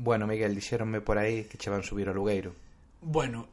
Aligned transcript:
Bueno, 0.00 0.26
Miguel, 0.26 0.56
dixéronme 0.56 1.04
por 1.04 1.20
aí 1.20 1.44
que 1.44 1.60
che 1.60 1.68
van 1.68 1.84
subir 1.84 2.08
o 2.08 2.16
Lugueiro. 2.16 2.56
Bueno, 3.04 3.52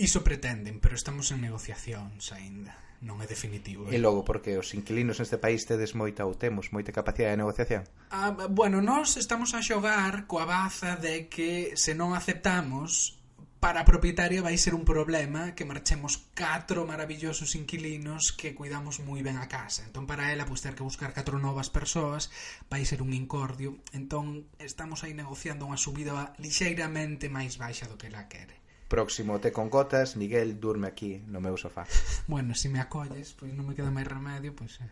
iso 0.00 0.24
pretenden, 0.24 0.80
pero 0.80 0.96
estamos 0.96 1.28
en 1.36 1.44
negociacións 1.44 2.32
aínda. 2.32 2.72
Non 3.04 3.20
é 3.20 3.28
definitivo. 3.28 3.92
Eh? 3.92 3.96
E 3.96 3.98
logo, 4.00 4.24
porque 4.24 4.56
os 4.56 4.72
inquilinos 4.72 5.20
neste 5.20 5.36
país 5.36 5.68
tedes 5.68 5.92
moita 5.92 6.24
ou 6.24 6.32
temos 6.32 6.72
moita 6.72 6.96
capacidade 6.96 7.36
de 7.36 7.42
negociación? 7.44 7.84
Ah, 8.08 8.32
bueno, 8.32 8.80
nós 8.80 9.20
estamos 9.20 9.52
a 9.52 9.60
xogar 9.60 10.24
coa 10.24 10.48
baza 10.48 10.96
de 10.96 11.28
que 11.28 11.76
se 11.76 11.92
non 11.92 12.16
aceptamos 12.16 13.20
para 13.62 13.82
a 13.82 13.84
propietaria 13.86 14.42
vai 14.42 14.58
ser 14.58 14.74
un 14.74 14.82
problema 14.82 15.54
que 15.54 15.62
marchemos 15.62 16.26
catro 16.34 16.82
maravillosos 16.82 17.54
inquilinos 17.54 18.34
que 18.34 18.58
cuidamos 18.58 18.98
moi 18.98 19.22
ben 19.22 19.38
a 19.38 19.46
casa. 19.46 19.86
Entón, 19.86 20.02
para 20.10 20.34
ela, 20.34 20.42
pois, 20.42 20.66
ter 20.66 20.74
que 20.74 20.82
buscar 20.82 21.14
catro 21.14 21.38
novas 21.38 21.70
persoas 21.70 22.34
vai 22.66 22.82
ser 22.82 23.06
un 23.06 23.14
incordio. 23.14 23.78
Entón, 23.94 24.50
estamos 24.58 25.06
aí 25.06 25.14
negociando 25.14 25.62
unha 25.62 25.78
subida 25.78 26.34
lixeiramente 26.42 27.30
máis 27.30 27.54
baixa 27.54 27.86
do 27.86 27.94
que 27.94 28.10
ela 28.10 28.26
quere. 28.26 28.58
Próximo 28.90 29.38
te 29.38 29.54
con 29.54 29.70
gotas, 29.70 30.18
Miguel 30.18 30.58
durme 30.58 30.90
aquí 30.90 31.22
no 31.30 31.38
meu 31.38 31.54
sofá. 31.54 31.86
bueno, 32.26 32.58
se 32.58 32.66
si 32.66 32.68
me 32.74 32.82
acolles, 32.82 33.30
pois 33.38 33.54
non 33.54 33.62
me 33.62 33.78
queda 33.78 33.94
máis 33.94 34.10
remedio, 34.10 34.58
pois... 34.58 34.82
Eh. 34.82 34.90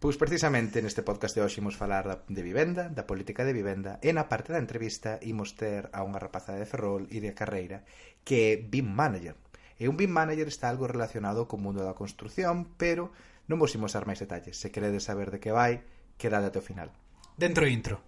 Pois 0.00 0.16
precisamente 0.16 0.80
neste 0.80 1.04
podcast 1.04 1.36
de 1.36 1.44
hoxe 1.44 1.60
imos 1.60 1.76
falar 1.76 2.08
da, 2.08 2.24
de 2.24 2.40
vivenda, 2.40 2.88
da 2.88 3.04
política 3.04 3.44
de 3.44 3.52
vivenda 3.52 4.00
e 4.00 4.16
na 4.16 4.32
parte 4.32 4.48
da 4.48 4.56
entrevista 4.56 5.20
imos 5.20 5.52
ter 5.60 5.92
a 5.92 6.00
unha 6.00 6.16
rapazada 6.16 6.56
de 6.56 6.64
Ferrol 6.64 7.04
e 7.12 7.20
de 7.20 7.36
Carreira 7.36 7.84
que 8.24 8.48
é 8.48 8.56
BIM 8.56 8.88
Manager. 8.96 9.36
E 9.76 9.92
un 9.92 10.00
BIM 10.00 10.08
Manager 10.08 10.48
está 10.48 10.72
algo 10.72 10.88
relacionado 10.88 11.44
co 11.44 11.60
mundo 11.60 11.84
da 11.84 11.92
construción, 11.92 12.64
pero 12.80 13.12
non 13.44 13.60
vos 13.60 13.76
imos 13.76 13.92
dar 13.92 14.08
máis 14.08 14.24
detalles. 14.24 14.56
Se 14.56 14.72
queredes 14.72 15.04
saber 15.04 15.28
de 15.28 15.36
que 15.36 15.52
vai, 15.52 15.84
quedade 16.16 16.48
até 16.48 16.56
o 16.56 16.64
final. 16.64 16.88
Dentro 17.36 17.68
intro. 17.68 18.00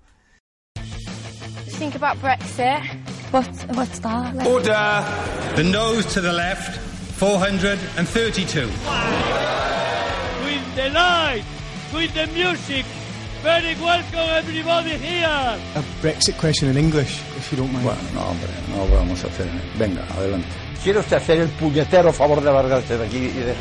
Think 1.77 1.93
about 2.01 2.17
Brexit. 2.25 2.89
What, 3.37 3.53
what's 3.77 4.01
that? 4.01 4.33
Like? 4.33 4.49
Order! 4.49 5.05
The 5.61 5.65
nose 5.69 6.09
to 6.17 6.25
the 6.25 6.33
left, 6.33 6.81
432. 7.21 8.65
With 10.41 10.65
the 10.73 10.89
light! 10.89 11.62
With 11.93 12.13
the 12.15 12.27
music, 12.29 12.85
very 13.43 13.75
welcome 13.81 14.29
everybody 14.37 14.97
here. 14.97 15.59
A 15.77 15.83
Brexit 16.01 16.37
question 16.39 16.69
in 16.71 16.77
English, 16.77 17.21
if 17.37 17.51
you 17.53 17.59
don't 17.59 17.73
mind. 17.73 17.85
Bueno, 17.85 18.01
no, 18.15 18.21
hombre, 18.21 18.49
no 18.71 18.87
vamos 18.97 19.23
a 19.25 19.27
hacer. 19.29 19.49
Venga, 19.79 20.05
adelante. 20.17 20.49
¿Quiere 20.83 20.99
usted 21.01 21.17
hacer 21.17 21.39
el 21.39 21.49
puñetero 21.49 22.13
favor 22.13 22.41
de 22.43 22.51
largarse 22.53 22.97
de 22.97 23.07
aquí 23.07 23.19
y 23.19 23.29
de... 23.29 23.55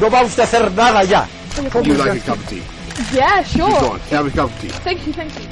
No 0.00 0.10
va 0.10 0.22
usted 0.22 0.42
a 0.42 0.44
hacer 0.44 0.72
nada 0.72 1.04
ya. 1.04 1.26
Would 1.74 1.86
you 1.86 1.94
like 1.94 2.20
a 2.20 2.20
cup 2.20 2.38
of 2.38 2.48
tea? 2.48 2.62
Yeah, 3.12 3.42
sure. 3.44 3.68
Go 3.68 3.92
on, 3.92 4.00
have 4.10 4.26
a 4.26 4.30
cup 4.30 4.50
of 4.50 4.60
tea. 4.60 4.68
Thank 4.68 5.06
you, 5.06 5.12
thank 5.12 5.32
you. 5.38 5.51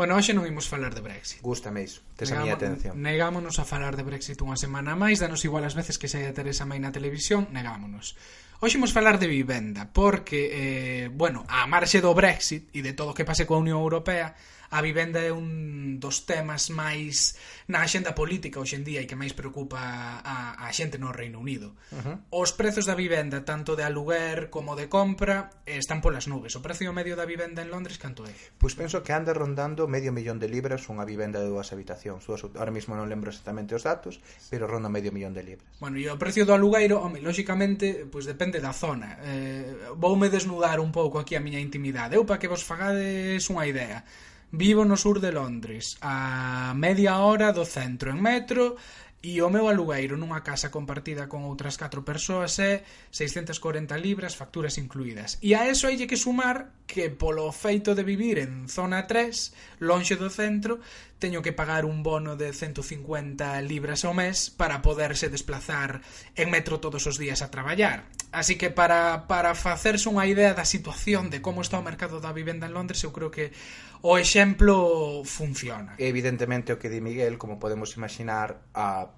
Bueno, 0.00 0.16
hoxe 0.16 0.32
non 0.32 0.48
imos 0.48 0.64
falar 0.64 0.96
de 0.96 1.04
Brexit. 1.04 1.44
Gústame 1.44 1.84
iso, 1.84 2.00
tes 2.16 2.32
a 2.32 2.40
miña 2.40 2.56
atención. 2.56 2.96
Negámonos 2.96 3.60
a 3.60 3.68
falar 3.68 4.00
de 4.00 4.04
Brexit 4.08 4.40
unha 4.40 4.56
semana 4.56 4.96
máis, 4.96 5.20
danos 5.20 5.44
igual 5.44 5.60
as 5.68 5.76
veces 5.76 6.00
que 6.00 6.08
saia 6.08 6.32
Teresa 6.32 6.64
Mai 6.64 6.80
na 6.80 6.88
televisión, 6.88 7.52
negámonos. 7.52 8.16
Hoxe 8.64 8.80
imos 8.80 8.96
falar 8.96 9.20
de 9.20 9.28
vivenda, 9.28 9.92
porque, 9.92 10.40
eh, 10.56 11.06
bueno, 11.12 11.44
a 11.52 11.68
marxe 11.68 12.00
do 12.00 12.16
Brexit 12.16 12.72
e 12.72 12.80
de 12.80 12.96
todo 12.96 13.12
o 13.12 13.16
que 13.16 13.28
pase 13.28 13.44
coa 13.44 13.60
Unión 13.60 13.76
Europea, 13.76 14.32
a 14.70 14.78
vivenda 14.82 15.18
é 15.18 15.34
un 15.34 15.98
dos 15.98 16.24
temas 16.24 16.70
máis 16.70 17.34
na 17.66 17.82
axenda 17.82 18.14
política 18.14 18.62
hoxe 18.62 18.78
en 18.78 18.86
día 18.86 19.02
e 19.02 19.06
que 19.10 19.18
máis 19.18 19.34
preocupa 19.34 19.78
a, 20.22 20.54
a 20.54 20.66
xente 20.70 20.96
no 20.96 21.10
Reino 21.10 21.42
Unido. 21.42 21.74
Uh 21.90 21.98
-huh. 21.98 22.16
Os 22.30 22.54
prezos 22.54 22.86
da 22.86 22.94
vivenda, 22.94 23.42
tanto 23.42 23.74
de 23.74 23.82
aluguer 23.82 24.48
como 24.48 24.78
de 24.78 24.86
compra, 24.86 25.50
están 25.66 25.98
polas 25.98 26.30
nubes. 26.30 26.54
O 26.54 26.62
precio 26.62 26.94
medio 26.94 27.18
da 27.18 27.26
vivenda 27.26 27.62
en 27.62 27.70
Londres 27.74 27.98
canto 27.98 28.22
é? 28.26 28.32
Pois 28.62 28.78
penso 28.78 29.02
que 29.02 29.10
anda 29.10 29.34
rondando 29.34 29.90
medio 29.90 30.14
millón 30.14 30.38
de 30.38 30.46
libras 30.46 30.86
unha 30.86 31.02
vivenda 31.02 31.42
de 31.42 31.50
dúas 31.50 31.74
habitacións. 31.74 32.22
Ahora 32.30 32.70
mismo 32.70 32.94
non 32.94 33.10
lembro 33.10 33.34
exactamente 33.34 33.74
os 33.74 33.82
datos, 33.82 34.22
pero 34.48 34.70
ronda 34.70 34.86
medio 34.86 35.10
millón 35.10 35.34
de 35.34 35.42
libras. 35.42 35.66
Bueno, 35.82 35.98
e 35.98 36.06
o 36.06 36.14
precio 36.14 36.46
do 36.46 36.54
alugueiro, 36.54 37.02
home, 37.02 37.18
lóxicamente, 37.18 38.06
pois 38.06 38.24
depende 38.24 38.62
da 38.62 38.70
zona. 38.70 39.18
Eh, 39.26 39.90
voume 39.98 40.30
desnudar 40.30 40.78
un 40.78 40.94
pouco 40.94 41.18
aquí 41.18 41.34
a 41.34 41.42
miña 41.42 41.58
intimidade. 41.58 42.14
Eu 42.14 42.22
para 42.22 42.38
que 42.38 42.46
vos 42.46 42.62
fagades 42.62 43.42
unha 43.50 43.66
idea. 43.66 44.06
Vivo 44.52 44.84
no 44.84 44.96
sur 44.96 45.20
de 45.20 45.30
Londres, 45.30 45.96
a 46.02 46.74
media 46.74 47.18
hora 47.22 47.54
do 47.54 47.62
centro 47.62 48.10
en 48.10 48.18
metro 48.18 48.74
e 49.22 49.38
o 49.38 49.52
meu 49.52 49.70
alugueiro 49.70 50.18
nunha 50.18 50.42
casa 50.42 50.74
compartida 50.74 51.30
con 51.30 51.46
outras 51.46 51.78
4 51.78 52.02
persoas 52.02 52.58
é 52.58 52.82
640 53.14 53.94
libras, 53.94 54.34
facturas 54.34 54.74
incluídas. 54.74 55.38
E 55.38 55.54
a 55.54 55.70
eso 55.70 55.86
hai 55.86 55.94
que 56.02 56.18
sumar 56.18 56.82
que 56.82 57.14
polo 57.14 57.46
feito 57.54 57.94
de 57.94 58.02
vivir 58.02 58.42
en 58.42 58.66
zona 58.66 59.06
3, 59.06 59.86
lonxe 59.86 60.18
do 60.18 60.26
centro, 60.26 60.82
teño 61.20 61.44
que 61.44 61.52
pagar 61.52 61.84
un 61.84 62.02
bono 62.02 62.34
de 62.34 62.50
150 62.56 63.60
libras 63.60 64.02
ao 64.08 64.16
mes 64.16 64.48
para 64.48 64.80
poderse 64.80 65.28
desplazar 65.28 66.00
en 66.34 66.48
metro 66.48 66.80
todos 66.80 67.06
os 67.06 67.20
días 67.20 67.44
a 67.44 67.52
traballar. 67.52 68.08
Así 68.32 68.56
que 68.56 68.72
para, 68.72 69.28
para 69.28 69.54
facerse 69.54 70.08
unha 70.08 70.24
idea 70.24 70.56
da 70.56 70.64
situación 70.64 71.28
de 71.28 71.44
como 71.44 71.60
está 71.60 71.76
o 71.76 71.86
mercado 71.86 72.18
da 72.18 72.32
vivenda 72.32 72.66
en 72.66 72.74
Londres, 72.74 73.04
eu 73.04 73.12
creo 73.12 73.28
que 73.28 73.52
o 74.00 74.16
exemplo 74.16 75.22
funciona. 75.28 75.94
Evidentemente 76.00 76.72
o 76.72 76.80
que 76.80 76.88
di 76.88 77.04
Miguel, 77.04 77.36
como 77.36 77.60
podemos 77.60 77.94
imaginar, 78.00 78.64
a 78.72 79.12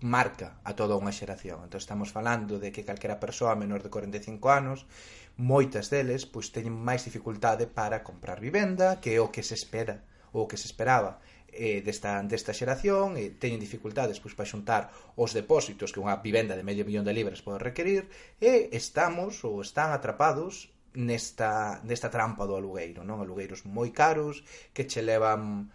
marca 0.00 0.60
a 0.64 0.72
toda 0.72 0.96
unha 0.96 1.12
xeración. 1.12 1.60
Entón 1.64 1.80
estamos 1.80 2.08
falando 2.08 2.56
de 2.56 2.72
que 2.72 2.88
calquera 2.88 3.20
persoa 3.20 3.52
menor 3.52 3.84
de 3.84 3.92
45 3.92 4.48
anos, 4.48 4.88
moitas 5.36 5.92
deles, 5.92 6.24
pois 6.24 6.48
teñen 6.54 6.72
máis 6.72 7.04
dificultade 7.04 7.68
para 7.68 8.00
comprar 8.00 8.40
vivenda 8.40 8.96
que 9.02 9.12
é 9.16 9.20
o 9.20 9.28
que 9.28 9.44
se 9.44 9.56
espera 9.56 10.04
ou 10.32 10.44
o 10.44 10.48
que 10.48 10.56
se 10.56 10.68
esperaba 10.68 11.20
eh, 11.54 11.80
desta, 11.80 12.22
desta 12.26 12.52
xeración 12.52 13.16
e 13.16 13.32
teñen 13.38 13.62
dificultades 13.62 14.18
pois, 14.18 14.34
para 14.34 14.50
xuntar 14.50 14.82
os 15.14 15.30
depósitos 15.32 15.94
que 15.94 16.02
unha 16.02 16.18
vivenda 16.20 16.58
de 16.58 16.66
medio 16.66 16.82
millón 16.84 17.06
de 17.06 17.14
libras 17.14 17.40
pode 17.40 17.62
requerir 17.62 18.10
e 18.42 18.68
estamos 18.74 19.40
ou 19.46 19.62
están 19.62 19.94
atrapados 19.94 20.74
nesta, 20.94 21.82
nesta 21.86 22.10
trampa 22.10 22.46
do 22.46 22.58
alugueiro 22.58 23.06
non 23.06 23.22
alugueiros 23.22 23.62
moi 23.66 23.90
caros 23.94 24.42
que 24.74 24.86
che 24.86 25.02
levan 25.02 25.70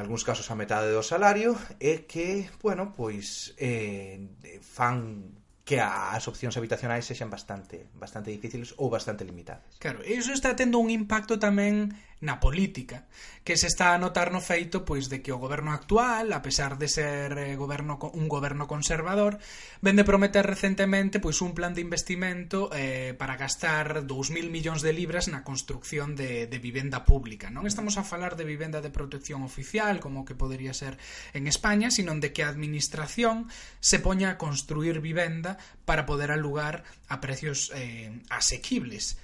algúns 0.00 0.24
casos 0.24 0.48
a 0.50 0.58
metade 0.58 0.88
do 0.90 1.04
salario 1.04 1.54
e 1.78 2.08
que, 2.08 2.48
bueno, 2.64 2.94
pois 2.96 3.52
eh, 3.60 4.18
fan 4.62 5.36
que 5.70 5.78
as 5.78 6.26
opcións 6.26 6.56
habitacionais 6.56 7.06
sexan 7.06 7.30
bastante 7.30 7.86
bastante 7.94 8.32
difíciles 8.34 8.74
ou 8.80 8.90
bastante 8.90 9.22
limitadas. 9.22 9.78
Claro, 9.78 10.02
e 10.02 10.18
iso 10.18 10.34
está 10.34 10.56
tendo 10.58 10.82
un 10.82 10.90
impacto 10.90 11.38
tamén 11.38 11.94
na 12.20 12.36
política, 12.36 13.08
que 13.44 13.56
se 13.56 13.66
está 13.66 13.96
a 13.96 13.98
notar 13.98 14.28
no 14.28 14.44
feito 14.44 14.84
pois 14.84 15.08
de 15.08 15.24
que 15.24 15.32
o 15.32 15.40
goberno 15.40 15.72
actual, 15.72 16.36
a 16.36 16.44
pesar 16.44 16.76
de 16.76 16.84
ser 16.84 17.32
eh, 17.40 17.56
goberno 17.56 17.96
un 18.12 18.28
goberno 18.28 18.68
conservador, 18.68 19.40
vende 19.80 20.04
prometer 20.04 20.44
recentemente 20.44 21.16
pois 21.16 21.40
un 21.40 21.56
plan 21.56 21.72
de 21.72 21.80
investimento 21.80 22.68
eh, 22.76 23.16
para 23.16 23.40
gastar 23.40 24.04
2.000 24.04 24.52
millóns 24.52 24.84
de 24.84 24.92
libras 24.92 25.32
na 25.32 25.40
construcción 25.40 26.12
de, 26.12 26.44
de 26.44 26.58
vivenda 26.60 27.08
pública. 27.08 27.48
Non 27.48 27.64
estamos 27.64 27.96
a 27.96 28.04
falar 28.04 28.36
de 28.36 28.44
vivenda 28.44 28.84
de 28.84 28.92
protección 28.92 29.40
oficial, 29.40 30.04
como 30.04 30.28
que 30.28 30.36
podería 30.36 30.76
ser 30.76 31.00
en 31.32 31.48
España, 31.48 31.88
sino 31.88 32.12
de 32.20 32.36
que 32.36 32.44
a 32.44 32.52
administración 32.52 33.48
se 33.80 33.96
poña 33.96 34.36
a 34.36 34.38
construir 34.38 35.00
vivenda 35.00 35.56
para 35.88 36.04
poder 36.04 36.30
alugar 36.30 36.84
a 37.08 37.24
precios 37.24 37.72
eh, 37.72 38.12
asequibles. 38.28 39.16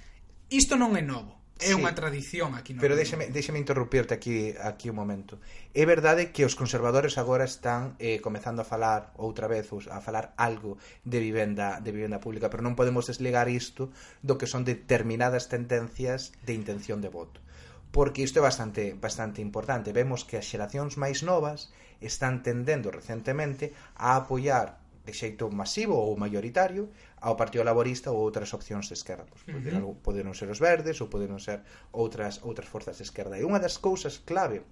Isto 0.49 0.79
non 0.79 0.97
é 0.97 1.05
novo, 1.05 1.37
É 1.57 1.73
sí. 1.73 1.77
unha 1.77 1.89
tradición 1.97 2.53
aquí 2.53 2.77
no 2.77 2.81
Pero 2.81 2.93
déxeme, 2.93 3.33
déxeme 3.33 3.57
interrumpirte 3.57 4.13
aquí 4.13 4.53
aquí 4.61 4.93
un 4.93 4.97
momento. 4.97 5.41
É 5.73 5.89
verdade 5.89 6.29
que 6.29 6.45
os 6.45 6.53
conservadores 6.53 7.17
agora 7.17 7.49
están 7.49 7.97
eh, 7.97 8.21
comezando 8.21 8.61
a 8.61 8.67
falar 8.69 9.09
outra 9.17 9.49
vez 9.49 9.65
os, 9.73 9.89
a 9.89 9.97
falar 9.97 10.37
algo 10.37 10.77
de 11.01 11.17
vivenda 11.17 11.81
de 11.81 11.89
vivenda 11.89 12.21
pública, 12.21 12.53
pero 12.53 12.61
non 12.61 12.77
podemos 12.77 13.09
desligar 13.09 13.49
isto 13.49 13.89
do 14.21 14.37
que 14.37 14.45
son 14.45 14.69
determinadas 14.69 15.49
tendencias 15.49 16.29
de 16.45 16.53
intención 16.53 17.01
de 17.01 17.09
voto. 17.09 17.41
Porque 17.89 18.21
isto 18.21 18.37
é 18.37 18.43
bastante 18.45 18.93
bastante 18.93 19.41
importante. 19.41 19.95
Vemos 19.95 20.21
que 20.29 20.37
as 20.37 20.45
xeracións 20.45 20.93
máis 21.01 21.25
novas 21.25 21.73
están 22.01 22.45
tendendo 22.45 22.93
recentemente 22.93 23.73
a 23.97 24.13
apoiar 24.13 24.77
de 25.07 25.15
xeito 25.15 25.47
masivo 25.47 25.95
ou 25.95 26.19
maioritario 26.19 26.91
ao 27.23 27.39
Partido 27.39 27.63
Laborista 27.63 28.11
ou 28.11 28.19
outras 28.19 28.51
opcións 28.51 28.91
de 28.91 28.99
esquerda. 28.99 29.31
Pois, 29.31 29.47
poderon, 29.47 29.81
uh 29.87 29.95
-huh. 29.95 30.03
poderon 30.03 30.33
ser 30.35 30.51
os 30.51 30.59
verdes 30.59 30.99
ou 30.99 31.07
poderon 31.07 31.39
ser 31.39 31.63
outras 31.95 32.43
outras 32.43 32.67
forzas 32.67 32.99
de 32.99 33.07
esquerda. 33.07 33.39
E 33.39 33.47
unha 33.47 33.63
das 33.63 33.79
cousas 33.79 34.19
clave 34.27 34.67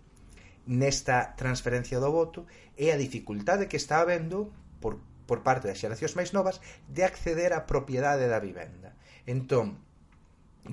nesta 0.67 1.37
transferencia 1.39 2.03
do 2.03 2.11
voto 2.11 2.43
é 2.75 2.91
a 2.91 2.99
dificultade 2.99 3.71
que 3.71 3.79
está 3.79 4.03
habendo 4.03 4.51
por, 4.83 4.99
por 5.23 5.39
parte 5.47 5.71
das 5.71 5.79
xeracións 5.79 6.19
máis 6.19 6.35
novas 6.35 6.59
de 6.91 7.07
acceder 7.07 7.55
á 7.55 7.63
propiedade 7.63 8.27
da 8.27 8.43
vivenda. 8.43 8.99
Entón, 9.23 9.79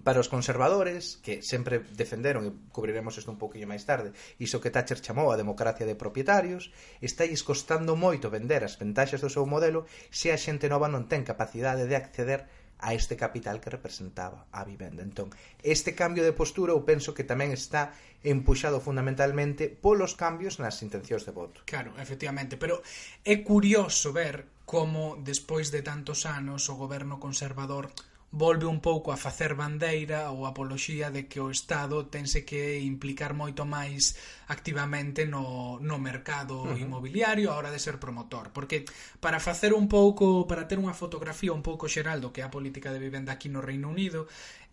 para 0.00 0.24
os 0.24 0.32
conservadores, 0.32 1.20
que 1.20 1.44
sempre 1.44 1.84
defenderon, 1.92 2.48
e 2.48 2.50
cubriremos 2.72 3.20
isto 3.20 3.28
un 3.28 3.36
poquinho 3.36 3.68
máis 3.68 3.84
tarde, 3.84 4.16
iso 4.40 4.64
que 4.64 4.72
Thatcher 4.72 5.04
chamou 5.04 5.28
a 5.28 5.36
democracia 5.36 5.84
de 5.84 5.98
propietarios, 5.98 6.72
está 7.04 7.28
costando 7.44 7.92
moito 7.92 8.32
vender 8.32 8.64
as 8.64 8.80
ventaxas 8.80 9.20
do 9.20 9.28
seu 9.28 9.44
modelo 9.44 9.84
se 10.08 10.32
a 10.32 10.40
xente 10.40 10.72
nova 10.72 10.88
non 10.88 11.04
ten 11.12 11.28
capacidade 11.28 11.84
de 11.84 11.98
acceder 11.98 12.48
a 12.82 12.94
este 12.94 13.14
capital 13.16 13.60
que 13.60 13.70
representaba 13.70 14.46
a 14.50 14.64
vivenda. 14.64 15.06
Entón, 15.06 15.30
este 15.62 15.94
cambio 15.94 16.26
de 16.26 16.34
postura 16.34 16.74
eu 16.74 16.82
penso 16.82 17.14
que 17.14 17.22
tamén 17.22 17.54
está 17.54 17.94
empuxado 18.26 18.82
fundamentalmente 18.82 19.70
polos 19.70 20.18
cambios 20.18 20.58
nas 20.58 20.82
intencións 20.82 21.22
de 21.22 21.32
voto. 21.32 21.62
Claro, 21.68 21.94
efectivamente, 22.02 22.58
pero 22.58 22.82
é 23.22 23.38
curioso 23.46 24.10
ver 24.10 24.50
como 24.66 25.14
despois 25.22 25.70
de 25.70 25.86
tantos 25.86 26.26
anos 26.26 26.66
o 26.66 26.74
goberno 26.74 27.22
conservador 27.22 27.94
volve 28.32 28.64
un 28.64 28.80
pouco 28.80 29.12
a 29.12 29.20
facer 29.20 29.52
bandeira 29.52 30.32
ou 30.32 30.48
apoloxía 30.48 31.12
de 31.12 31.28
que 31.28 31.36
o 31.36 31.52
Estado 31.52 32.08
tense 32.08 32.48
que 32.48 32.80
implicar 32.80 33.36
moito 33.36 33.68
máis 33.68 34.16
activamente 34.48 35.28
no, 35.28 35.76
no 35.84 36.00
mercado 36.00 36.64
uh 36.64 36.72
-huh. 36.72 36.80
inmobiliario 36.80 37.52
a 37.52 37.60
hora 37.60 37.68
de 37.68 37.78
ser 37.78 38.00
promotor. 38.00 38.48
Porque 38.56 38.88
para 39.20 39.36
facer 39.36 39.76
un 39.76 39.84
pouco, 39.84 40.48
para 40.48 40.64
ter 40.64 40.80
unha 40.80 40.96
fotografía 40.96 41.52
un 41.52 41.60
pouco 41.60 41.92
xeral 41.92 42.24
do 42.24 42.32
que 42.32 42.40
é 42.40 42.44
a 42.48 42.50
política 42.50 42.88
de 42.88 43.04
vivenda 43.04 43.36
aquí 43.36 43.52
no 43.52 43.60
Reino 43.60 43.92
Unido, 43.92 44.24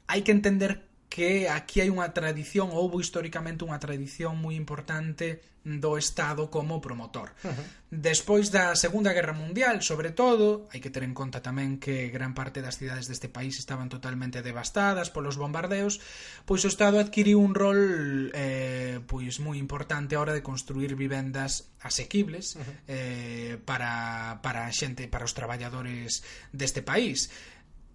hai 0.08 0.24
que 0.24 0.32
entender 0.32 0.88
que 1.10 1.50
aquí 1.50 1.82
hai 1.82 1.90
unha 1.90 2.14
tradición, 2.14 2.70
houbo 2.70 3.02
históricamente 3.02 3.66
unha 3.66 3.82
tradición 3.82 4.38
moi 4.38 4.54
importante 4.54 5.42
do 5.66 5.98
Estado 6.00 6.50
como 6.50 6.80
promotor. 6.80 7.36
Uh 7.44 7.52
-huh. 7.52 7.66
Despois 7.90 8.50
da 8.50 8.78
Segunda 8.78 9.12
Guerra 9.12 9.34
Mundial, 9.34 9.82
sobre 9.82 10.12
todo, 10.16 10.70
hai 10.72 10.80
que 10.80 10.94
ter 10.94 11.04
en 11.04 11.14
conta 11.14 11.44
tamén 11.44 11.82
que 11.82 12.08
gran 12.14 12.32
parte 12.32 12.64
das 12.64 12.80
cidades 12.80 13.10
deste 13.12 13.28
país 13.28 13.60
estaban 13.60 13.90
totalmente 13.90 14.40
devastadas 14.42 15.12
polos 15.12 15.36
bombardeos, 15.36 16.00
pois 16.48 16.64
o 16.64 16.72
Estado 16.72 17.02
adquiriu 17.02 17.42
un 17.42 17.54
rol 17.58 18.32
eh, 18.34 19.04
pois 19.04 19.42
moi 19.44 19.60
importante 19.60 20.16
a 20.16 20.22
hora 20.24 20.34
de 20.38 20.46
construir 20.46 20.96
vivendas 20.96 21.74
asequibles 21.84 22.56
uh 22.56 22.64
-huh. 22.64 22.76
eh, 22.88 23.54
para, 23.66 24.40
para 24.46 24.70
a 24.70 24.72
xente, 24.72 25.12
para 25.12 25.28
os 25.28 25.36
traballadores 25.36 26.24
deste 26.56 26.82
país 26.86 27.34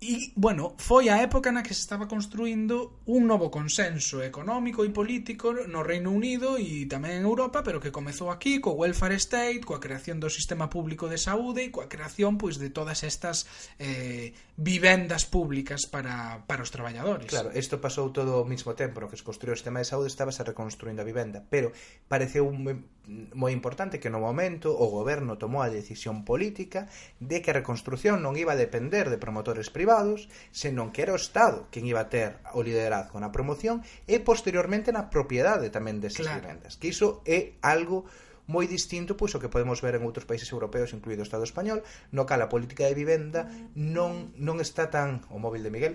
E, 0.05 0.37
bueno, 0.37 0.77
foi 0.77 1.09
a 1.09 1.25
época 1.25 1.49
na 1.49 1.65
que 1.65 1.73
se 1.73 1.81
estaba 1.81 2.05
construindo 2.05 3.01
un 3.09 3.25
novo 3.25 3.49
consenso 3.49 4.21
económico 4.21 4.85
e 4.85 4.93
político 4.93 5.56
no 5.65 5.81
Reino 5.81 6.12
Unido 6.12 6.61
e 6.61 6.85
tamén 6.85 7.17
en 7.17 7.25
Europa, 7.25 7.65
pero 7.65 7.81
que 7.81 7.89
comezou 7.89 8.29
aquí 8.29 8.61
co 8.61 8.77
welfare 8.77 9.17
state, 9.17 9.65
coa 9.65 9.81
creación 9.81 10.21
do 10.21 10.29
sistema 10.29 10.69
público 10.69 11.09
de 11.09 11.17
saúde 11.17 11.65
e 11.65 11.73
coa 11.73 11.89
creación 11.89 12.37
pois 12.37 12.61
de 12.61 12.69
todas 12.69 13.01
estas 13.01 13.49
eh, 13.81 14.37
vivendas 14.61 15.25
públicas 15.25 15.89
para, 15.89 16.45
para 16.45 16.61
os 16.61 16.69
traballadores. 16.69 17.33
Claro, 17.33 17.49
isto 17.57 17.81
pasou 17.81 18.12
todo 18.12 18.45
ao 18.45 18.45
mesmo 18.45 18.77
tempo, 18.77 19.00
no 19.00 19.09
que 19.09 19.17
se 19.17 19.25
construiu 19.25 19.57
o 19.57 19.59
sistema 19.59 19.81
de 19.81 19.89
saúde 19.89 20.12
estaba 20.12 20.37
se 20.37 20.45
reconstruindo 20.45 21.00
a 21.00 21.09
vivenda, 21.09 21.41
pero 21.49 21.73
pareceu 22.12 22.45
un 22.45 22.61
moi 23.06 23.53
importante 23.53 24.01
que 24.01 24.09
no 24.09 24.23
momento 24.23 24.73
o 24.73 24.89
goberno 24.89 25.37
tomou 25.37 25.61
a 25.61 25.73
decisión 25.73 26.25
política 26.25 26.89
de 27.21 27.45
que 27.45 27.53
a 27.53 27.59
reconstrucción 27.61 28.25
non 28.25 28.37
iba 28.41 28.56
a 28.56 28.61
depender 28.61 29.12
de 29.12 29.21
promotores 29.21 29.69
privados, 29.69 30.29
senón 30.51 30.89
que 30.89 31.05
era 31.05 31.12
o 31.12 31.21
Estado 31.21 31.69
quen 31.69 31.85
iba 31.85 32.01
a 32.01 32.09
ter 32.09 32.41
o 32.56 32.65
liderazgo 32.65 33.21
na 33.21 33.29
promoción 33.29 33.85
e 34.09 34.25
posteriormente 34.25 34.89
na 34.89 35.12
propiedade 35.12 35.69
tamén 35.69 36.01
desas 36.01 36.25
claro. 36.25 36.41
vivendas. 36.41 36.81
Que 36.81 36.93
iso 36.93 37.21
é 37.29 37.61
algo 37.61 38.09
moi 38.49 38.69
distinto 38.69 39.17
pois 39.17 39.33
o 39.37 39.41
que 39.41 39.53
podemos 39.53 39.81
ver 39.81 39.97
en 39.97 40.05
outros 40.05 40.29
países 40.29 40.49
europeos, 40.53 40.93
incluído 40.93 41.25
o 41.25 41.29
Estado 41.29 41.45
español, 41.45 41.85
no 42.12 42.25
cal 42.29 42.41
a 42.41 42.53
política 42.53 42.89
de 42.89 42.97
vivenda 42.97 43.49
non 43.77 44.33
non 44.41 44.61
está 44.61 44.89
tan 44.89 45.25
o 45.33 45.37
móvil 45.37 45.65
de 45.65 45.73
Miguel 45.73 45.95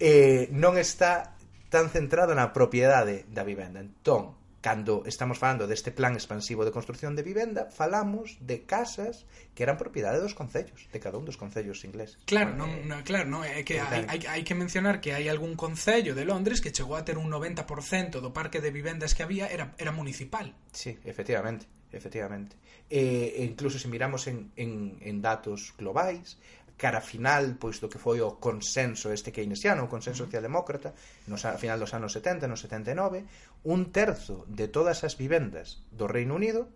eh, 0.00 0.48
non 0.52 0.76
está 0.76 1.36
tan 1.72 1.88
centrado 1.88 2.32
na 2.36 2.52
propiedade 2.52 3.24
da 3.32 3.44
vivenda. 3.44 3.80
Entón, 3.80 4.36
cando 4.60 5.04
estamos 5.06 5.38
falando 5.38 5.66
deste 5.66 5.92
plan 5.92 6.14
expansivo 6.14 6.64
de 6.64 6.72
construción 6.72 7.14
de 7.14 7.22
vivenda, 7.22 7.70
falamos 7.70 8.38
de 8.40 8.64
casas 8.64 9.26
que 9.54 9.62
eran 9.62 9.78
propiedade 9.78 10.18
dos 10.18 10.34
concellos, 10.34 10.88
de 10.90 10.98
cada 10.98 11.18
un 11.18 11.24
dos 11.24 11.36
concellos 11.38 11.84
ingleses. 11.84 12.18
Claro, 12.26 12.56
non, 12.56 12.70
non, 12.88 13.00
eh, 13.00 13.06
claro, 13.06 13.30
non, 13.30 13.46
é 13.46 13.62
que 13.62 13.78
hai, 13.78 14.04
hai, 14.08 14.20
hai 14.26 14.42
que 14.42 14.58
mencionar 14.58 14.98
que 14.98 15.14
hai 15.14 15.30
algún 15.30 15.54
concello 15.54 16.16
de 16.16 16.24
Londres 16.26 16.58
que 16.58 16.74
chegou 16.74 16.98
a 16.98 17.04
ter 17.06 17.20
un 17.20 17.30
90% 17.30 18.18
do 18.18 18.30
parque 18.34 18.58
de 18.58 18.74
vivendas 18.74 19.14
que 19.14 19.22
había 19.22 19.46
era, 19.46 19.72
era 19.78 19.92
municipal. 19.94 20.50
Sí, 20.72 20.98
efectivamente, 21.04 21.70
efectivamente. 21.92 22.56
E, 22.90 23.38
e 23.38 23.42
incluso 23.44 23.78
se 23.78 23.88
miramos 23.88 24.26
en, 24.26 24.52
en, 24.56 24.98
en 25.02 25.22
datos 25.22 25.74
globais, 25.78 26.38
cara 26.76 27.00
final 27.00 27.56
pois 27.56 27.80
do 27.80 27.88
que 27.88 27.98
foi 28.00 28.20
o 28.20 28.36
consenso 28.36 29.08
este 29.08 29.32
keynesiano, 29.32 29.88
o 29.88 29.92
consenso 29.92 30.28
socialdemócrata 30.28 30.92
nos, 31.26 31.48
a 31.48 31.56
final 31.56 31.80
dos 31.80 31.96
anos 31.96 32.12
70, 32.12 32.44
no 32.44 32.56
79 32.60 33.24
un 33.64 33.90
terzo 33.90 34.44
de 34.46 34.68
todas 34.68 35.00
as 35.02 35.16
vivendas 35.16 35.80
do 35.90 36.04
Reino 36.04 36.36
Unido 36.36 36.68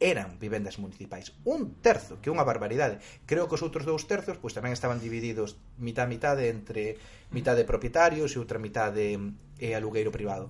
eran 0.00 0.40
vivendas 0.40 0.80
municipais. 0.80 1.36
Un 1.44 1.76
terzo, 1.84 2.16
que 2.24 2.32
é 2.32 2.34
unha 2.34 2.48
barbaridade. 2.48 3.04
Creo 3.28 3.52
que 3.52 3.60
os 3.60 3.62
outros 3.62 3.84
dous 3.84 4.08
terzos 4.08 4.40
pois 4.40 4.56
tamén 4.56 4.72
estaban 4.72 4.96
divididos 4.96 5.60
mitad 5.76 6.08
mitade 6.08 6.48
entre 6.48 6.96
mitad 7.28 7.52
de 7.52 7.68
propietarios 7.68 8.32
e 8.32 8.40
outra 8.40 8.56
mitad 8.56 8.96
de 8.96 9.36
eh, 9.60 9.76
alugueiro 9.76 10.08
privado 10.08 10.48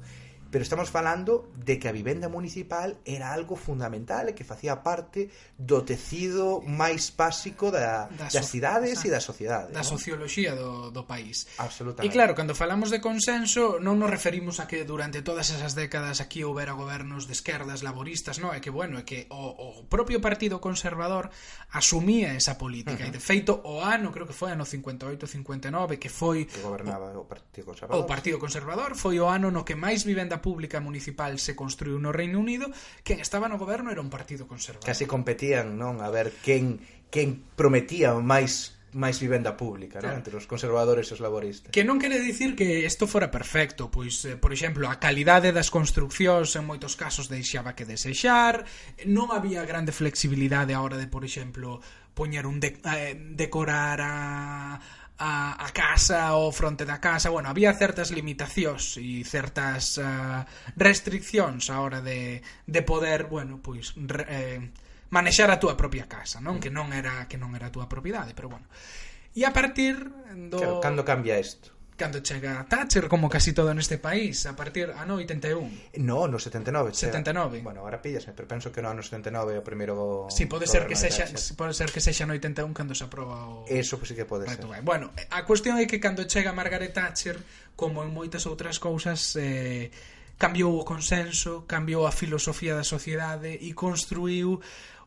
pero 0.50 0.62
estamos 0.62 0.90
falando 0.90 1.48
de 1.54 1.78
que 1.78 1.88
a 1.88 1.94
vivenda 1.94 2.28
municipal 2.28 2.98
era 3.06 3.32
algo 3.32 3.54
fundamental 3.54 4.28
e 4.28 4.34
que 4.34 4.42
facía 4.42 4.82
parte 4.82 5.30
do 5.54 5.86
tecido 5.86 6.58
máis 6.66 7.14
básico 7.14 7.70
da, 7.70 8.10
da 8.10 8.26
das 8.26 8.50
cidades 8.50 8.98
e 9.06 9.08
da 9.08 9.22
sociedade. 9.22 9.70
Da 9.70 9.86
¿no? 9.86 9.86
socioloxía 9.86 10.58
do, 10.58 10.90
do 10.90 11.06
país. 11.06 11.46
Absolutamente. 11.62 12.10
E 12.10 12.10
claro, 12.10 12.34
cando 12.34 12.58
falamos 12.58 12.90
de 12.90 12.98
consenso 12.98 13.78
non 13.78 14.02
nos 14.02 14.10
referimos 14.10 14.58
a 14.58 14.66
que 14.66 14.82
durante 14.82 15.22
todas 15.22 15.54
esas 15.54 15.78
décadas 15.78 16.18
aquí 16.18 16.42
houbera 16.42 16.74
gobernos 16.74 17.30
de 17.30 17.34
esquerdas 17.38 17.86
laboristas, 17.86 18.42
non? 18.42 18.50
É 18.50 18.58
que, 18.58 18.74
bueno, 18.74 18.98
é 18.98 19.06
que 19.06 19.30
o, 19.30 19.86
o 19.86 19.86
propio 19.86 20.18
Partido 20.18 20.58
Conservador 20.58 21.30
asumía 21.70 22.34
esa 22.34 22.58
política. 22.58 23.06
Uh 23.06 23.08
-huh. 23.08 23.14
E 23.14 23.16
de 23.16 23.22
feito, 23.22 23.62
o 23.62 23.78
ano, 23.78 24.10
creo 24.10 24.26
que 24.26 24.34
foi 24.34 24.50
ano 24.50 24.66
58-59, 24.66 26.02
que 26.02 26.10
foi... 26.10 26.50
Que 26.50 26.58
gobernaba 26.58 27.14
o, 27.14 27.22
o 27.22 27.28
Partido 27.30 27.70
Conservador. 27.70 28.02
O 28.02 28.06
Partido 28.08 28.36
Conservador 28.42 28.98
foi 28.98 29.22
o 29.22 29.30
ano 29.30 29.54
no 29.54 29.62
que 29.62 29.78
máis 29.78 30.02
vivenda 30.02 30.39
pública 30.40 30.80
municipal 30.80 31.38
se 31.38 31.54
construiu 31.54 32.00
no 32.00 32.10
Reino 32.12 32.40
Unido, 32.40 32.68
quen 33.04 33.20
estaba 33.20 33.48
no 33.48 33.60
goberno 33.60 33.92
era 33.92 34.00
un 34.00 34.10
partido 34.10 34.48
conservador. 34.48 34.88
Casi 34.88 35.06
competían, 35.06 35.76
non, 35.76 36.00
a 36.00 36.08
ver 36.08 36.34
quen 36.42 36.80
quen 37.10 37.42
prometía 37.54 38.14
máis 38.18 38.80
máis 38.90 39.22
vivenda 39.22 39.54
pública, 39.54 40.02
claro. 40.02 40.18
non? 40.18 40.26
entre 40.26 40.34
os 40.34 40.50
conservadores 40.50 41.06
e 41.10 41.14
os 41.14 41.22
laboristas. 41.22 41.70
Que 41.70 41.86
non 41.86 42.02
quere 42.02 42.18
dicir 42.18 42.58
que 42.58 42.82
isto 42.82 43.06
fora 43.06 43.30
perfecto, 43.30 43.86
pois, 43.86 44.26
eh, 44.26 44.34
por 44.34 44.50
exemplo, 44.50 44.90
a 44.90 44.98
calidade 44.98 45.54
das 45.54 45.70
construccións 45.70 46.50
en 46.58 46.66
moitos 46.66 46.98
casos 46.98 47.30
deixaba 47.30 47.78
que 47.78 47.86
desexar, 47.86 48.66
non 49.06 49.30
había 49.30 49.62
grande 49.62 49.94
flexibilidade 49.94 50.74
a 50.74 50.82
hora 50.82 50.98
de, 50.98 51.06
por 51.06 51.22
exemplo, 51.22 51.78
poñer 52.18 52.50
un 52.50 52.58
de, 52.58 52.82
eh, 52.82 53.14
decorar 53.14 54.02
a 54.02 54.14
a, 55.20 55.52
a 55.60 55.68
casa 55.76 56.32
ou 56.32 56.48
fronte 56.48 56.88
da 56.88 56.96
casa, 56.96 57.28
bueno, 57.28 57.52
había 57.52 57.76
certas 57.76 58.08
limitacións 58.08 58.96
e 58.96 59.20
certas 59.28 60.00
uh, 60.00 60.48
restriccións 60.80 61.68
a 61.68 61.84
hora 61.84 62.00
de, 62.00 62.40
de 62.64 62.80
poder, 62.80 63.28
bueno, 63.28 63.60
pois 63.60 63.92
re, 64.00 64.24
eh, 64.26 64.60
manexar 65.12 65.52
a 65.52 65.60
túa 65.60 65.76
propia 65.76 66.08
casa, 66.08 66.40
non? 66.40 66.56
Que 66.56 66.72
non 66.72 66.96
era 66.96 67.28
que 67.28 67.36
non 67.36 67.52
era 67.52 67.68
a 67.68 67.74
túa 67.74 67.84
propiedade, 67.84 68.32
pero 68.32 68.48
bueno. 68.48 68.64
E 69.36 69.44
a 69.44 69.52
partir 69.52 70.08
do 70.50 70.56
Claro, 70.56 70.80
cando 70.80 71.04
cambia 71.04 71.36
isto? 71.36 71.76
cando 72.00 72.24
chega 72.24 72.64
Thatcher, 72.64 73.12
como 73.12 73.28
casi 73.28 73.52
todo 73.52 73.76
neste 73.76 74.00
país, 74.00 74.48
a 74.48 74.56
partir 74.56 74.88
ano 74.96 75.20
81. 75.20 76.00
No, 76.00 76.24
no 76.24 76.40
79. 76.40 76.96
79. 76.96 77.60
Bueno, 77.60 77.84
ahora 77.84 78.00
pillasme, 78.00 78.32
pero 78.32 78.48
penso 78.48 78.72
que 78.72 78.80
no 78.80 78.88
ano 78.88 79.04
79 79.04 79.60
o 79.60 79.62
primeiro... 79.62 80.24
Sí, 80.32 80.48
pode 80.48 80.64
ser 80.64 80.88
que 80.88 80.96
sexa, 80.96 81.28
pode 81.60 81.76
ser 81.76 81.92
que 81.92 82.00
sexa 82.00 82.24
no 82.24 82.32
81 82.32 82.72
cando 82.72 82.96
se 82.96 83.04
aproba 83.04 83.44
o... 83.44 83.68
Eso 83.68 84.00
pues, 84.00 84.08
sí 84.08 84.14
que 84.16 84.24
pode 84.24 84.48
ser. 84.48 84.64
Bueno, 84.80 85.12
a 85.28 85.44
cuestión 85.44 85.76
é 85.76 85.84
que 85.84 86.00
cando 86.00 86.24
chega 86.24 86.56
Margaret 86.56 86.96
Thatcher, 86.96 87.36
como 87.76 88.00
en 88.00 88.08
moitas 88.16 88.48
outras 88.48 88.80
cousas, 88.80 89.36
eh, 89.36 89.92
cambiou 90.40 90.80
o 90.80 90.88
consenso, 90.88 91.68
cambiou 91.68 92.08
a 92.08 92.12
filosofía 92.16 92.72
da 92.72 92.80
sociedade 92.80 93.60
e 93.60 93.76
construiu 93.76 94.56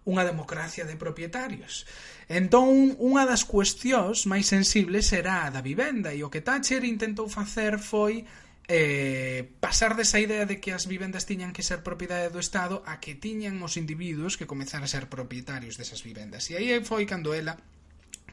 unha 0.03 0.27
democracia 0.27 0.83
de 0.83 1.00
propietarios. 1.00 1.88
Entón, 2.27 2.95
unha 3.00 3.24
das 3.27 3.43
cuestións 3.43 4.27
máis 4.27 4.48
sensibles 4.48 5.07
será 5.07 5.48
a 5.48 5.53
da 5.53 5.63
vivenda 5.63 6.12
e 6.12 6.24
o 6.24 6.31
que 6.31 6.43
Thatcher 6.43 6.83
intentou 6.83 7.27
facer 7.27 7.79
foi 7.79 8.27
eh, 8.67 9.43
pasar 9.60 9.95
desa 9.95 10.19
idea 10.19 10.48
de 10.48 10.60
que 10.60 10.72
as 10.72 10.88
vivendas 10.88 11.27
tiñan 11.27 11.51
que 11.51 11.63
ser 11.63 11.83
propiedade 11.83 12.31
do 12.31 12.39
Estado 12.39 12.83
a 12.88 13.03
que 13.03 13.15
tiñan 13.15 13.60
os 13.60 13.75
individuos 13.75 14.39
que 14.39 14.48
comezar 14.48 14.83
a 14.83 14.91
ser 14.91 15.12
propietarios 15.12 15.75
desas 15.75 16.03
vivendas. 16.03 16.48
E 16.51 16.55
aí 16.55 16.79
foi 16.83 17.03
cando 17.03 17.36
ela 17.36 17.60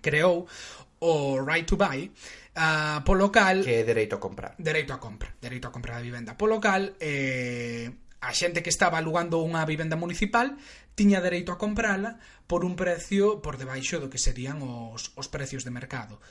creou 0.01 0.47
o 1.01 1.41
right 1.41 1.67
to 1.67 1.77
buy 1.77 2.11
uh, 2.57 3.01
polo 3.05 3.33
cal 3.33 3.65
que 3.65 3.81
é 3.81 3.85
dereito 3.85 4.17
a 4.17 4.21
comprar 4.21 4.55
dereito 4.59 4.93
a 4.93 4.99
compra 5.01 5.33
dereito 5.41 5.69
a 5.69 5.73
compra 5.73 5.97
da 5.97 6.01
vivenda 6.05 6.37
polo 6.37 6.61
cal 6.61 6.93
eh, 7.01 7.90
a 8.31 8.33
xente 8.33 8.63
que 8.63 8.71
estaba 8.71 9.03
alugando 9.03 9.43
unha 9.43 9.67
vivenda 9.67 9.99
municipal 9.99 10.55
tiña 10.95 11.19
dereito 11.19 11.51
a 11.51 11.59
comprala 11.59 12.23
por 12.47 12.63
un 12.63 12.79
precio 12.79 13.43
por 13.43 13.59
debaixo 13.59 13.99
do 13.99 14.07
que 14.07 14.23
serían 14.23 14.63
os, 14.63 15.11
os 15.19 15.27
precios 15.27 15.67
de 15.67 15.75
mercado. 15.75 16.23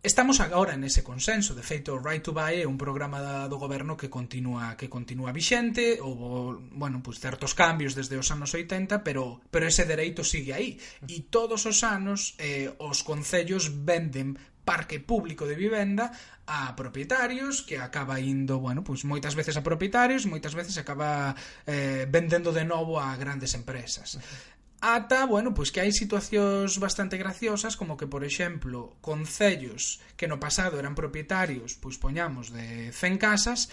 Estamos 0.00 0.40
agora 0.40 0.80
nese 0.80 1.04
consenso, 1.04 1.52
de 1.52 1.60
feito 1.60 1.92
o 1.92 2.00
Right 2.00 2.24
to 2.24 2.32
Buy 2.32 2.64
é 2.64 2.64
un 2.64 2.80
programa 2.80 3.20
da, 3.20 3.52
do 3.52 3.60
goberno 3.60 4.00
que 4.00 4.08
continúa 4.08 4.72
que 4.78 4.88
continúa 4.88 5.34
vixente, 5.34 6.00
ou 6.00 6.56
bueno, 6.72 7.04
pois 7.04 7.20
certos 7.20 7.52
cambios 7.52 7.92
desde 7.92 8.16
os 8.16 8.30
anos 8.32 8.54
80, 8.54 9.04
pero 9.04 9.44
pero 9.52 9.68
ese 9.68 9.84
dereito 9.84 10.24
sigue 10.24 10.56
aí. 10.56 10.80
E 11.04 11.28
todos 11.28 11.68
os 11.68 11.84
anos 11.84 12.32
eh, 12.40 12.72
os 12.80 13.04
concellos 13.04 13.68
venden 13.68 14.40
parque 14.64 15.00
público 15.00 15.46
de 15.46 15.56
vivenda 15.56 16.12
a 16.46 16.74
propietarios 16.76 17.62
que 17.62 17.78
acaba 17.78 18.20
indo, 18.20 18.58
bueno, 18.58 18.82
pois 18.82 19.04
moitas 19.04 19.34
veces 19.34 19.56
a 19.56 19.66
propietarios, 19.66 20.26
moitas 20.26 20.54
veces 20.54 20.78
acaba 20.78 21.34
eh, 21.66 22.06
vendendo 22.10 22.52
de 22.52 22.64
novo 22.64 22.98
a 22.98 23.14
grandes 23.16 23.54
empresas. 23.54 24.18
Ata, 24.80 25.26
bueno, 25.26 25.52
pois 25.52 25.68
que 25.68 25.84
hai 25.84 25.92
situacións 25.92 26.80
bastante 26.80 27.20
graciosas, 27.20 27.76
como 27.76 28.00
que, 28.00 28.08
por 28.08 28.24
exemplo, 28.24 28.96
concellos 29.04 30.00
que 30.16 30.24
no 30.24 30.40
pasado 30.40 30.80
eran 30.80 30.96
propietarios, 30.96 31.76
pois 31.76 32.00
poñamos, 32.00 32.48
de 32.48 32.88
100 32.88 33.20
casas, 33.20 33.68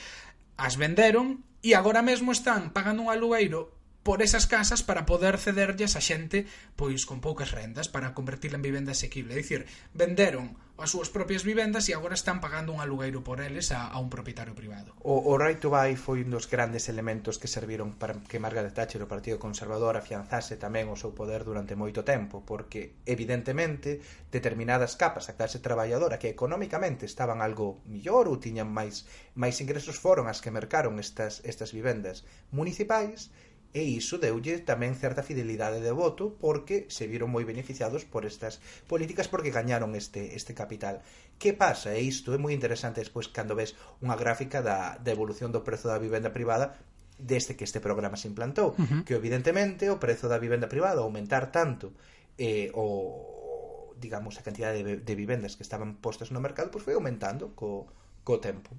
as 0.60 0.76
venderon 0.76 1.48
e 1.64 1.72
agora 1.80 2.04
mesmo 2.04 2.36
están 2.36 2.76
pagando 2.76 3.08
un 3.08 3.10
alugueiro 3.10 3.77
por 4.08 4.24
esas 4.24 4.48
casas 4.48 4.84
para 4.88 5.06
poder 5.06 5.36
cederlles 5.36 6.00
a 6.00 6.02
xente 6.02 6.48
pois 6.80 7.04
con 7.04 7.20
poucas 7.20 7.52
rendas 7.52 7.92
para 7.92 8.16
convertirla 8.16 8.56
en 8.56 8.64
vivenda 8.64 8.96
asequible. 8.96 9.36
É 9.36 9.44
dicir, 9.44 9.68
venderon 9.92 10.56
as 10.80 10.94
súas 10.94 11.10
propias 11.10 11.44
vivendas 11.44 11.90
e 11.90 11.98
agora 11.98 12.16
están 12.16 12.40
pagando 12.40 12.72
un 12.72 12.80
alugueiro 12.80 13.20
por 13.20 13.44
eles 13.44 13.76
a, 13.76 13.90
a 13.90 13.98
un 14.00 14.08
propietario 14.08 14.56
privado. 14.56 14.96
O, 15.04 15.20
o 15.28 15.36
right 15.36 15.60
to 15.60 15.74
buy 15.74 16.00
foi 16.00 16.24
un 16.24 16.32
dos 16.32 16.48
grandes 16.48 16.88
elementos 16.88 17.36
que 17.36 17.52
serviron 17.52 18.00
para 18.00 18.16
que 18.24 18.40
Margaret 18.40 18.72
Thatcher 18.72 19.04
o 19.04 19.12
Partido 19.12 19.44
Conservador 19.44 20.00
afianzase 20.00 20.56
tamén 20.56 20.88
o 20.88 20.96
seu 20.96 21.12
poder 21.12 21.44
durante 21.44 21.76
moito 21.76 22.08
tempo, 22.08 22.48
porque 22.48 22.96
evidentemente 23.04 24.00
determinadas 24.32 24.96
capas 24.96 25.28
a 25.28 25.36
clase 25.36 25.60
traballadora 25.60 26.16
que 26.16 26.32
económicamente 26.32 27.04
estaban 27.04 27.44
algo 27.44 27.84
millor 27.90 28.32
ou 28.32 28.40
tiñan 28.40 28.72
máis 28.72 29.04
máis 29.36 29.60
ingresos 29.60 30.00
foron 30.00 30.32
as 30.32 30.40
que 30.40 30.54
mercaron 30.54 30.96
estas 31.02 31.44
estas 31.44 31.76
vivendas 31.76 32.24
municipais 32.56 33.34
e 33.78 33.86
iso 33.86 34.18
deulle 34.18 34.58
tamén 34.66 34.98
certa 34.98 35.22
fidelidade 35.22 35.78
de 35.86 35.94
voto 35.94 36.34
porque 36.34 36.90
se 36.90 37.06
viron 37.06 37.30
moi 37.30 37.46
beneficiados 37.46 38.10
por 38.10 38.26
estas 38.26 38.58
políticas 38.90 39.30
porque 39.30 39.54
gañaron 39.54 39.94
este 39.94 40.34
este 40.34 40.58
capital. 40.58 41.06
Que 41.38 41.54
pasa? 41.54 41.94
E 41.94 42.02
isto 42.02 42.34
é 42.34 42.42
moi 42.42 42.58
interesante 42.58 43.06
despois 43.06 43.30
cando 43.30 43.54
ves 43.54 43.78
unha 44.02 44.18
gráfica 44.18 44.66
da, 44.66 44.98
da 44.98 45.14
evolución 45.14 45.54
do 45.54 45.62
prezo 45.62 45.94
da 45.94 46.02
vivenda 46.02 46.34
privada 46.34 46.74
desde 47.22 47.54
que 47.54 47.66
este 47.70 47.78
programa 47.78 48.18
se 48.18 48.26
implantou, 48.26 48.74
uh 48.74 48.82
-huh. 48.82 49.02
que 49.06 49.14
evidentemente 49.14 49.90
o 49.94 50.02
prezo 50.02 50.26
da 50.26 50.42
vivenda 50.42 50.66
privada 50.66 51.06
aumentar 51.06 51.54
tanto 51.54 51.94
eh, 52.38 52.74
o 52.74 53.94
digamos 53.98 54.38
a 54.38 54.46
cantidade 54.46 54.82
de, 54.82 54.98
de 55.02 55.14
vivendas 55.18 55.58
que 55.58 55.66
estaban 55.66 55.98
postas 56.02 56.34
no 56.34 56.42
mercado 56.42 56.74
pois 56.74 56.86
foi 56.86 56.98
aumentando 56.98 57.54
co, 57.54 57.86
co 58.26 58.42
tempo. 58.42 58.74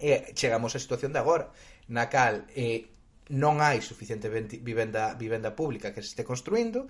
E 0.00 0.32
chegamos 0.32 0.72
á 0.72 0.78
situación 0.80 1.12
de 1.12 1.20
agora, 1.20 1.52
na 1.88 2.08
cal 2.08 2.48
eh, 2.56 2.88
non 3.32 3.64
hai 3.64 3.80
suficiente 3.80 4.28
vivenda, 4.28 5.16
vivenda 5.16 5.56
pública 5.56 5.96
que 5.96 6.04
se 6.04 6.12
este 6.12 6.22
construindo 6.22 6.84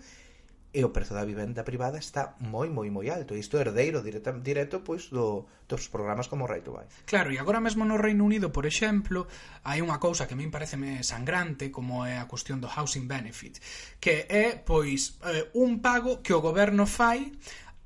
e 0.73 0.81
o 0.89 0.91
prezo 0.91 1.13
da 1.13 1.29
vivenda 1.29 1.69
privada 1.69 2.01
está 2.01 2.35
moi, 2.41 2.73
moi, 2.73 2.89
moi 2.89 3.13
alto. 3.13 3.37
E 3.37 3.45
isto 3.45 3.61
é 3.61 3.63
herdeiro 3.63 4.01
directo, 4.01 4.33
directo 4.41 4.81
pois, 4.81 5.13
do, 5.13 5.45
dos 5.69 5.93
programas 5.93 6.33
como 6.33 6.49
Right 6.49 6.65
to 6.65 6.73
Buy. 6.73 6.89
Claro, 7.05 7.29
e 7.29 7.37
agora 7.37 7.61
mesmo 7.61 7.85
no 7.85 8.01
Reino 8.01 8.25
Unido, 8.25 8.49
por 8.49 8.65
exemplo, 8.65 9.29
hai 9.69 9.85
unha 9.85 10.01
cousa 10.01 10.25
que 10.25 10.33
a 10.33 10.41
min 10.41 10.49
parece 10.49 10.81
sangrante, 11.05 11.69
como 11.69 12.09
é 12.09 12.17
a 12.17 12.25
cuestión 12.25 12.59
do 12.59 12.73
housing 12.73 13.05
benefit, 13.05 13.61
que 14.01 14.25
é, 14.33 14.57
pois, 14.57 15.21
eh, 15.29 15.53
un 15.53 15.85
pago 15.85 16.25
que 16.25 16.33
o 16.33 16.41
goberno 16.41 16.89
fai 16.89 17.37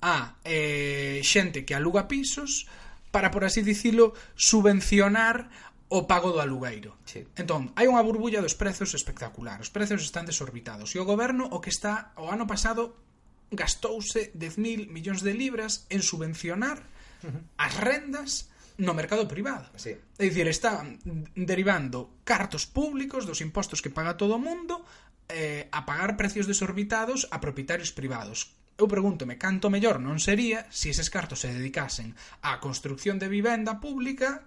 a 0.01 0.39
eh, 0.47 1.19
xente 1.27 1.67
que 1.67 1.75
aluga 1.75 2.07
pisos 2.07 2.71
para, 3.11 3.35
por 3.35 3.43
así 3.43 3.67
dicilo, 3.67 4.15
subvencionar 4.39 5.51
o 5.88 6.07
pago 6.07 6.35
do 6.35 6.43
alugueiro. 6.43 6.99
Sí. 7.07 7.23
Entón, 7.38 7.71
hai 7.78 7.87
unha 7.87 8.02
burbulla 8.02 8.43
dos 8.43 8.59
prezos 8.59 8.95
espectacular. 8.95 9.62
Os 9.62 9.71
prezos 9.71 10.02
están 10.02 10.26
desorbitados. 10.26 10.95
E 10.95 10.99
o 10.99 11.07
goberno 11.07 11.47
o 11.47 11.62
que 11.62 11.71
está 11.71 12.11
o 12.19 12.26
ano 12.31 12.47
pasado 12.47 12.99
gastouse 13.55 14.35
10.000 14.35 14.90
millóns 14.90 15.23
de 15.23 15.31
libras 15.31 15.87
en 15.87 16.02
subvencionar 16.02 16.83
uh 17.23 17.31
-huh. 17.31 17.43
as 17.62 17.73
rendas 17.78 18.50
no 18.76 18.93
mercado 18.93 19.25
privado. 19.31 19.71
Sí. 19.78 19.97
É 20.19 20.25
dicir, 20.26 20.50
está 20.50 20.85
derivando 21.33 22.21
cartos 22.26 22.66
públicos 22.66 23.25
dos 23.25 23.40
impostos 23.40 23.81
que 23.81 23.95
paga 23.95 24.19
todo 24.19 24.37
o 24.37 24.43
mundo 24.43 24.85
eh, 25.28 25.69
a 25.73 25.87
pagar 25.87 26.19
precios 26.19 26.47
desorbitados 26.47 27.31
a 27.31 27.40
propietarios 27.40 27.95
privados. 27.95 28.52
Eu 28.76 28.85
pregúntome 28.85 29.40
canto 29.40 29.73
mellor 29.73 29.97
non 29.97 30.21
sería 30.21 30.69
se 30.69 30.93
si 30.93 30.99
eses 30.99 31.09
cartos 31.09 31.40
se 31.40 31.49
dedicasen 31.49 32.12
á 32.45 32.61
construcción 32.61 33.16
de 33.16 33.33
vivenda 33.33 33.81
pública 33.81 34.45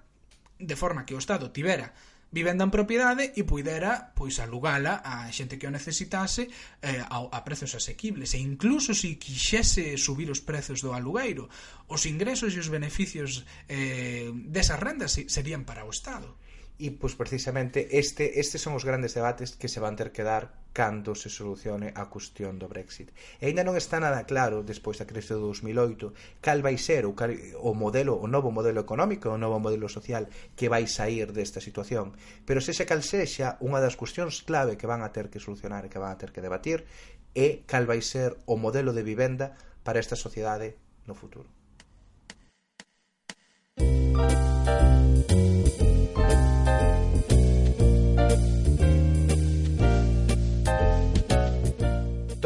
de 0.60 0.76
forma 0.76 1.06
que 1.08 1.16
o 1.16 1.22
Estado 1.24 1.50
tivera 1.50 1.96
vivenda 2.32 2.62
en 2.62 2.70
propiedade 2.70 3.34
e 3.34 3.42
puidera 3.42 4.14
pois 4.14 4.38
alugala 4.38 5.02
a 5.02 5.26
xente 5.34 5.58
que 5.58 5.66
o 5.66 5.74
necesitase 5.74 6.46
eh, 6.86 7.02
a, 7.02 7.26
a 7.26 7.40
prezos 7.42 7.74
asequibles 7.74 8.38
e 8.38 8.40
incluso 8.40 8.94
se 8.94 9.18
quixese 9.18 9.98
subir 9.98 10.30
os 10.30 10.46
prezos 10.46 10.86
do 10.86 10.94
alugueiro 10.94 11.50
os 11.90 12.06
ingresos 12.06 12.54
e 12.54 12.62
os 12.62 12.70
beneficios 12.70 13.50
eh, 13.66 14.30
desas 14.46 14.78
rendas 14.78 15.18
serían 15.26 15.66
para 15.66 15.88
o 15.88 15.90
Estado. 15.90 16.38
E, 16.80 16.96
pois, 16.96 17.12
precisamente, 17.20 18.00
este, 18.00 18.40
estes 18.40 18.64
son 18.64 18.72
os 18.72 18.88
grandes 18.88 19.12
debates 19.12 19.60
que 19.60 19.68
se 19.68 19.84
van 19.84 20.00
ter 20.00 20.16
que 20.16 20.24
dar 20.24 20.56
cando 20.72 21.12
se 21.12 21.28
solucione 21.28 21.92
a 21.92 22.08
cuestión 22.08 22.56
do 22.56 22.72
Brexit. 22.72 23.12
E 23.44 23.52
aínda 23.52 23.68
non 23.68 23.76
está 23.76 24.00
nada 24.00 24.24
claro, 24.24 24.64
despois 24.64 24.96
da 24.96 25.04
crise 25.04 25.36
do 25.36 25.52
2008, 25.52 26.40
cal 26.40 26.64
vai 26.64 26.80
ser 26.80 27.04
o, 27.04 27.12
cal, 27.20 27.36
o 27.60 27.76
modelo, 27.76 28.16
o 28.16 28.32
novo 28.32 28.48
modelo 28.48 28.80
económico, 28.80 29.28
o 29.28 29.36
novo 29.36 29.60
modelo 29.60 29.92
social 29.92 30.32
que 30.56 30.72
vai 30.72 30.88
sair 30.88 31.36
desta 31.36 31.60
situación. 31.60 32.16
Pero 32.48 32.64
se 32.64 32.72
sexa 32.72 32.88
cal 32.88 33.04
sexa, 33.04 33.60
unha 33.60 33.84
das 33.84 34.00
cuestións 34.00 34.40
clave 34.48 34.80
que 34.80 34.88
van 34.88 35.04
a 35.04 35.12
ter 35.12 35.28
que 35.28 35.44
solucionar 35.44 35.84
e 35.84 35.92
que 35.92 36.00
van 36.00 36.16
a 36.16 36.20
ter 36.22 36.32
que 36.32 36.40
debatir 36.40 36.88
é 37.36 37.68
cal 37.68 37.84
vai 37.84 38.00
ser 38.00 38.40
o 38.48 38.56
modelo 38.56 38.96
de 38.96 39.04
vivenda 39.04 39.52
para 39.84 40.00
esta 40.00 40.16
sociedade 40.16 40.80
no 41.04 41.12
futuro. 41.12 41.52
Música 43.80 44.49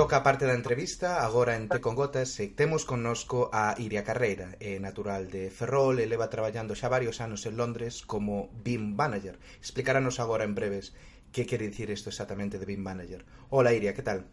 Toca 0.04 0.18
a 0.18 0.28
parte 0.28 0.44
da 0.44 0.52
entrevista 0.52 1.24
agora 1.24 1.56
en 1.56 1.72
Te 1.72 1.80
con 1.80 1.96
Gotas 1.96 2.36
e 2.44 2.52
temos 2.52 2.84
connosco 2.84 3.48
a 3.56 3.72
Iria 3.80 4.04
Carreira, 4.04 4.60
é 4.60 4.76
natural 4.76 5.32
de 5.32 5.48
Ferrol 5.48 5.96
e 5.96 6.12
leva 6.12 6.28
traballando 6.28 6.76
xa 6.76 6.92
varios 6.92 7.24
anos 7.24 7.48
en 7.48 7.56
Londres 7.56 8.04
como 8.04 8.52
BIM 8.68 9.00
Manager. 9.00 9.40
Explicarános 9.64 10.20
agora 10.20 10.44
en 10.44 10.60
breves 10.60 10.92
que 11.32 11.48
quere 11.48 11.72
dicir 11.72 11.88
isto 11.88 12.12
exactamente 12.12 12.60
de 12.60 12.68
BIM 12.68 12.84
Manager. 12.84 13.24
Hola 13.48 13.72
Iria, 13.72 13.96
que 13.96 14.04
tal? 14.04 14.28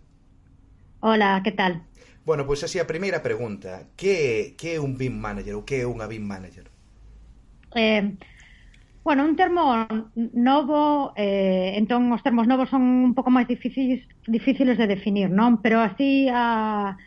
Hola, 1.06 1.38
que 1.46 1.54
tal? 1.54 1.86
Bueno, 2.26 2.50
pois 2.50 2.66
así 2.66 2.82
a 2.82 2.90
primeira 2.90 3.22
pregunta, 3.22 3.86
que, 3.94 4.58
que 4.58 4.74
é 4.74 4.82
un 4.82 4.98
BIM 4.98 5.22
Manager 5.22 5.54
ou 5.54 5.62
que 5.62 5.78
é 5.78 5.86
unha 5.86 6.10
BIM 6.10 6.26
Manager? 6.26 6.66
Eh, 7.78 8.18
Bueno, 9.02 9.24
un 9.24 9.34
termo 9.34 9.86
novo, 10.14 11.12
eh, 11.16 11.72
entón 11.80 12.12
os 12.12 12.22
termos 12.22 12.44
novos 12.44 12.68
son 12.68 12.84
un 12.84 13.12
pouco 13.16 13.32
máis 13.32 13.48
difíciles, 13.48 14.04
difíciles 14.28 14.76
de 14.76 14.84
definir, 14.84 15.32
non? 15.32 15.64
Pero 15.64 15.80
así 15.80 16.28
a, 16.28 17.00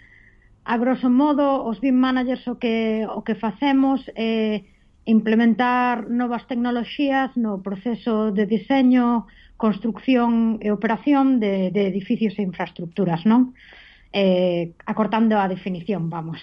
a 0.66 0.76
grosso 0.82 1.14
modo 1.14 1.62
os 1.62 1.78
BIM 1.78 1.94
managers 1.94 2.50
o 2.50 2.58
que, 2.58 3.06
o 3.06 3.22
que 3.22 3.38
facemos 3.38 4.02
é 4.18 4.18
eh, 4.18 4.58
implementar 5.06 6.10
novas 6.10 6.48
tecnoloxías 6.50 7.38
no 7.38 7.62
proceso 7.62 8.34
de 8.34 8.50
diseño, 8.50 9.30
construcción 9.62 10.58
e 10.66 10.74
operación 10.74 11.38
de, 11.38 11.70
de 11.70 11.86
edificios 11.94 12.34
e 12.40 12.42
infraestructuras, 12.42 13.22
non? 13.30 13.54
Eh, 14.10 14.74
acortando 14.90 15.38
a 15.38 15.46
definición, 15.46 16.10
vamos. 16.10 16.42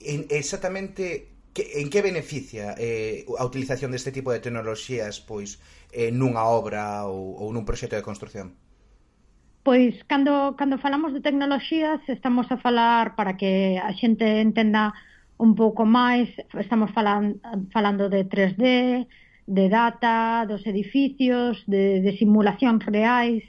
Exactamente 0.00 1.33
que, 1.54 1.80
en 1.80 1.88
que 1.88 2.02
beneficia 2.02 2.74
eh, 2.76 3.24
a 3.38 3.46
utilización 3.46 3.94
deste 3.94 4.10
tipo 4.10 4.34
de 4.34 4.42
tecnoloxías 4.42 5.22
pois 5.22 5.62
eh, 5.94 6.10
nunha 6.10 6.42
obra 6.50 7.06
ou, 7.06 7.38
ou 7.38 7.48
nun 7.54 7.62
proxecto 7.62 7.94
de 7.94 8.02
construción? 8.02 8.58
Pois 9.62 9.96
cando, 10.10 10.58
cando 10.60 10.76
falamos 10.76 11.14
de 11.14 11.24
tecnoloxías 11.24 12.02
estamos 12.10 12.50
a 12.50 12.58
falar 12.58 13.14
para 13.16 13.38
que 13.38 13.80
a 13.80 13.94
xente 13.94 14.42
entenda 14.42 14.92
un 15.38 15.54
pouco 15.54 15.86
máis, 15.86 16.28
estamos 16.52 16.90
falan, 16.90 17.40
falando 17.70 18.10
de 18.10 18.26
3D, 18.26 19.06
de 19.46 19.66
data, 19.68 20.46
dos 20.50 20.66
edificios, 20.66 21.62
de, 21.66 22.02
de 22.02 22.12
simulacións 22.18 22.82
reais 22.86 23.42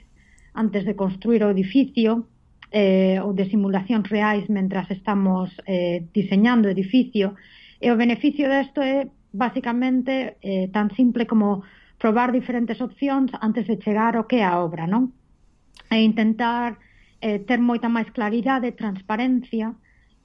antes 0.54 0.86
de 0.86 0.96
construir 0.96 1.44
o 1.44 1.52
edificio, 1.52 2.26
eh, 2.70 3.18
ou 3.22 3.34
de 3.34 3.46
simulacións 3.50 4.06
reais 4.08 4.46
mentras 4.48 4.90
estamos 4.90 5.50
eh, 5.66 6.06
diseñando 6.14 6.66
o 6.68 6.74
edificio 6.74 7.34
E 7.80 7.92
o 7.92 7.96
beneficio 7.96 8.48
desto 8.48 8.80
é 8.80 9.08
basicamente 9.32 10.40
eh, 10.40 10.68
tan 10.72 10.88
simple 10.96 11.28
como 11.28 11.62
probar 11.98 12.32
diferentes 12.32 12.80
opcións 12.80 13.32
antes 13.40 13.66
de 13.68 13.76
chegar 13.80 14.16
ao 14.16 14.28
que 14.28 14.40
é 14.40 14.44
a 14.44 14.60
obra, 14.60 14.88
non? 14.88 15.12
E 15.92 16.00
intentar 16.00 16.80
eh, 17.20 17.40
ter 17.44 17.60
moita 17.60 17.88
máis 17.88 18.08
claridade 18.12 18.68
e 18.68 18.76
transparencia 18.76 19.76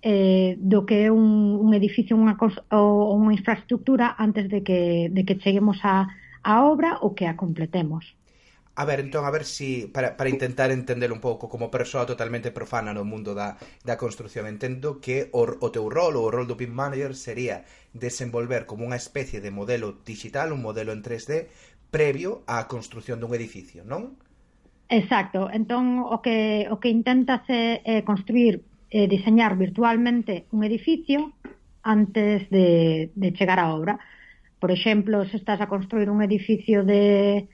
eh, 0.02 0.56
do 0.58 0.86
que 0.88 1.08
é 1.08 1.10
un, 1.12 1.60
un 1.60 1.70
edificio 1.76 2.16
unha 2.16 2.40
cosa, 2.40 2.64
ou 2.72 3.16
unha 3.20 3.36
infraestructura 3.36 4.16
antes 4.18 4.48
de 4.48 4.64
que, 4.64 5.12
de 5.12 5.22
que 5.28 5.40
cheguemos 5.40 5.80
a, 5.84 6.08
a 6.44 6.54
obra 6.66 7.00
ou 7.04 7.14
que 7.14 7.28
a 7.28 7.36
completemos. 7.36 8.16
A 8.74 8.86
ver, 8.86 9.02
entón, 9.02 9.26
a 9.26 9.32
ver 9.32 9.44
si 9.44 9.88
para, 9.92 10.16
para 10.16 10.30
intentar 10.30 10.72
entender 10.72 11.12
un 11.12 11.20
pouco 11.20 11.50
como 11.52 11.70
persoa 11.70 12.08
totalmente 12.08 12.56
profana 12.56 12.96
no 12.96 13.04
mundo 13.04 13.36
da, 13.36 13.60
da 13.84 14.00
construción 14.00 14.48
entendo 14.48 15.04
que 15.04 15.28
o, 15.36 15.44
o 15.44 15.68
teu 15.76 15.92
rol 15.92 16.16
ou 16.16 16.32
o 16.32 16.32
rol 16.32 16.48
do 16.48 16.56
BIM 16.56 16.72
Manager 16.72 17.12
sería 17.12 17.68
desenvolver 17.92 18.64
como 18.64 18.88
unha 18.88 18.96
especie 18.96 19.44
de 19.44 19.52
modelo 19.52 20.00
digital, 20.08 20.56
un 20.56 20.64
modelo 20.64 20.96
en 20.96 21.04
3D 21.04 21.52
previo 21.92 22.48
á 22.48 22.64
construción 22.72 23.20
dun 23.20 23.36
edificio, 23.36 23.84
non? 23.84 24.16
Exacto, 24.88 25.52
entón 25.52 26.00
o 26.08 26.24
que, 26.24 26.72
o 26.72 26.80
que 26.80 26.88
intentas 26.88 27.44
é, 27.52 27.84
é 27.84 27.96
construir, 28.08 28.64
é 28.88 29.04
diseñar 29.12 29.60
virtualmente 29.60 30.48
un 30.56 30.64
edificio 30.64 31.36
antes 31.84 32.48
de, 32.48 33.12
de 33.20 33.30
chegar 33.36 33.60
á 33.60 33.76
obra. 33.76 34.00
Por 34.64 34.72
exemplo, 34.72 35.28
se 35.28 35.36
estás 35.36 35.60
a 35.60 35.68
construir 35.68 36.08
un 36.08 36.24
edificio 36.24 36.88
de 36.88 37.52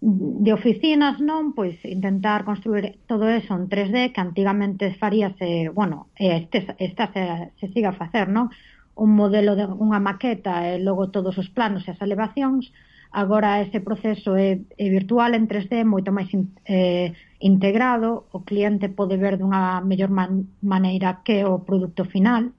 de 0.00 0.52
oficinas, 0.52 1.20
non? 1.20 1.56
Pois 1.56 1.80
intentar 1.84 2.44
construir 2.44 3.00
todo 3.08 3.28
eso 3.32 3.56
en 3.56 3.68
3D 3.68 4.12
que 4.12 4.20
antigamente 4.20 4.92
faríase, 4.94 5.72
bueno, 5.72 6.12
este, 6.16 6.68
esta 6.78 7.10
se, 7.12 7.52
se 7.56 7.72
siga 7.72 7.90
a 7.90 8.00
facer, 8.00 8.28
non? 8.28 8.52
Un 8.96 9.16
modelo 9.16 9.56
de 9.56 9.64
unha 9.64 10.00
maqueta 10.00 10.68
e 10.68 10.80
logo 10.80 11.08
todos 11.08 11.36
os 11.40 11.48
planos 11.48 11.88
e 11.88 11.96
as 11.96 12.00
elevacións, 12.04 12.68
agora 13.16 13.60
ese 13.64 13.80
proceso 13.80 14.36
é, 14.36 14.60
é 14.76 14.86
virtual 14.92 15.32
en 15.32 15.48
3D 15.48 15.88
moito 15.88 16.12
máis 16.12 16.28
in, 16.36 16.52
eh, 16.68 17.16
integrado 17.40 18.28
o 18.36 18.44
cliente 18.44 18.92
pode 18.92 19.16
ver 19.16 19.40
dunha 19.40 19.80
mellor 19.80 20.12
man, 20.12 20.52
maneira 20.60 21.24
que 21.24 21.40
o 21.40 21.64
produto 21.64 22.04
final 22.04 22.52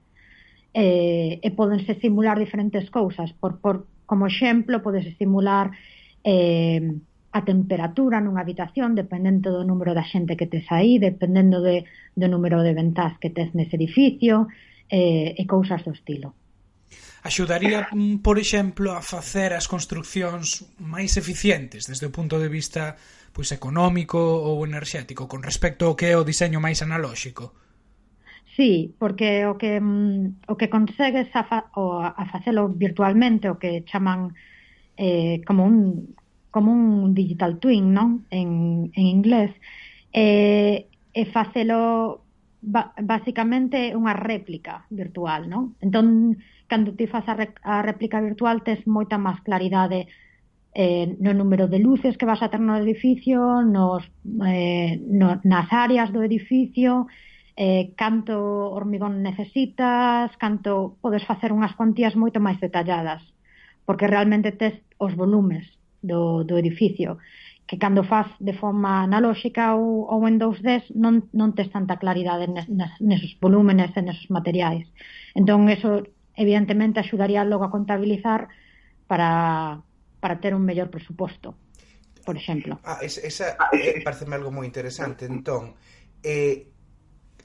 eh, 0.74 1.38
e 1.38 1.48
podense 1.54 1.94
simular 2.02 2.38
diferentes 2.38 2.90
cousas 2.90 3.30
por, 3.38 3.62
por 3.62 3.86
como 4.02 4.26
exemplo 4.26 4.82
podes 4.82 5.06
simular 5.14 5.70
eh, 6.26 6.98
a 7.32 7.44
temperatura 7.44 8.20
nunha 8.24 8.40
habitación 8.40 8.96
dependendo 8.96 9.52
do 9.52 9.62
número 9.62 9.92
da 9.92 10.04
xente 10.04 10.36
que 10.36 10.48
tes 10.48 10.64
aí, 10.72 10.96
dependendo 10.96 11.60
de, 11.60 11.84
do 12.16 12.26
número 12.26 12.64
de 12.64 12.72
ventás 12.72 13.20
que 13.20 13.28
tes 13.28 13.52
nese 13.52 13.76
edificio 13.76 14.48
eh, 14.88 15.36
e 15.36 15.44
cousas 15.44 15.84
do 15.84 15.92
estilo. 15.92 16.32
Axudaría, 17.22 17.88
mm, 17.92 18.24
por 18.24 18.38
exemplo, 18.40 18.96
a 18.96 19.02
facer 19.04 19.52
as 19.52 19.68
construccións 19.68 20.64
máis 20.80 21.20
eficientes 21.20 21.84
desde 21.84 22.08
o 22.08 22.14
punto 22.14 22.40
de 22.40 22.48
vista 22.48 22.96
pois 23.36 23.52
económico 23.52 24.18
ou 24.18 24.64
enerxético 24.64 25.28
con 25.28 25.44
respecto 25.44 25.84
ao 25.84 25.94
que 25.94 26.08
é 26.08 26.16
o 26.16 26.24
diseño 26.24 26.64
máis 26.64 26.80
analóxico? 26.80 27.52
Sí, 28.56 28.96
porque 28.98 29.44
o 29.46 29.60
que 29.60 29.78
mm, 29.78 30.48
o 30.48 30.56
que 30.56 30.72
consegues 30.72 31.28
a, 31.36 31.44
fa, 31.44 31.68
o, 31.76 32.00
a 32.00 32.24
facelo 32.32 32.72
virtualmente, 32.72 33.52
o 33.52 33.60
que 33.60 33.84
chaman 33.84 34.32
eh, 34.96 35.44
como 35.44 35.68
un 35.68 36.16
como 36.58 36.74
un 36.74 37.14
digital 37.14 37.62
twin, 37.62 37.94
non? 37.94 38.26
En, 38.34 38.90
en 38.98 39.04
inglés. 39.06 39.54
E, 40.10 40.90
e 41.14 41.22
facelo 41.30 42.26
ba, 42.58 42.90
basicamente 42.98 43.94
unha 43.94 44.18
réplica 44.18 44.82
virtual, 44.90 45.46
non? 45.46 45.78
Entón, 45.78 46.34
cando 46.66 46.98
ti 46.98 47.06
faz 47.06 47.30
a, 47.30 47.34
re, 47.38 47.54
a 47.62 47.86
réplica 47.86 48.18
virtual 48.18 48.66
tes 48.66 48.82
moita 48.90 49.22
máis 49.22 49.38
claridade 49.46 50.10
eh, 50.74 51.14
no 51.22 51.30
número 51.30 51.70
de 51.70 51.78
luces 51.78 52.18
que 52.18 52.26
vas 52.26 52.42
a 52.42 52.50
ter 52.50 52.58
no 52.58 52.74
edificio, 52.74 53.62
nos, 53.62 54.02
eh, 54.42 54.98
no, 55.06 55.38
nas 55.46 55.70
áreas 55.70 56.10
do 56.10 56.26
edificio, 56.26 57.06
eh, 57.54 57.94
canto 57.94 58.34
hormigón 58.74 59.22
necesitas, 59.22 60.34
canto 60.42 60.98
podes 60.98 61.22
facer 61.22 61.54
unhas 61.54 61.74
cuantías 61.78 62.18
moito 62.18 62.42
máis 62.42 62.58
detalladas, 62.58 63.22
porque 63.86 64.10
realmente 64.10 64.50
tes 64.50 64.74
os 64.98 65.14
volumes 65.14 65.77
do, 66.02 66.44
do 66.44 66.58
edificio 66.58 67.18
que 67.68 67.76
cando 67.76 68.02
faz 68.02 68.32
de 68.40 68.54
forma 68.56 69.04
analóxica 69.04 69.76
ou, 69.76 70.08
ou 70.08 70.24
en 70.24 70.40
2D 70.40 70.88
non, 70.96 71.28
non 71.36 71.52
tes 71.52 71.68
tanta 71.68 72.00
claridade 72.00 72.48
nes, 72.48 72.64
nesos 72.96 73.36
volúmenes 73.36 73.92
e 73.92 74.00
nesos 74.00 74.32
materiais. 74.32 74.88
Entón, 75.36 75.68
eso 75.68 76.08
evidentemente 76.32 76.96
axudaría 76.96 77.44
logo 77.44 77.68
a 77.68 77.74
contabilizar 77.74 78.48
para, 79.04 79.84
para 80.16 80.40
ter 80.40 80.56
un 80.56 80.64
mellor 80.64 80.88
presuposto, 80.88 81.60
por 82.24 82.40
exemplo. 82.40 82.80
Ah, 82.88 83.04
esa, 83.04 83.20
esa 83.20 83.46
eh, 83.76 84.00
pareceme 84.00 84.40
algo 84.40 84.48
moi 84.48 84.64
interesante. 84.64 85.28
Entón, 85.28 85.76
eh, 86.24 86.72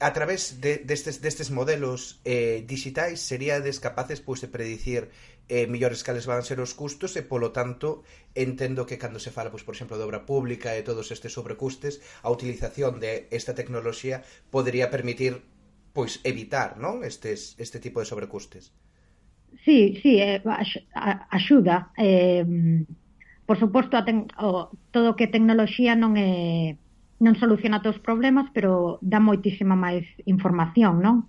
a 0.00 0.12
través 0.16 0.60
de, 0.60 0.78
destes, 0.78 1.20
destes 1.20 1.50
modelos 1.50 2.24
eh, 2.24 2.64
digitais 2.66 3.20
seríades 3.20 3.78
capaces 3.78 4.24
pois, 4.24 4.40
de 4.40 4.48
predicir 4.48 5.12
eh, 5.48 5.66
millores 5.66 6.04
cales 6.04 6.26
van 6.26 6.42
ser 6.42 6.60
os 6.60 6.72
custos 6.72 7.16
e 7.16 7.22
polo 7.22 7.52
tanto 7.52 8.02
entendo 8.34 8.88
que 8.88 8.98
cando 8.98 9.20
se 9.20 9.34
fala, 9.34 9.52
pois, 9.52 9.64
por 9.64 9.74
exemplo, 9.74 9.96
de 9.96 10.04
obra 10.04 10.24
pública 10.24 10.76
e 10.76 10.86
todos 10.86 11.12
estes 11.12 11.32
sobrecustes, 11.32 12.00
a 12.24 12.32
utilización 12.32 13.00
de 13.00 13.28
esta 13.30 13.54
tecnoloxía 13.54 14.24
podería 14.48 14.88
permitir 14.88 15.44
pois 15.94 16.18
evitar, 16.26 16.76
non, 16.80 17.06
estes 17.06 17.54
este 17.56 17.78
tipo 17.78 18.02
de 18.02 18.08
sobrecustes. 18.08 18.74
Sí, 19.62 20.00
sí, 20.02 20.18
eh, 20.18 20.42
axuda 21.30 21.94
eh 21.96 22.42
por 23.46 23.58
suposto 23.58 24.02
ten, 24.04 24.28
o, 24.40 24.72
todo 24.90 25.16
que 25.16 25.28
tecnoloxía 25.28 25.92
non 25.92 26.16
é 26.16 26.80
non 27.20 27.38
soluciona 27.38 27.80
todos 27.80 28.00
os 28.00 28.04
problemas, 28.04 28.50
pero 28.52 28.98
dá 29.04 29.20
moitísima 29.20 29.76
máis 29.78 30.04
información, 30.24 31.00
non? 31.04 31.28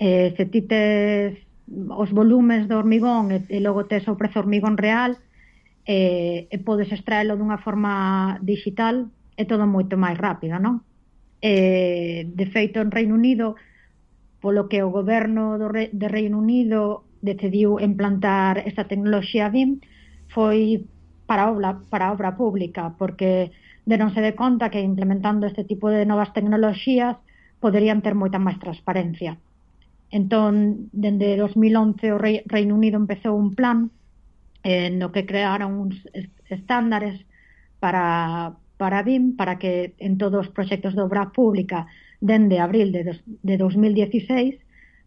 Eh, 0.00 0.32
se 0.38 0.46
ti 0.48 0.64
tes 0.64 1.36
os 1.70 2.10
volumes 2.10 2.66
do 2.66 2.76
hormigón 2.78 3.30
e, 3.30 3.46
e 3.46 3.58
logo 3.62 3.86
tes 3.86 4.06
o 4.10 4.18
prezo 4.18 4.42
hormigón 4.42 4.74
real 4.74 5.16
e, 5.86 6.50
e 6.50 6.56
podes 6.66 6.90
extraelo 6.90 7.38
dunha 7.38 7.62
forma 7.62 8.38
digital 8.42 9.06
é 9.38 9.44
todo 9.46 9.64
moito 9.64 9.94
máis 9.96 10.18
rápido, 10.18 10.58
non? 10.58 10.82
E, 11.40 12.26
de 12.28 12.46
feito, 12.52 12.82
en 12.82 12.92
Reino 12.92 13.16
Unido, 13.16 13.56
polo 14.42 14.68
que 14.68 14.84
o 14.84 14.92
goberno 14.92 15.56
do 15.56 15.72
Re, 15.72 15.88
de 15.94 16.08
Reino 16.10 16.36
Unido 16.36 17.08
decidiu 17.24 17.80
implantar 17.80 18.60
esta 18.68 18.84
tecnoloxía 18.84 19.48
BIM, 19.48 19.80
foi 20.28 20.84
para 21.24 21.48
obra, 21.48 21.80
para 21.88 22.12
obra 22.12 22.36
pública, 22.36 22.92
porque 23.00 23.52
deronse 23.86 24.20
de 24.20 24.36
conta 24.36 24.68
que 24.68 24.80
implementando 24.80 25.46
este 25.46 25.64
tipo 25.64 25.88
de 25.88 26.04
novas 26.04 26.32
tecnoloxías 26.36 27.16
poderían 27.60 28.02
ter 28.04 28.12
moita 28.12 28.36
máis 28.36 28.60
transparencia. 28.60 29.40
Entón, 30.10 30.90
dende 30.92 31.36
2011 31.38 32.12
o 32.12 32.18
Reino 32.18 32.74
Unido 32.74 32.98
empezou 32.98 33.38
un 33.38 33.54
plan 33.54 33.94
eh, 34.66 34.90
no 34.90 35.14
que 35.14 35.26
crearon 35.26 35.78
uns 35.78 35.96
estándares 36.50 37.22
para, 37.78 38.58
para 38.76 39.02
BIM 39.06 39.38
para 39.38 39.58
que 39.62 39.94
en 39.98 40.18
todos 40.18 40.48
os 40.48 40.52
proxectos 40.52 40.94
de 40.98 41.02
obra 41.06 41.30
pública 41.30 41.86
dende 42.20 42.58
abril 42.58 42.90
de, 42.90 43.02
dos, 43.06 43.18
de 43.24 43.54
2016 43.56 44.58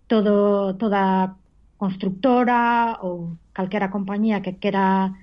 todo, 0.08 0.76
toda 0.80 1.36
constructora 1.78 2.98
ou 3.04 3.36
calquera 3.52 3.92
compañía 3.92 4.42
que 4.42 4.56
quera 4.56 5.14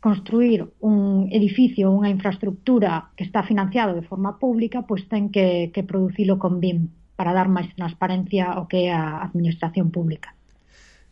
construir 0.00 0.66
un 0.80 1.30
edificio 1.30 1.90
ou 1.90 1.98
unha 1.98 2.12
infraestructura 2.12 3.10
que 3.16 3.24
está 3.24 3.42
financiado 3.42 3.94
de 3.94 4.06
forma 4.06 4.38
pública, 4.42 4.82
pois 4.82 5.02
ten 5.10 5.30
que, 5.34 5.70
que 5.74 5.82
producilo 5.82 6.38
con 6.42 6.58
BIM 6.62 6.90
para 7.16 7.32
dar 7.32 7.48
máis 7.48 7.72
transparencia 7.74 8.52
ao 8.52 8.68
que 8.68 8.86
é 8.86 8.92
a 8.92 9.24
administración 9.24 9.88
pública. 9.88 10.36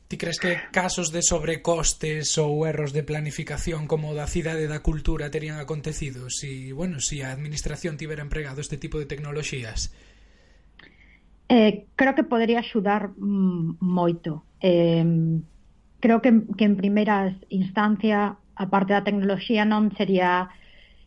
Ti 0.05 0.21
crees 0.21 0.38
que 0.38 0.61
casos 0.71 1.11
de 1.11 1.25
sobrecostes 1.25 2.37
ou 2.37 2.69
erros 2.69 2.93
de 2.93 3.03
planificación 3.03 3.88
como 3.88 4.12
da 4.12 4.29
cidade 4.29 4.69
da 4.69 4.85
cultura 4.85 5.33
terían 5.33 5.57
acontecido 5.57 6.29
si, 6.29 6.77
bueno, 6.77 7.01
si 7.01 7.25
a 7.25 7.33
administración 7.33 7.97
tivera 7.97 8.21
empregado 8.21 8.61
este 8.61 8.77
tipo 8.77 9.01
de 9.01 9.09
tecnoloxías? 9.09 9.97
Eh, 11.49 11.88
creo 11.97 12.14
que 12.14 12.23
podería 12.23 12.61
axudar 12.61 13.17
mm, 13.17 13.81
moito. 13.81 14.45
Eh, 14.61 15.40
creo 16.05 16.21
que, 16.21 16.31
que 16.53 16.64
en 16.69 16.77
primeiras 16.77 17.33
instancia 17.49 18.37
a 18.55 18.64
parte 18.69 18.93
da 18.93 19.09
tecnoloxía 19.09 19.64
non 19.64 19.88
sería 19.97 20.53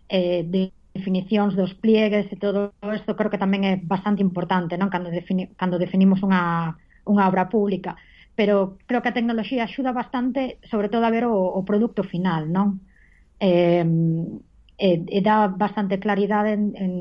eh, 0.10 0.42
de 0.42 0.74
definicións 0.98 1.54
dos 1.54 1.78
pliegues 1.78 2.26
e 2.34 2.36
todo 2.36 2.74
isto 2.92 3.14
creo 3.14 3.30
que 3.30 3.42
tamén 3.42 3.62
é 3.64 3.74
bastante 3.78 4.26
importante 4.26 4.76
non 4.76 4.90
cando, 4.90 5.14
defini 5.14 5.54
cando 5.56 5.78
definimos 5.78 6.26
unha, 6.26 6.74
unha 7.06 7.24
obra 7.30 7.48
pública 7.48 7.96
pero 8.38 8.78
creo 8.90 9.02
que 9.06 9.10
a 9.14 9.18
tecnoloxía 9.18 9.70
axuda 9.70 9.94
bastante 9.94 10.58
sobre 10.66 10.90
todo 10.90 11.06
a 11.06 11.14
ver 11.14 11.30
o, 11.30 11.38
o 11.38 11.62
produto 11.62 12.02
final 12.02 12.50
non 12.50 12.82
eh, 13.38 13.86
e, 14.78 14.90
e 15.06 15.20
dá 15.22 15.48
bastante 15.48 16.02
claridade 16.02 16.58
en, 16.58 16.64
en, 16.76 16.94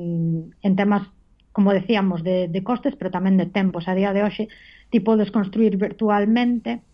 en 0.60 0.72
temas 0.76 1.08
como 1.56 1.72
decíamos, 1.72 2.22
de, 2.22 2.48
de 2.48 2.62
costes, 2.62 2.92
pero 3.00 3.08
tamén 3.08 3.40
de 3.40 3.48
tempos. 3.48 3.88
A 3.88 3.96
día 3.96 4.12
de 4.12 4.20
hoxe, 4.20 4.52
ti 4.92 5.00
podes 5.00 5.32
construir 5.32 5.80
virtualmente 5.80 6.84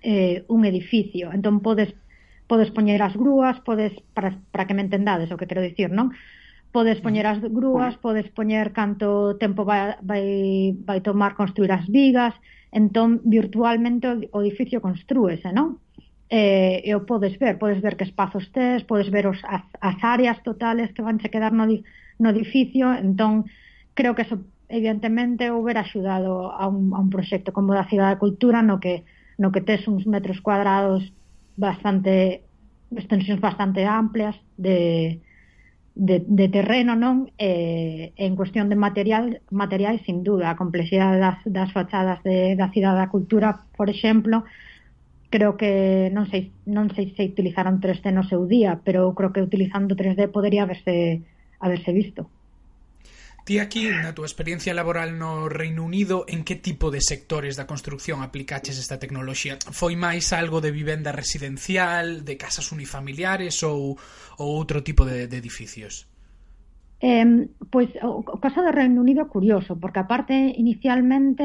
eh, 0.00 0.48
un 0.48 0.64
edificio. 0.64 1.28
Entón, 1.36 1.60
podes 1.60 1.92
podes 2.46 2.70
poñer 2.70 3.00
as 3.02 3.14
grúas, 3.16 3.60
podes 3.64 3.92
para, 4.12 4.38
para 4.52 4.66
que 4.66 4.74
me 4.74 4.82
entendades 4.82 5.30
o 5.32 5.38
que 5.38 5.48
quero 5.48 5.64
dicir, 5.64 5.90
non? 5.90 6.12
Podes 6.74 7.00
mm. 7.00 7.04
poñer 7.04 7.26
as 7.26 7.40
grúas, 7.40 7.94
pois. 7.96 8.04
podes 8.04 8.28
poñer 8.34 8.72
canto 8.72 9.38
tempo 9.40 9.64
vai, 9.64 9.96
vai, 10.02 10.24
vai 10.84 11.00
tomar 11.00 11.34
construir 11.34 11.72
as 11.72 11.86
vigas, 11.88 12.34
entón 12.74 13.22
virtualmente 13.24 14.28
o 14.34 14.38
edificio 14.42 14.82
construese, 14.82 15.52
non? 15.54 15.80
eh, 16.30 16.82
e 16.84 16.90
o 16.94 17.04
podes 17.06 17.38
ver, 17.38 17.58
podes 17.58 17.80
ver 17.80 17.96
que 17.96 18.04
espazos 18.04 18.50
tes, 18.50 18.82
podes 18.84 19.10
ver 19.10 19.26
os, 19.26 19.38
as, 19.44 19.62
as 19.80 19.96
áreas 20.02 20.42
totales 20.42 20.92
que 20.92 21.04
vanse 21.04 21.30
quedar 21.30 21.52
no, 21.52 21.66
no 22.18 22.28
edificio, 22.30 22.90
entón 22.94 23.46
creo 23.94 24.14
que 24.14 24.26
eso 24.26 24.40
evidentemente 24.68 25.52
houber 25.54 25.78
axudado 25.78 26.50
a 26.50 26.66
un, 26.66 26.90
a 26.90 26.98
un 26.98 27.10
proxecto 27.10 27.52
como 27.52 27.76
da 27.76 27.86
Cidade 27.86 28.16
da 28.16 28.22
Cultura 28.22 28.66
no 28.66 28.80
que 28.80 29.04
no 29.36 29.52
que 29.52 29.60
tes 29.60 29.86
uns 29.86 30.06
metros 30.10 30.40
cuadrados 30.40 31.12
bastante 31.56 32.44
extensións 32.90 33.40
bastante 33.40 33.84
amplias 33.86 34.36
de, 34.56 35.20
de, 35.94 36.24
de 36.26 36.46
terreno, 36.48 36.94
non? 36.94 37.30
eh, 37.38 38.12
en 38.16 38.34
cuestión 38.36 38.68
de 38.68 38.76
material, 38.76 39.42
materiais, 39.50 40.02
sin 40.06 40.22
duda, 40.22 40.50
a 40.50 40.58
complexidade 40.58 41.18
das, 41.18 41.38
das 41.46 41.70
fachadas 41.72 42.22
de, 42.22 42.58
da 42.58 42.70
Cidade 42.74 42.98
da 42.98 43.12
Cultura, 43.12 43.66
por 43.78 43.90
exemplo, 43.90 44.44
creo 45.30 45.56
que 45.56 46.10
non 46.14 46.26
sei, 46.30 46.54
non 46.66 46.90
sei 46.94 47.14
se 47.14 47.26
utilizaron 47.26 47.82
3D 47.82 48.14
no 48.14 48.26
seu 48.26 48.46
día, 48.46 48.82
pero 48.86 49.14
creo 49.14 49.34
que 49.34 49.42
utilizando 49.42 49.98
3D 49.98 50.30
podería 50.30 50.62
haberse, 50.66 51.26
haberse 51.58 51.90
visto. 51.90 52.30
Ti 53.44 53.60
aquí, 53.60 53.92
na 53.92 54.16
túa 54.16 54.24
experiencia 54.24 54.72
laboral 54.72 55.20
no 55.20 55.52
Reino 55.52 55.84
Unido, 55.84 56.24
en 56.32 56.48
que 56.48 56.56
tipo 56.56 56.88
de 56.88 57.04
sectores 57.04 57.60
da 57.60 57.68
construción 57.68 58.24
aplicaches 58.24 58.80
esta 58.80 58.96
tecnoloxía? 58.96 59.60
Foi 59.68 60.00
máis 60.00 60.32
algo 60.32 60.64
de 60.64 60.72
vivenda 60.72 61.12
residencial, 61.12 62.24
de 62.24 62.40
casas 62.40 62.72
unifamiliares 62.72 63.60
ou, 63.60 64.00
ou 64.40 64.48
outro 64.48 64.80
tipo 64.80 65.04
de, 65.04 65.28
de 65.28 65.36
edificios? 65.36 66.08
Eh, 67.04 67.44
pois 67.68 67.92
o, 68.00 68.24
o 68.24 68.40
caso 68.40 68.64
do 68.64 68.72
Reino 68.72 69.04
Unido 69.04 69.28
é 69.28 69.28
curioso, 69.28 69.76
porque 69.76 70.00
aparte 70.00 70.32
inicialmente 70.32 71.44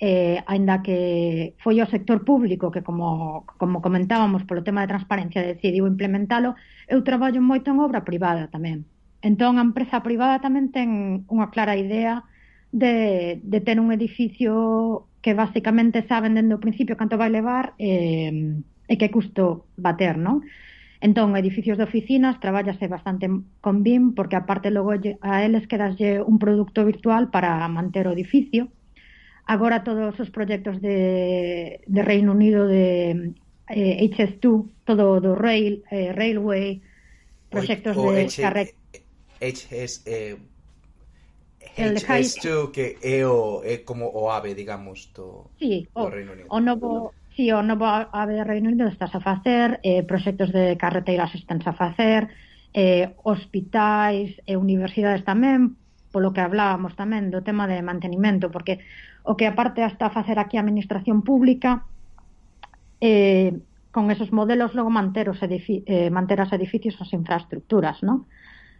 eh, 0.00 0.40
aínda 0.48 0.80
que 0.80 1.60
foi 1.60 1.76
o 1.84 1.90
sector 1.92 2.24
público 2.24 2.72
que 2.72 2.80
como, 2.80 3.44
como 3.60 3.84
comentábamos 3.84 4.48
polo 4.48 4.64
tema 4.64 4.80
de 4.80 4.96
transparencia 4.96 5.44
decidiu 5.44 5.84
implementalo, 5.84 6.56
eu 6.88 7.04
traballo 7.04 7.44
moito 7.44 7.68
en 7.68 7.84
obra 7.84 8.00
privada 8.00 8.48
tamén. 8.48 8.88
Entón, 9.22 9.58
a 9.58 9.66
empresa 9.66 10.02
privada 10.06 10.38
tamén 10.38 10.70
ten 10.70 11.24
unha 11.26 11.50
clara 11.50 11.74
idea 11.74 12.22
de, 12.70 13.40
de 13.42 13.58
ter 13.60 13.82
un 13.82 13.90
edificio 13.90 15.08
que 15.20 15.34
basicamente 15.34 16.06
saben 16.06 16.38
dende 16.38 16.54
o 16.54 16.62
principio 16.62 16.94
canto 16.94 17.18
vai 17.18 17.30
levar 17.30 17.74
e, 17.78 18.62
e 18.86 18.94
que 18.94 19.10
custo 19.10 19.66
va 19.74 19.98
ter, 19.98 20.14
non? 20.16 20.46
Entón, 21.00 21.36
edificios 21.36 21.78
de 21.78 21.86
oficinas 21.86 22.40
traballase 22.40 22.86
bastante 22.86 23.30
con 23.60 23.82
BIM 23.82 24.14
porque 24.14 24.34
aparte 24.34 24.70
logo 24.70 24.94
a 24.94 25.44
eles 25.46 25.66
quedaslle 25.66 26.22
un 26.22 26.38
produto 26.38 26.84
virtual 26.86 27.30
para 27.30 27.66
manter 27.66 28.06
o 28.06 28.14
edificio. 28.14 28.70
Agora 29.46 29.82
todos 29.82 30.18
os 30.18 30.30
proxectos 30.30 30.82
de, 30.82 31.80
de 31.86 32.02
Reino 32.02 32.32
Unido 32.32 32.66
de 32.66 33.34
eh, 33.68 34.10
HS2, 34.10 34.66
todo 34.84 35.20
do 35.22 35.34
rail, 35.34 35.82
eh, 35.90 36.12
railway, 36.12 36.82
proxectos 37.48 37.96
o, 37.96 38.10
o 38.10 38.12
de 38.12 38.26
H, 38.26 38.42
carre... 38.42 38.77
HS, 39.40 40.02
eh, 40.06 40.36
HS2 41.78 42.70
que 42.70 42.98
é 43.02 43.26
o 43.26 43.62
é 43.62 43.78
como 43.86 44.10
o 44.10 44.30
AVE, 44.30 44.54
digamos, 44.54 45.10
do, 45.14 45.50
sí, 45.58 45.86
do 45.94 46.06
o, 46.06 46.10
Reino 46.10 46.32
Unido. 46.32 46.48
O 46.50 46.60
novo 46.60 47.14
Sí, 47.38 47.52
o 47.54 47.62
novo 47.62 47.86
AVE 47.86 48.42
Reino 48.42 48.66
Unido 48.66 48.90
estás 48.90 49.14
a 49.14 49.22
facer, 49.22 49.78
eh, 49.86 50.02
proxectos 50.02 50.50
de 50.50 50.74
carreteiras 50.74 51.30
están 51.38 51.62
a 51.62 51.70
facer, 51.70 52.34
eh, 52.74 53.14
hospitais 53.22 54.34
e 54.42 54.58
universidades 54.58 55.22
tamén, 55.22 55.78
polo 56.10 56.34
que 56.34 56.42
hablábamos 56.42 56.98
tamén 56.98 57.30
do 57.30 57.46
tema 57.46 57.70
de 57.70 57.78
mantenimento, 57.78 58.50
porque 58.50 58.82
o 59.22 59.38
que 59.38 59.46
aparte 59.46 59.86
hasta 59.86 60.10
facer 60.10 60.42
aquí 60.42 60.58
a 60.58 60.66
administración 60.66 61.22
pública 61.22 61.86
eh, 62.98 63.54
con 63.94 64.10
esos 64.10 64.34
modelos 64.34 64.74
logo 64.74 64.90
manter 64.90 65.30
os 65.30 65.38
edifi 65.38 65.86
eh, 65.86 66.10
manter 66.10 66.42
as 66.42 66.50
edificios 66.50 66.98
as 66.98 67.14
infraestructuras, 67.14 68.02
non? 68.02 68.26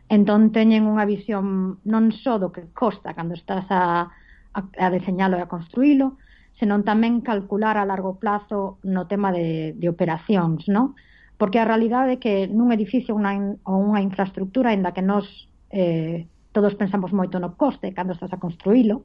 Entón 0.08 0.56
teñen 0.56 0.88
unha 0.88 1.04
visión 1.04 1.78
non 1.84 2.04
só 2.24 2.40
do 2.40 2.48
que 2.48 2.72
costa 2.72 3.12
cando 3.12 3.36
estás 3.36 3.68
a, 3.68 4.08
a, 4.56 4.60
a 4.64 4.86
deseñalo 4.88 5.36
e 5.36 5.44
a 5.44 5.52
construílo, 5.52 6.16
senón 6.56 6.80
tamén 6.82 7.20
calcular 7.20 7.76
a 7.76 7.84
largo 7.84 8.16
plazo 8.16 8.80
no 8.82 9.04
tema 9.04 9.30
de, 9.36 9.76
de 9.76 9.86
operacións, 9.92 10.64
non? 10.72 10.96
Porque 11.36 11.60
a 11.60 11.68
realidade 11.68 12.16
é 12.16 12.22
que 12.24 12.48
nun 12.48 12.72
edificio 12.72 13.12
unha, 13.12 13.60
ou 13.68 13.78
unha 13.84 14.00
infraestructura, 14.00 14.72
en 14.72 14.80
da 14.80 14.96
que 14.96 15.04
nós 15.04 15.28
eh, 15.70 16.24
todos 16.56 16.72
pensamos 16.74 17.12
moito 17.12 17.36
no 17.36 17.54
coste 17.60 17.92
cando 17.92 18.16
estás 18.16 18.32
a 18.32 18.40
construílo, 18.40 19.04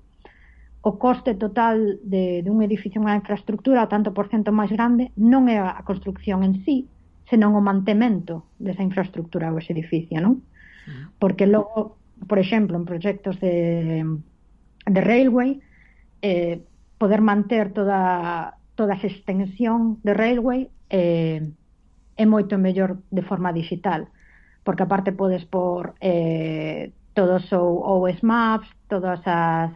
o 0.83 0.91
coste 0.99 1.35
total 1.35 1.99
de, 2.03 2.41
de 2.43 2.49
un 2.49 2.63
edificio, 2.63 3.03
unha 3.03 3.19
infraestructura, 3.19 3.83
o 3.83 3.91
tanto 3.91 4.15
por 4.15 4.31
cento 4.31 4.55
máis 4.55 4.71
grande, 4.71 5.11
non 5.19 5.51
é 5.51 5.59
a 5.59 5.83
construcción 5.83 6.47
en 6.47 6.63
sí, 6.63 6.87
senón 7.27 7.59
o 7.59 7.61
mantemento 7.61 8.47
desa 8.55 8.87
infraestructura 8.87 9.51
ou 9.51 9.59
ese 9.59 9.75
edificio, 9.75 10.23
non? 10.23 10.47
Porque 11.19 11.47
logo, 11.47 11.97
por 12.27 12.39
exemplo, 12.39 12.77
en 12.77 12.85
proxectos 12.85 13.39
de, 13.39 14.05
de 14.85 15.01
railway, 15.01 15.61
eh, 16.21 16.61
poder 16.97 17.21
manter 17.21 17.73
toda, 17.73 18.57
toda 18.75 18.95
esa 18.95 19.07
extensión 19.07 19.99
de 20.03 20.13
railway 20.13 20.69
eh, 20.89 21.41
é 22.15 22.25
moito 22.25 22.57
mellor 22.61 23.01
de 23.09 23.25
forma 23.25 23.51
digital, 23.51 24.07
porque 24.63 24.83
aparte 24.83 25.11
podes 25.11 25.45
por 25.45 25.95
eh, 25.99 26.93
todos 27.13 27.51
ou 27.53 28.05
OS 28.05 28.21
Maps, 28.21 28.69
todas 28.87 29.21
as, 29.25 29.73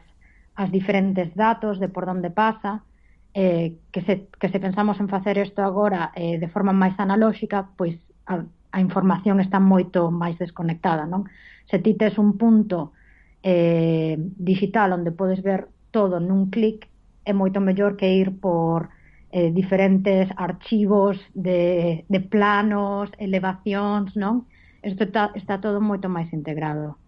as 0.55 0.69
diferentes 0.71 1.33
datos 1.33 1.79
de 1.79 1.89
por 1.89 2.05
onde 2.09 2.29
pasa, 2.29 2.85
eh, 3.33 3.77
que, 3.91 4.01
se, 4.01 4.27
que 4.39 4.49
se 4.49 4.59
pensamos 4.59 4.99
en 4.99 5.09
facer 5.09 5.37
isto 5.37 5.61
agora 5.61 6.11
eh, 6.15 6.37
de 6.37 6.47
forma 6.49 6.73
máis 6.73 6.97
analóxica, 6.97 7.69
pois 7.77 7.97
a, 8.25 8.45
a 8.77 8.79
información 8.79 9.41
está 9.41 9.57
moito 9.57 10.13
máis 10.13 10.37
desconectada, 10.37 11.09
non? 11.09 11.25
Se 11.65 11.81
ti 11.81 11.97
tes 11.97 12.21
un 12.21 12.37
punto 12.37 12.93
eh, 13.41 14.13
digital 14.37 14.93
onde 14.93 15.09
podes 15.09 15.41
ver 15.41 15.73
todo 15.89 16.21
nun 16.21 16.53
clic, 16.53 16.85
é 17.25 17.33
moito 17.33 17.57
mellor 17.57 17.97
que 17.97 18.05
ir 18.05 18.37
por 18.37 18.93
eh, 19.33 19.49
diferentes 19.49 20.29
archivos 20.37 21.17
de, 21.33 22.05
de 22.05 22.19
planos, 22.21 23.09
elevacións, 23.17 24.13
non? 24.13 24.45
Isto 24.85 25.09
está, 25.09 25.33
está 25.33 25.57
todo 25.57 25.81
moito 25.81 26.05
máis 26.05 26.29
integrado. 26.29 27.01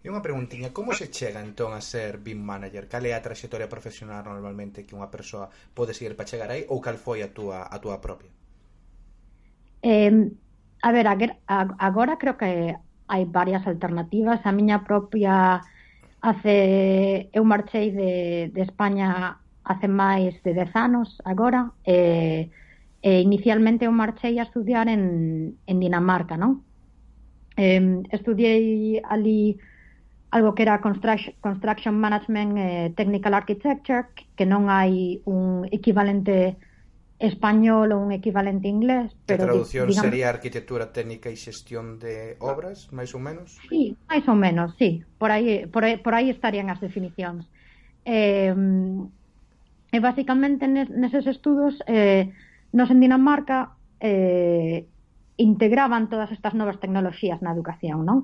E 0.00 0.06
unha 0.06 0.22
preguntiña, 0.22 0.70
como 0.70 0.94
se 0.94 1.10
chega 1.10 1.42
entón 1.42 1.74
a 1.74 1.82
ser 1.82 2.22
BIM 2.22 2.38
Manager? 2.38 2.86
Cal 2.86 3.10
é 3.10 3.12
a 3.18 3.24
trayectoria 3.26 3.66
profesional 3.66 4.22
normalmente 4.22 4.86
que 4.86 4.94
unha 4.94 5.10
persoa 5.10 5.50
pode 5.74 5.98
seguir 5.98 6.14
para 6.14 6.30
chegar 6.30 6.46
aí 6.54 6.62
ou 6.70 6.78
cal 6.78 6.94
foi 6.94 7.26
a 7.26 7.34
túa, 7.34 7.66
a 7.66 7.76
túa 7.82 7.98
propia? 7.98 8.30
Eh, 9.82 10.30
A 10.82 10.92
ver, 10.92 11.06
agora 11.78 12.18
creo 12.18 12.36
que 12.36 12.76
hai 13.08 13.24
varias 13.24 13.66
alternativas. 13.66 14.40
A 14.44 14.52
miña 14.52 14.84
propia 14.84 15.62
hace 16.20 17.30
eu 17.32 17.44
marchei 17.44 17.90
de, 17.90 18.50
de 18.54 18.62
España 18.62 19.40
hace 19.64 19.88
máis 19.88 20.32
de 20.44 20.52
10 20.54 20.72
anos 20.76 21.08
agora 21.24 21.60
e, 21.84 22.50
e 23.02 23.10
inicialmente 23.20 23.84
eu 23.86 23.92
marchei 23.92 24.38
a 24.38 24.46
estudiar 24.48 24.86
en, 24.88 25.02
en 25.66 25.76
Dinamarca, 25.80 26.36
non? 26.36 26.52
Eh, 27.56 28.02
estudiei 28.16 29.00
ali 29.14 29.58
algo 30.30 30.54
que 30.54 30.62
era 30.62 30.80
Construction 30.82 31.94
Management 32.04 32.52
eh, 32.58 32.92
Technical 32.96 33.34
Architecture, 33.34 34.02
que 34.36 34.46
non 34.46 34.68
hai 34.68 35.22
un 35.24 35.64
equivalente 35.70 36.58
español 37.18 37.92
ou 37.92 38.00
un 38.04 38.10
equivalente 38.12 38.68
inglés, 38.68 39.12
pero 39.26 39.42
a 39.44 39.46
traducción 39.46 39.86
digamos, 39.88 40.12
sería 40.12 40.28
arquitectura 40.28 40.92
técnica 40.96 41.28
e 41.30 41.36
xestión 41.36 41.98
de 41.98 42.36
obras, 42.40 42.78
máis 42.92 43.10
ou 43.16 43.20
menos? 43.20 43.50
Sí, 43.68 43.96
máis 44.08 44.24
ou 44.28 44.36
menos, 44.36 44.68
sí. 44.78 45.02
Por 45.18 45.30
aí 45.34 45.66
por 45.72 45.82
aí, 45.84 45.96
por 46.04 46.14
aí 46.14 46.30
estarían 46.30 46.68
as 46.70 46.80
definicións. 46.80 47.44
Eh, 48.04 48.54
e 49.96 49.98
basicamente 50.08 50.64
neses 50.68 51.26
estudos 51.34 51.74
eh 51.86 52.24
nos 52.76 52.90
en 52.94 53.00
Dinamarca 53.04 53.58
eh 54.00 54.86
integraban 55.36 56.08
todas 56.12 56.30
estas 56.36 56.54
novas 56.60 56.80
tecnoloxías 56.82 57.40
na 57.44 57.52
educación, 57.56 57.98
non? 58.08 58.18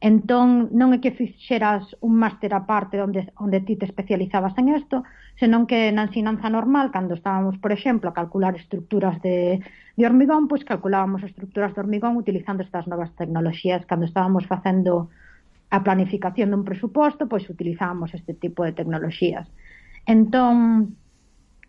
Entón, 0.00 0.68
non 0.76 0.92
é 0.92 1.00
que 1.00 1.16
fixeras 1.16 1.96
un 2.04 2.20
máster 2.20 2.52
aparte 2.52 3.00
onde, 3.00 3.32
onde 3.40 3.64
ti 3.64 3.80
te 3.80 3.88
especializabas 3.88 4.52
en 4.60 4.68
isto, 4.76 5.08
senón 5.40 5.64
que 5.64 5.88
na 5.88 6.04
ensinanza 6.04 6.52
normal, 6.52 6.92
cando 6.92 7.16
estábamos, 7.16 7.56
por 7.56 7.72
exemplo, 7.72 8.12
a 8.12 8.16
calcular 8.16 8.52
estructuras 8.60 9.16
de, 9.24 9.64
de 9.96 10.02
hormigón, 10.04 10.52
pois 10.52 10.68
calculábamos 10.68 11.24
estructuras 11.24 11.72
de 11.72 11.80
hormigón 11.80 12.20
utilizando 12.20 12.60
estas 12.60 12.84
novas 12.84 13.08
tecnoloxías. 13.16 13.88
Cando 13.88 14.04
estábamos 14.04 14.44
facendo 14.44 15.08
a 15.72 15.80
planificación 15.80 16.52
dun 16.52 16.68
presuposto, 16.68 17.24
pois 17.24 17.48
utilizábamos 17.48 18.12
este 18.12 18.36
tipo 18.36 18.68
de 18.68 18.76
tecnoloxías. 18.76 19.48
Entón, 20.04 20.92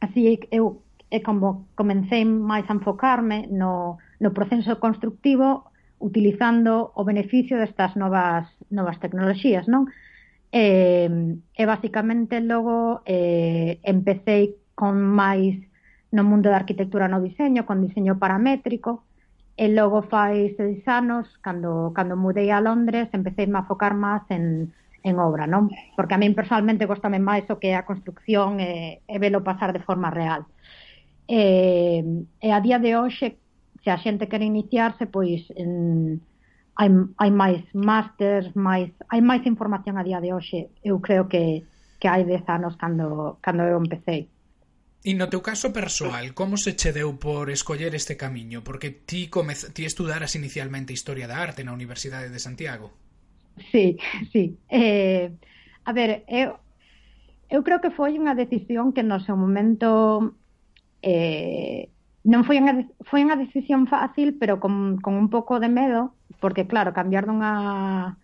así 0.03 0.35
eu 0.51 0.83
é 1.07 1.23
como 1.23 1.71
comecei 1.79 2.27
máis 2.27 2.67
a 2.67 2.75
enfocarme 2.75 3.47
no, 3.47 4.03
no 4.19 4.35
proceso 4.35 4.75
constructivo 4.83 5.71
utilizando 5.99 6.91
o 6.93 7.01
beneficio 7.03 7.57
destas 7.57 7.95
novas 7.95 8.47
novas 8.69 8.99
tecnoloxías, 8.99 9.67
non? 9.67 9.89
E, 10.51 11.09
e 11.53 11.63
basicamente 11.65 12.39
logo 12.39 13.01
eh, 13.05 13.79
empecé 13.83 14.55
con 14.77 15.01
máis 15.01 15.57
no 16.11 16.23
mundo 16.23 16.47
da 16.49 16.61
arquitectura 16.63 17.11
no 17.11 17.19
diseño, 17.19 17.65
con 17.65 17.81
diseño 17.83 18.15
paramétrico, 18.17 19.03
e 19.57 19.67
logo 19.73 20.05
fai 20.05 20.53
seis 20.55 20.85
anos, 20.87 21.25
cando, 21.41 21.91
cando 21.97 22.15
mudei 22.15 22.53
a 22.53 22.61
Londres, 22.61 23.09
empecé 23.11 23.49
a 23.49 23.65
focar 23.65 23.97
máis 23.97 24.21
en, 24.29 24.71
en 25.01 25.15
obra, 25.17 25.49
non? 25.49 25.73
Porque 25.97 26.13
a 26.13 26.21
min 26.21 26.37
personalmente 26.37 26.85
gostame 26.85 27.17
máis 27.17 27.49
o 27.49 27.57
que 27.57 27.73
é 27.73 27.75
a 27.75 27.87
construcción 27.89 28.61
e, 28.61 29.01
e 29.09 29.15
velo 29.17 29.41
pasar 29.41 29.73
de 29.73 29.81
forma 29.81 30.13
real. 30.13 30.45
E, 31.27 32.05
e 32.39 32.49
a 32.53 32.59
día 32.61 32.77
de 32.77 32.93
hoxe 32.95 33.41
se 33.87 33.91
a 33.91 34.03
xente 34.03 34.27
quere 34.27 34.43
iniciarse, 34.43 35.07
pois 35.07 35.47
en, 35.55 36.19
hai, 36.75 36.91
hai 37.23 37.31
máis 37.31 37.63
másters, 37.71 38.51
máis, 38.51 38.91
hai 39.07 39.23
máis 39.23 39.47
información 39.47 39.95
a 39.95 40.03
día 40.03 40.19
de 40.19 40.35
hoxe. 40.35 40.67
Eu 40.83 40.99
creo 40.99 41.31
que, 41.31 41.63
que 41.95 42.11
hai 42.11 42.27
10 42.27 42.43
anos 42.51 42.75
cando, 42.75 43.39
cando 43.39 43.63
eu 43.63 43.79
empecé. 43.79 44.27
E 45.07 45.15
no 45.15 45.31
teu 45.31 45.39
caso 45.39 45.71
persoal, 45.71 46.35
como 46.35 46.59
se 46.59 46.75
che 46.75 46.91
deu 46.91 47.15
por 47.15 47.47
escoller 47.47 47.95
este 47.95 48.19
camiño? 48.19 48.59
Porque 48.59 48.91
ti, 48.91 49.31
comez... 49.31 49.71
ti 49.71 49.87
estudaras 49.87 50.35
inicialmente 50.35 50.91
Historia 50.91 51.31
da 51.31 51.39
Arte 51.39 51.63
na 51.63 51.71
Universidade 51.71 52.27
de 52.27 52.43
Santiago. 52.43 52.91
Sí, 53.71 53.95
sí. 54.35 54.59
Eh, 54.67 55.31
a 55.87 55.91
ver, 55.95 56.27
eu, 56.27 56.59
eu 57.47 57.63
creo 57.63 57.79
que 57.79 57.95
foi 57.95 58.19
unha 58.19 58.35
decisión 58.35 58.91
que 58.91 58.99
no 58.99 59.23
seu 59.23 59.39
momento 59.39 60.35
eh, 60.99 61.87
non 62.27 62.43
foi 62.43 62.59
unha, 62.59 62.73
foi 63.07 63.23
unha 63.23 63.39
decisión 63.39 63.87
fácil, 63.87 64.35
pero 64.35 64.59
con, 64.59 64.99
con 64.99 65.15
un 65.15 65.31
pouco 65.31 65.63
de 65.63 65.71
medo, 65.71 66.11
porque 66.43 66.67
claro, 66.67 66.91
cambiar 66.91 67.23
dunha 67.23 68.19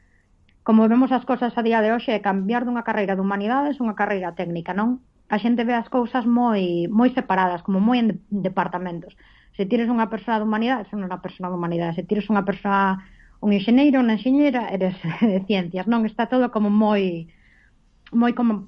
como 0.67 0.87
vemos 0.91 1.11
as 1.11 1.23
cousas 1.23 1.55
a 1.55 1.63
día 1.63 1.79
de 1.79 1.95
hoxe, 1.95 2.19
cambiar 2.19 2.67
dunha 2.67 2.83
carreira 2.87 3.15
de 3.15 3.23
humanidades 3.23 3.79
unha 3.79 3.95
carreira 3.95 4.35
técnica, 4.35 4.75
non? 4.75 4.99
A 5.31 5.39
xente 5.39 5.63
ve 5.63 5.75
as 5.75 5.87
cousas 5.87 6.27
moi 6.27 6.91
moi 6.91 7.15
separadas, 7.15 7.63
como 7.63 7.79
moi 7.79 7.97
en 8.03 8.07
de, 8.11 8.15
departamentos. 8.27 9.15
Se 9.55 9.63
tires 9.63 9.87
unha 9.87 10.11
persoa 10.11 10.39
de 10.39 10.45
humanidades, 10.47 10.91
non 10.91 11.07
unha 11.07 11.23
persoa 11.23 11.47
de 11.47 11.55
humanidades. 11.55 11.95
Se 11.95 12.03
tires 12.03 12.27
unha 12.27 12.43
persoa 12.43 12.99
un 13.39 13.55
enxeñeiro, 13.55 14.03
unha 14.03 14.19
enxeñera, 14.19 14.67
eres 14.67 14.99
de 15.23 15.39
ciencias, 15.47 15.87
non? 15.87 16.03
Está 16.03 16.27
todo 16.27 16.51
como 16.51 16.67
moi 16.67 17.31
moi 18.11 18.35
como, 18.35 18.67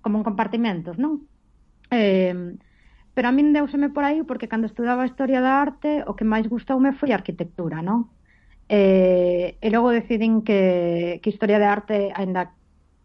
como 0.00 0.14
en 0.16 0.24
compartimentos, 0.24 0.96
non? 0.96 1.28
Eh, 1.92 2.32
Pero 3.14 3.28
a 3.28 3.32
min 3.36 3.52
deuseme 3.52 3.92
por 3.92 4.04
aí 4.08 4.24
porque 4.24 4.48
cando 4.48 4.66
estudaba 4.66 5.04
Historia 5.04 5.40
da 5.44 5.60
Arte 5.60 6.04
o 6.08 6.16
que 6.16 6.24
máis 6.24 6.48
gustoume 6.48 6.96
foi 6.96 7.12
a 7.12 7.18
arquitectura, 7.20 7.84
non? 7.84 8.08
E, 8.72 9.60
e 9.60 9.68
logo 9.68 9.92
decidín 9.92 10.40
que, 10.46 11.20
que 11.20 11.28
Historia 11.32 11.60
de 11.60 11.68
Arte, 11.68 11.96
ainda 12.16 12.56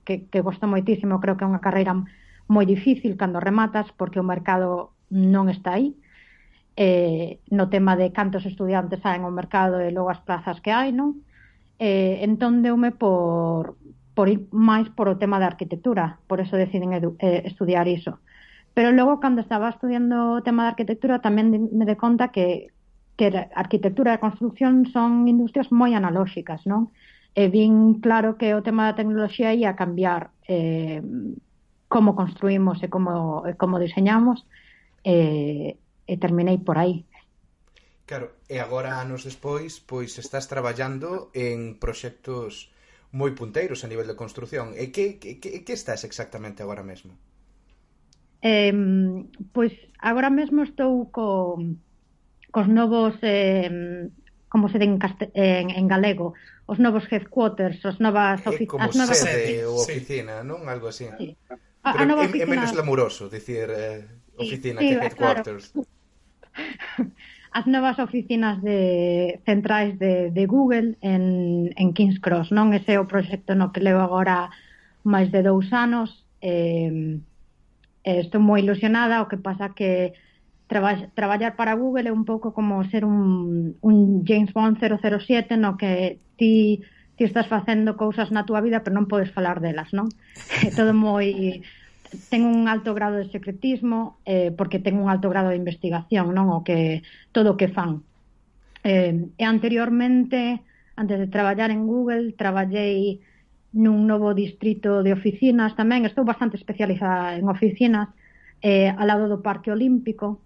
que, 0.08 0.24
que 0.32 0.40
gosto 0.40 0.66
moitísimo, 0.68 1.20
creo 1.20 1.36
que 1.36 1.44
é 1.44 1.52
unha 1.52 1.64
carreira 1.64 1.94
moi 2.48 2.64
difícil 2.64 3.20
cando 3.20 3.44
rematas 3.44 3.92
porque 4.00 4.24
o 4.24 4.30
mercado 4.34 4.96
non 5.12 5.52
está 5.52 5.76
aí. 5.76 5.92
Eh, 6.78 7.44
no 7.52 7.68
tema 7.74 8.00
de 8.00 8.14
cantos 8.16 8.46
estudiantes 8.48 9.04
hai 9.04 9.20
no 9.20 9.34
mercado 9.34 9.84
e 9.84 9.92
logo 9.92 10.08
as 10.14 10.24
plazas 10.24 10.64
que 10.64 10.72
hai, 10.72 10.96
non? 10.96 11.20
Eh, 11.84 12.24
entón 12.24 12.64
deume 12.64 12.96
por, 12.96 13.76
por 14.16 14.32
ir 14.32 14.48
máis 14.56 14.88
por 14.96 15.12
o 15.12 15.20
tema 15.20 15.38
da 15.42 15.52
arquitectura, 15.52 16.24
por 16.30 16.40
eso 16.40 16.56
deciden 16.56 16.96
edu, 16.96 17.20
eh, 17.20 17.44
estudiar 17.50 17.92
iso. 17.92 18.24
Pero 18.78 18.92
logo, 18.92 19.20
cando 19.20 19.42
estaba 19.42 19.70
estudiando 19.74 20.38
o 20.38 20.44
tema 20.46 20.70
de 20.70 20.78
arquitectura, 20.78 21.18
tamén 21.18 21.50
me 21.50 21.82
de 21.90 21.98
conta 21.98 22.30
que, 22.30 22.70
que 23.18 23.34
a 23.34 23.50
arquitectura 23.58 24.14
e 24.14 24.22
a 24.22 24.22
construcción 24.22 24.86
son 24.94 25.26
industrias 25.26 25.74
moi 25.74 25.98
analóxicas, 25.98 26.62
non? 26.70 26.94
E 27.34 27.50
vin 27.50 27.98
claro 28.06 28.38
que 28.38 28.54
o 28.54 28.62
tema 28.62 28.86
da 28.86 28.94
tecnoloxía 28.94 29.50
ia 29.58 29.74
cambiar 29.74 30.30
eh, 30.46 31.02
como 31.90 32.14
construímos 32.14 32.78
e 32.86 32.88
como, 32.94 33.50
e 33.50 33.58
como 33.58 33.82
diseñamos, 33.82 34.46
eh, 35.02 35.74
e 36.06 36.14
terminei 36.22 36.62
por 36.62 36.78
aí. 36.78 37.02
Claro, 38.06 38.38
e 38.46 38.62
agora 38.62 39.02
anos 39.02 39.26
despois, 39.26 39.82
pois 39.82 40.22
estás 40.22 40.46
traballando 40.46 41.34
en 41.34 41.82
proxectos 41.82 42.70
moi 43.10 43.34
punteiros 43.34 43.82
a 43.82 43.90
nivel 43.90 44.06
de 44.06 44.14
construción. 44.14 44.78
E 44.78 44.94
que, 44.94 45.18
que, 45.18 45.42
que 45.42 45.74
estás 45.74 46.06
exactamente 46.06 46.62
agora 46.62 46.86
mesmo? 46.86 47.18
Eh, 48.48 48.72
pois 49.52 49.74
agora 50.00 50.30
mesmo 50.32 50.64
estou 50.64 51.12
co, 51.12 51.60
cos 52.56 52.68
novos 52.72 53.20
eh, 53.20 54.08
como 54.48 54.70
se 54.72 54.80
den 54.80 54.96
en, 55.34 55.68
en 55.70 55.86
galego, 55.88 56.34
os 56.66 56.80
novos 56.80 57.04
headquarters, 57.12 57.84
os 57.84 58.00
novas 58.00 58.40
eh, 58.46 58.50
oficinas, 58.50 58.72
como 58.72 58.84
as 58.88 58.96
novas 58.96 59.20
sede 59.20 59.36
oficinas. 59.36 59.68
ou 59.68 59.76
oficina, 59.84 60.34
sí. 60.40 60.48
non? 60.48 60.60
Algo 60.72 60.88
así. 60.88 61.06
Sí. 61.20 61.36
A, 61.84 61.92
Pero 61.92 62.04
a 62.04 62.08
nova 62.08 62.24
é, 62.24 62.28
oficina... 62.32 62.48
é 62.48 62.54
menos 62.56 62.72
glamuroso 62.72 63.28
dicir 63.28 63.68
eh, 63.68 64.08
oficina 64.40 64.80
sí, 64.80 64.88
que 64.88 64.96
headquarters. 64.96 65.76
Claro. 65.76 65.92
As 67.58 67.66
novas 67.66 67.98
oficinas 67.98 68.62
de 68.62 69.42
centrais 69.44 69.98
de, 69.98 70.30
de 70.32 70.44
Google 70.46 70.96
en, 71.02 71.74
en 71.74 71.88
King's 71.92 72.20
Cross, 72.24 72.56
non? 72.56 72.72
Ese 72.72 72.96
é 72.96 73.00
o 73.02 73.10
proxecto 73.10 73.60
no 73.60 73.76
que 73.76 73.84
levo 73.84 74.00
agora 74.00 74.54
máis 75.04 75.28
de 75.36 75.44
dous 75.44 75.68
anos. 75.76 76.24
Eh, 76.40 77.20
eh, 78.08 78.24
estou 78.24 78.40
moi 78.40 78.64
ilusionada, 78.64 79.20
o 79.20 79.28
que 79.28 79.36
pasa 79.36 79.76
que 79.76 80.16
traba, 80.72 81.12
traballar 81.12 81.60
para 81.60 81.76
Google 81.76 82.08
é 82.08 82.14
un 82.16 82.24
pouco 82.24 82.56
como 82.56 82.80
ser 82.88 83.04
un, 83.04 83.76
un 83.84 84.24
James 84.24 84.56
Bond 84.56 84.80
007 84.80 85.60
no 85.60 85.76
que 85.76 86.24
ti 86.40 86.88
ti 87.18 87.26
estás 87.26 87.50
facendo 87.50 87.98
cousas 87.98 88.30
na 88.30 88.46
túa 88.46 88.62
vida 88.62 88.86
pero 88.86 88.96
non 88.96 89.10
podes 89.12 89.34
falar 89.34 89.60
delas, 89.60 89.92
non? 89.92 90.08
É 90.68 90.72
todo 90.72 90.96
moi 90.96 91.60
ten 92.32 92.48
un 92.48 92.72
alto 92.72 92.96
grado 92.96 93.20
de 93.20 93.28
secretismo 93.28 94.24
eh, 94.24 94.56
porque 94.56 94.80
ten 94.80 94.96
un 94.96 95.12
alto 95.12 95.28
grado 95.28 95.52
de 95.52 95.60
investigación, 95.60 96.32
non? 96.32 96.48
O 96.54 96.64
que 96.64 97.04
todo 97.36 97.58
o 97.58 97.60
que 97.60 97.68
fan. 97.68 98.08
Eh, 98.88 99.34
e 99.36 99.44
anteriormente, 99.44 100.64
antes 100.96 101.18
de 101.20 101.28
traballar 101.28 101.74
en 101.74 101.90
Google, 101.90 102.38
traballei 102.38 103.20
nun 103.78 104.10
novo 104.10 104.34
distrito 104.34 105.06
de 105.06 105.14
oficinas 105.14 105.78
tamén, 105.78 106.10
estou 106.10 106.26
bastante 106.26 106.58
especializada 106.58 107.38
en 107.38 107.46
oficinas, 107.46 108.10
eh, 108.66 108.90
ao 108.90 109.06
lado 109.06 109.30
do 109.30 109.46
Parque 109.46 109.70
Olímpico, 109.70 110.42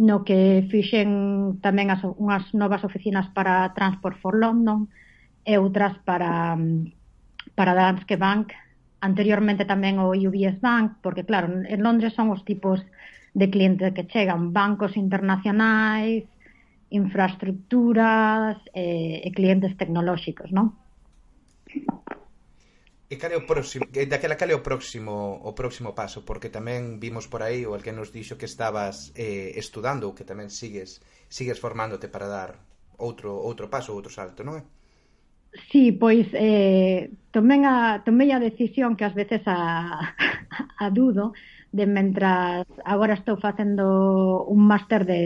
no 0.00 0.24
que 0.24 0.64
fixen 0.72 1.60
tamén 1.60 1.92
as, 1.92 2.00
unhas 2.16 2.48
novas 2.56 2.80
oficinas 2.88 3.28
para 3.36 3.68
Transport 3.76 4.16
for 4.24 4.32
London 4.32 4.88
e 5.44 5.60
outras 5.60 6.00
para, 6.08 6.56
para 7.52 7.76
Danske 7.76 8.16
Bank, 8.16 8.56
anteriormente 9.04 9.68
tamén 9.68 10.00
o 10.00 10.16
UBS 10.16 10.56
Bank, 10.64 11.04
porque 11.04 11.28
claro, 11.28 11.52
en 11.52 11.80
Londres 11.84 12.16
son 12.16 12.32
os 12.32 12.48
tipos 12.48 12.80
de 13.36 13.46
clientes 13.52 13.92
que 13.92 14.08
chegan, 14.08 14.56
bancos 14.56 14.96
internacionais, 14.96 16.24
infraestructuras 16.88 18.56
eh, 18.72 19.20
e 19.20 19.28
clientes 19.36 19.76
tecnolóxicos, 19.76 20.48
non? 20.48 20.72
E 23.12 23.16
cal 23.20 23.32
é 23.36 23.38
o 23.42 23.48
próximo, 23.52 23.84
daquela 24.12 24.38
cal 24.40 24.50
é 24.54 24.56
o 24.60 24.66
próximo 24.68 25.14
o 25.50 25.52
próximo 25.60 25.90
paso, 26.00 26.18
porque 26.28 26.54
tamén 26.56 26.82
vimos 27.04 27.26
por 27.32 27.40
aí 27.42 27.60
o 27.66 27.74
alguén 27.76 27.96
nos 27.98 28.12
dixo 28.16 28.38
que 28.38 28.50
estabas 28.52 28.96
eh, 29.26 29.50
estudando 29.62 30.04
ou 30.06 30.14
que 30.16 30.28
tamén 30.30 30.48
sigues 30.60 30.90
sigues 31.36 31.58
formándote 31.64 32.06
para 32.14 32.30
dar 32.36 32.50
outro 33.06 33.30
outro 33.50 33.66
paso, 33.74 33.90
outro 33.98 34.12
salto, 34.18 34.40
non 34.46 34.54
é? 34.60 34.62
Sí, 35.70 35.90
pois 36.02 36.26
eh, 36.48 37.10
tomén 37.34 37.66
a, 37.66 38.06
tomei 38.06 38.30
a 38.30 38.38
decisión 38.48 38.94
que 38.96 39.06
ás 39.08 39.14
veces 39.20 39.42
a, 39.50 39.58
a 40.84 40.86
dudo 40.98 41.24
de 41.78 41.86
mentras 41.96 42.66
agora 42.94 43.18
estou 43.18 43.36
facendo 43.46 43.84
un 44.54 44.60
máster 44.70 45.02
de 45.10 45.20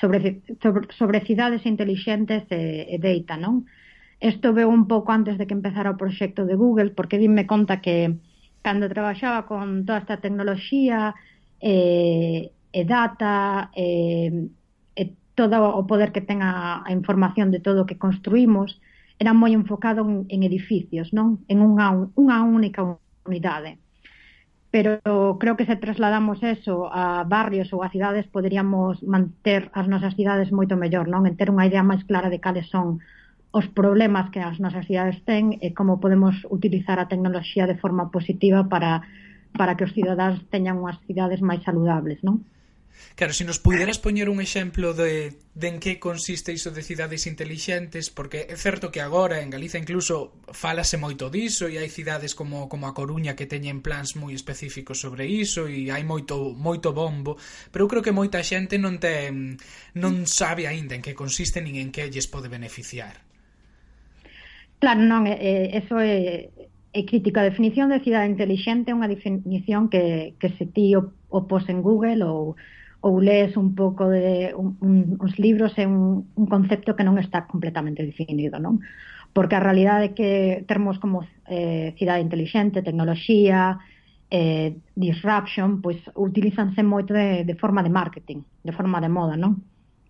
sobre, 0.00 0.40
sobre, 0.64 0.84
sobre 1.00 1.24
cidades 1.28 1.62
intelixentes 1.72 2.42
e, 2.48 2.88
e 2.88 2.96
data, 2.96 3.36
non? 3.44 3.54
Uh 3.68 3.85
Esto 4.20 4.52
veo 4.52 4.68
un 4.68 4.88
pouco 4.88 5.12
antes 5.12 5.36
de 5.38 5.46
que 5.46 5.54
empezara 5.54 5.92
o 5.92 6.00
proxecto 6.00 6.48
de 6.48 6.56
Google, 6.56 6.90
porque 6.96 7.20
dime 7.20 7.46
conta 7.46 7.80
que 7.84 8.16
cando 8.64 8.88
trabaxaba 8.88 9.46
con 9.46 9.84
toda 9.86 9.98
esta 10.02 10.20
tecnoloxía 10.24 11.14
eh, 11.60 12.50
e 12.72 12.82
data 12.84 13.70
eh, 13.76 14.48
e 14.96 15.02
todo 15.36 15.56
o 15.76 15.82
poder 15.84 16.10
que 16.12 16.24
ten 16.24 16.40
a, 16.40 16.82
a 16.82 16.90
información 16.92 17.52
de 17.52 17.60
todo 17.60 17.84
o 17.84 17.88
que 17.88 18.00
construímos, 18.00 18.80
era 19.20 19.32
moi 19.36 19.52
enfocado 19.52 20.00
en, 20.04 20.24
en 20.32 20.40
edificios, 20.48 21.12
non? 21.12 21.44
En 21.52 21.60
unha, 21.60 21.92
unha 22.16 22.38
única 22.44 22.80
unidade 23.28 23.80
pero 24.76 25.38
creo 25.40 25.56
que 25.56 25.64
se 25.64 25.76
trasladamos 25.76 26.42
eso 26.42 26.92
a 26.92 27.24
barrios 27.24 27.72
ou 27.72 27.80
a 27.80 27.88
cidades 27.88 28.28
poderíamos 28.28 29.00
manter 29.00 29.72
as 29.72 29.88
nosas 29.88 30.12
cidades 30.12 30.52
moito 30.52 30.76
mellor, 30.76 31.08
non? 31.08 31.24
En 31.24 31.32
ter 31.32 31.48
unha 31.48 31.64
idea 31.64 31.80
máis 31.80 32.04
clara 32.04 32.28
de 32.28 32.44
cales 32.44 32.68
son 32.68 33.00
os 33.56 33.66
problemas 33.72 34.28
que 34.28 34.40
as 34.44 34.60
nosas 34.60 34.84
cidades 34.84 35.16
ten 35.24 35.56
e 35.64 35.72
como 35.72 35.96
podemos 35.96 36.36
utilizar 36.52 37.00
a 37.00 37.08
tecnoloxía 37.08 37.64
de 37.64 37.80
forma 37.80 38.12
positiva 38.12 38.68
para, 38.68 39.00
para 39.56 39.80
que 39.80 39.88
os 39.88 39.94
cidadáns 39.96 40.44
teñan 40.52 40.76
unhas 40.76 41.00
cidades 41.08 41.40
máis 41.40 41.64
saludables, 41.64 42.20
non? 42.20 42.44
Claro, 43.16 43.32
se 43.32 43.48
nos 43.48 43.58
puderas 43.58 43.96
poñer 43.96 44.28
un 44.28 44.44
exemplo 44.44 44.92
de, 44.92 45.40
de 45.56 45.68
en 45.72 45.80
que 45.80 45.96
consiste 45.96 46.52
iso 46.52 46.68
de 46.68 46.84
cidades 46.84 47.24
intelixentes, 47.24 48.12
porque 48.12 48.44
é 48.44 48.56
certo 48.60 48.92
que 48.92 49.00
agora 49.00 49.40
en 49.40 49.48
Galiza 49.48 49.80
incluso 49.80 50.36
falase 50.52 51.00
moito 51.00 51.32
diso 51.32 51.64
e 51.64 51.80
hai 51.80 51.88
cidades 51.88 52.36
como, 52.36 52.68
como 52.68 52.84
a 52.84 52.92
Coruña 52.92 53.32
que 53.32 53.48
teñen 53.48 53.80
plans 53.80 54.20
moi 54.20 54.36
específicos 54.36 55.00
sobre 55.00 55.24
iso 55.24 55.64
e 55.64 55.88
hai 55.88 56.04
moito 56.04 56.52
moito 56.52 56.92
bombo, 56.92 57.40
pero 57.72 57.88
eu 57.88 57.90
creo 57.90 58.04
que 58.04 58.12
moita 58.12 58.44
xente 58.44 58.76
non 58.76 59.00
ten 59.00 59.56
non 59.96 60.28
sabe 60.28 60.68
aínda 60.68 60.92
en 60.92 61.00
que 61.00 61.16
consiste 61.16 61.64
nin 61.64 61.80
en 61.80 61.88
que 61.88 62.12
lles 62.12 62.28
pode 62.28 62.52
beneficiar. 62.52 63.25
Claro, 64.82 65.00
non, 65.00 65.22
eh, 65.26 65.38
eh, 65.40 65.66
eso 65.80 65.96
é, 65.98 66.52
é 66.92 67.00
crítica. 67.10 67.40
A 67.40 67.48
definición 67.50 67.88
de 67.88 68.02
cidade 68.04 68.28
inteligente 68.34 68.92
é 68.92 68.96
unha 68.98 69.08
definición 69.08 69.88
que, 69.92 70.36
que 70.40 70.48
se 70.56 70.64
ti 70.74 70.92
o, 70.98 71.16
o 71.32 71.38
pos 71.48 71.64
en 71.72 71.80
Google 71.80 72.20
ou, 72.24 72.56
ou 73.00 73.12
lees 73.20 73.56
un 73.56 73.72
pouco 73.80 74.08
de 74.12 74.52
un, 74.52 74.76
un, 74.84 74.94
uns 75.24 75.34
libros 75.40 75.72
é 75.80 75.86
un, 75.88 76.28
un 76.40 76.46
concepto 76.54 76.92
que 76.96 77.06
non 77.08 77.16
está 77.16 77.48
completamente 77.48 78.04
definido, 78.04 78.60
non? 78.60 78.84
Porque 79.32 79.56
a 79.56 79.64
realidade 79.64 80.12
é 80.12 80.14
que 80.18 80.30
termos 80.68 80.96
como 81.02 81.24
eh, 81.48 81.96
cidade 81.98 82.24
inteligente, 82.24 82.84
tecnoloxía, 82.84 83.80
eh, 84.28 84.76
disruption, 84.92 85.80
pois 85.84 86.00
utilizanse 86.16 86.80
moito 86.84 87.16
de, 87.16 87.48
de 87.48 87.54
forma 87.56 87.80
de 87.80 87.92
marketing, 87.92 88.40
de 88.60 88.72
forma 88.76 89.00
de 89.00 89.08
moda, 89.08 89.36
non? 89.40 89.52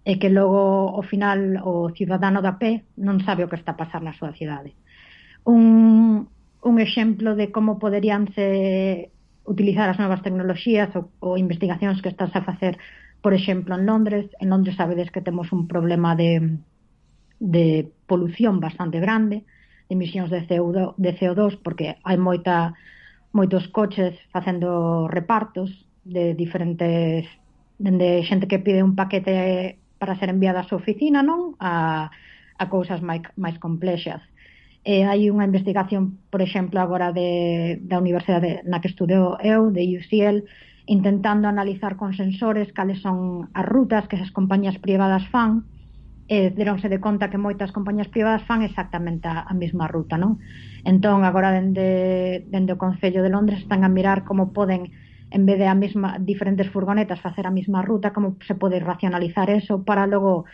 e 0.06 0.22
que 0.22 0.30
logo 0.30 0.94
ao 0.94 1.02
final 1.02 1.58
o 1.66 1.90
ciudadano 1.90 2.38
da 2.38 2.62
pé 2.62 2.86
non 2.94 3.18
sabe 3.26 3.42
o 3.42 3.50
que 3.50 3.58
está 3.58 3.74
a 3.74 3.80
pasar 3.82 4.06
na 4.06 4.14
súa 4.14 4.30
cidade. 4.38 4.78
Un, 5.42 6.30
un 6.62 6.76
exemplo 6.78 7.34
de 7.34 7.50
como 7.50 7.82
poderíanse 7.82 9.10
utilizar 9.42 9.90
as 9.90 9.98
novas 9.98 10.22
tecnoloxías 10.22 10.94
ou, 10.94 11.10
ou 11.18 11.34
investigacións 11.34 11.98
que 11.98 12.10
estás 12.14 12.30
a 12.38 12.46
facer, 12.46 12.78
por 13.18 13.34
exemplo, 13.34 13.74
en 13.74 13.82
Londres. 13.82 14.30
En 14.38 14.54
Londres 14.54 14.78
sabedes 14.78 15.10
que 15.10 15.26
temos 15.26 15.50
un 15.50 15.66
problema 15.66 16.14
de, 16.14 16.54
de 17.42 17.90
polución 18.06 18.62
bastante 18.62 19.02
grande, 19.02 19.42
de 19.42 19.46
emisións 19.90 20.30
de 20.30 20.46
CO2, 20.46 20.94
de 21.02 21.18
CO2 21.18 21.58
porque 21.58 21.98
hai 22.06 22.14
moita 22.14 22.78
moitos 23.34 23.66
coches 23.74 24.14
facendo 24.30 25.10
repartos 25.10 25.70
de 26.06 26.38
diferentes 26.38 27.26
dende 27.82 28.22
xente 28.22 28.46
que 28.46 28.62
pide 28.62 28.86
un 28.86 28.94
paquete 28.94 29.82
para 30.06 30.14
ser 30.22 30.30
enviadas 30.30 30.70
á 30.70 30.78
oficina, 30.78 31.26
non? 31.26 31.58
A, 31.58 32.14
a 32.54 32.64
cousas 32.70 33.02
máis, 33.02 33.26
máis 33.34 33.58
complexas. 33.58 34.22
E 34.86 35.02
hai 35.02 35.26
unha 35.34 35.42
investigación, 35.50 36.22
por 36.30 36.38
exemplo, 36.46 36.78
agora 36.78 37.10
de, 37.10 37.82
da 37.82 37.98
universidade 37.98 38.62
na 38.70 38.78
que 38.78 38.86
estudeo 38.86 39.34
eu, 39.42 39.74
de 39.74 39.82
UCL, 39.98 40.46
intentando 40.86 41.50
analizar 41.50 41.98
con 41.98 42.14
sensores 42.14 42.70
cales 42.70 43.02
son 43.02 43.50
as 43.50 43.66
rutas 43.66 44.06
que 44.06 44.14
esas 44.14 44.30
compañías 44.30 44.78
privadas 44.78 45.26
fan, 45.34 45.66
e 46.26 46.50
deronse 46.50 46.86
de 46.90 46.98
conta 46.98 47.30
que 47.30 47.38
moitas 47.38 47.70
compañías 47.70 48.10
privadas 48.10 48.46
fan 48.46 48.62
exactamente 48.62 49.26
a, 49.26 49.42
a 49.42 49.54
mesma 49.58 49.90
ruta, 49.90 50.14
non? 50.18 50.38
Entón, 50.86 51.26
agora 51.26 51.50
dende, 51.50 52.46
dende 52.46 52.74
o 52.74 52.78
Concello 52.78 53.26
de 53.26 53.30
Londres 53.34 53.62
están 53.62 53.82
a 53.82 53.90
mirar 53.90 54.22
como 54.22 54.54
poden 54.54 54.90
en 55.30 55.46
vez 55.46 55.58
de 55.58 55.66
a 55.66 55.74
mesma 55.74 56.18
diferentes 56.20 56.68
furgonetas 56.70 57.20
facer 57.20 57.46
a 57.46 57.54
mesma 57.54 57.82
ruta, 57.82 58.12
como 58.12 58.36
se 58.46 58.54
pode 58.54 58.80
racionalizar 58.80 59.50
eso 59.50 59.82
para 59.82 60.06
logo 60.06 60.44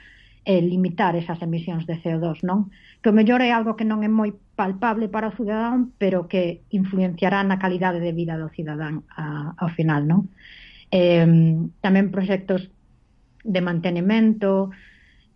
eh, 0.44 0.60
limitar 0.60 1.14
esas 1.14 1.40
emisións 1.42 1.86
de 1.86 2.02
CO2, 2.02 2.42
non? 2.42 2.72
Que 2.98 3.10
o 3.10 3.16
mellor 3.16 3.42
é 3.42 3.54
algo 3.54 3.78
que 3.78 3.86
non 3.86 4.02
é 4.02 4.10
moi 4.10 4.34
palpable 4.58 5.06
para 5.06 5.30
o 5.30 5.36
cidadán, 5.36 5.94
pero 5.98 6.26
que 6.26 6.66
influenciará 6.74 7.44
na 7.46 7.62
calidade 7.62 8.02
de 8.02 8.10
vida 8.10 8.34
do 8.34 8.50
cidadán 8.50 9.06
a, 9.14 9.54
ao 9.54 9.70
final, 9.70 10.02
non? 10.08 10.26
Eh, 10.90 11.26
tamén 11.78 12.10
proxectos 12.10 12.66
de 13.46 13.60
mantenimento, 13.62 14.74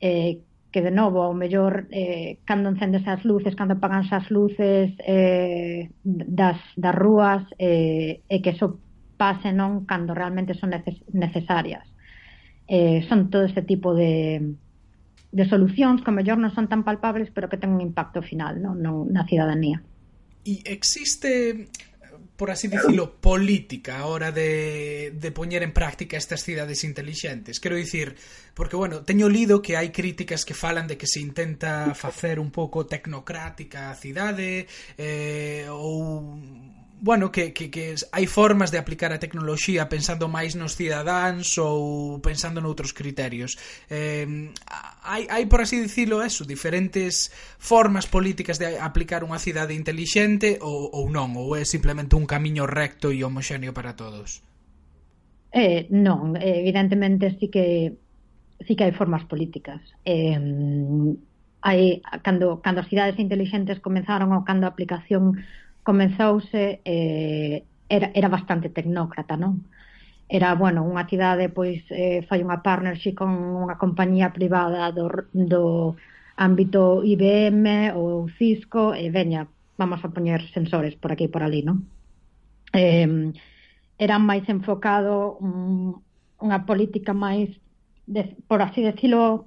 eh, 0.02 0.42
que 0.76 0.82
de 0.82 0.90
novo, 0.90 1.22
ao 1.22 1.32
mellor, 1.32 1.86
eh, 1.90 2.42
cando 2.44 2.68
encendes 2.68 3.06
as 3.08 3.24
luces, 3.24 3.54
cando 3.54 3.78
apagan 3.78 4.04
as 4.10 4.26
luces 4.28 4.92
eh, 5.06 5.88
das, 6.02 6.58
das 6.76 6.94
rúas, 6.98 7.46
eh, 7.56 8.20
e 8.26 8.36
que 8.42 8.52
eso 8.52 8.82
pase 9.16 9.52
non 9.52 9.88
cando 9.88 10.14
realmente 10.14 10.54
son 10.54 10.70
neces 10.70 11.00
necesarias. 11.12 11.84
Eh, 12.68 13.04
son 13.08 13.30
todo 13.30 13.44
ese 13.44 13.62
tipo 13.62 13.94
de, 13.94 14.54
de 15.32 15.44
solucións 15.48 16.02
que 16.04 16.14
mellor 16.14 16.38
non 16.38 16.54
son 16.54 16.68
tan 16.68 16.84
palpables 16.84 17.32
pero 17.34 17.48
que 17.50 17.58
ten 17.58 17.72
un 17.72 17.82
impacto 17.82 18.22
final 18.22 18.60
non, 18.62 18.78
non, 18.78 19.08
na 19.10 19.26
cidadanía. 19.26 19.82
E 20.46 20.62
existe 20.68 21.66
por 22.36 22.50
así 22.50 22.68
dicilo, 22.68 23.16
política 23.16 23.98
a 23.98 24.06
hora 24.06 24.30
de, 24.30 25.12
de 25.16 25.30
poñer 25.32 25.62
en 25.62 25.72
práctica 25.72 26.16
estas 26.16 26.42
cidades 26.42 26.84
intelixentes. 26.84 27.60
Quero 27.60 27.76
dicir, 27.76 28.14
porque, 28.54 28.76
bueno, 28.76 29.02
teño 29.02 29.28
lido 29.28 29.64
que 29.64 29.76
hai 29.76 29.88
críticas 29.88 30.44
que 30.44 30.52
falan 30.52 30.84
de 30.84 31.00
que 31.00 31.08
se 31.08 31.24
intenta 31.24 31.96
facer 31.96 32.36
un 32.36 32.52
pouco 32.52 32.84
tecnocrática 32.84 33.88
a 33.88 33.96
cidade 33.96 34.68
eh, 35.00 35.64
ou 35.72 36.36
bueno, 37.00 37.30
que, 37.30 37.52
que, 37.52 37.70
que 37.70 37.94
hai 38.12 38.26
formas 38.26 38.72
de 38.72 38.80
aplicar 38.80 39.12
a 39.12 39.20
tecnoloxía 39.20 39.88
pensando 39.92 40.32
máis 40.32 40.56
nos 40.56 40.74
cidadáns 40.74 41.60
ou 41.60 42.18
pensando 42.24 42.64
noutros 42.64 42.96
criterios. 42.96 43.60
Eh, 43.92 44.24
hai, 45.04 45.28
hai, 45.28 45.44
por 45.44 45.60
así 45.60 45.76
dicilo, 45.76 46.24
eso, 46.24 46.48
diferentes 46.48 47.28
formas 47.60 48.08
políticas 48.08 48.56
de 48.56 48.80
aplicar 48.80 49.20
unha 49.22 49.36
cidade 49.36 49.76
intelixente 49.76 50.56
ou, 50.64 50.88
ou 50.88 51.12
non, 51.12 51.36
ou 51.36 51.52
é 51.52 51.68
simplemente 51.68 52.16
un 52.16 52.24
camiño 52.24 52.64
recto 52.64 53.12
e 53.12 53.20
homoxéneo 53.20 53.76
para 53.76 53.92
todos? 53.92 54.40
Eh, 55.52 55.88
non, 55.92 56.32
evidentemente 56.40 57.36
sí 57.36 57.52
que 57.52 57.96
sí 58.64 58.72
que 58.72 58.88
hai 58.88 58.94
formas 58.96 59.28
políticas. 59.28 59.84
Eh, 60.08 60.32
hai, 61.60 62.00
cando, 62.24 62.64
cando 62.64 62.80
as 62.80 62.88
cidades 62.88 63.20
intelixentes 63.20 63.84
comenzaron 63.84 64.32
ou 64.32 64.48
cando 64.48 64.64
a 64.64 64.72
aplicación 64.72 65.36
comenzouse 65.86 66.82
eh, 66.84 67.62
era, 67.88 68.10
era 68.14 68.28
bastante 68.28 68.68
tecnócrata, 68.74 69.38
non? 69.38 69.62
Era, 70.26 70.58
bueno, 70.58 70.82
unha 70.82 71.06
cidade, 71.06 71.46
pois, 71.46 71.86
eh, 71.94 72.26
fai 72.26 72.42
unha 72.42 72.58
partnership 72.66 73.14
con 73.14 73.30
unha 73.62 73.78
compañía 73.78 74.34
privada 74.34 74.90
do, 74.90 75.06
do 75.30 75.94
ámbito 76.34 77.06
IBM 77.06 77.94
ou 77.94 78.26
Cisco, 78.34 78.90
e 78.98 79.06
veña, 79.14 79.46
vamos 79.78 80.02
a 80.02 80.10
poñer 80.10 80.42
sensores 80.50 80.98
por 80.98 81.14
aquí 81.14 81.30
e 81.30 81.32
por 81.34 81.46
ali, 81.46 81.62
non? 81.62 81.86
Eh, 82.74 83.30
era 83.96 84.18
máis 84.18 84.44
enfocado 84.50 85.38
un, 85.38 86.02
unha 86.42 86.58
política 86.66 87.14
máis, 87.14 87.54
de, 88.10 88.34
por 88.50 88.60
así 88.66 88.82
decirlo, 88.82 89.46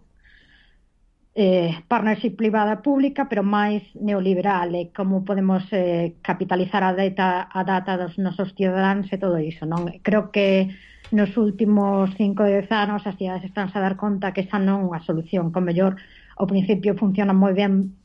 eh, 1.40 1.84
partnership 1.88 2.36
privada-pública, 2.36 3.32
pero 3.32 3.48
máis 3.48 3.80
neoliberal, 3.96 4.76
e 4.76 4.92
como 4.92 5.24
podemos 5.24 5.64
eh, 5.72 6.20
capitalizar 6.20 6.84
a 6.84 6.92
data, 6.92 7.48
a 7.48 7.64
data 7.64 7.96
dos 7.96 8.20
nosos 8.20 8.52
cidadáns 8.60 9.08
e 9.08 9.16
todo 9.16 9.40
iso. 9.40 9.64
Non? 9.64 9.88
Creo 10.04 10.36
que 10.36 10.76
nos 11.16 11.32
últimos 11.40 12.12
cinco 12.20 12.44
ou 12.44 12.52
dez 12.52 12.68
anos 12.76 13.08
as 13.08 13.16
cidades 13.16 13.48
están 13.48 13.72
a 13.72 13.80
dar 13.80 13.96
conta 13.96 14.36
que 14.36 14.44
esa 14.44 14.60
non 14.60 14.84
é 14.84 14.88
unha 14.92 15.00
solución, 15.08 15.56
con 15.56 15.64
mellor 15.64 15.96
ao 16.36 16.44
principio 16.44 17.00
funciona 17.00 17.32
moi 17.32 17.56
ben 17.56 17.96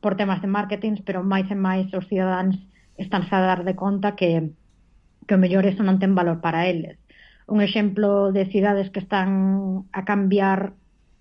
por 0.00 0.16
temas 0.16 0.40
de 0.40 0.48
marketing, 0.48 1.04
pero 1.04 1.20
máis 1.20 1.52
e 1.52 1.56
máis 1.60 1.84
os 1.92 2.08
cidadáns 2.08 2.56
están 2.96 3.28
a 3.28 3.38
dar 3.44 3.60
de 3.68 3.76
conta 3.76 4.16
que, 4.16 4.56
que 5.28 5.36
o 5.36 5.42
mellor 5.42 5.68
eso 5.68 5.84
non 5.84 6.00
ten 6.00 6.16
valor 6.16 6.40
para 6.40 6.64
eles. 6.64 6.96
Un 7.44 7.60
exemplo 7.60 8.32
de 8.32 8.48
cidades 8.48 8.88
que 8.88 9.04
están 9.04 9.84
a 9.92 10.08
cambiar 10.08 10.80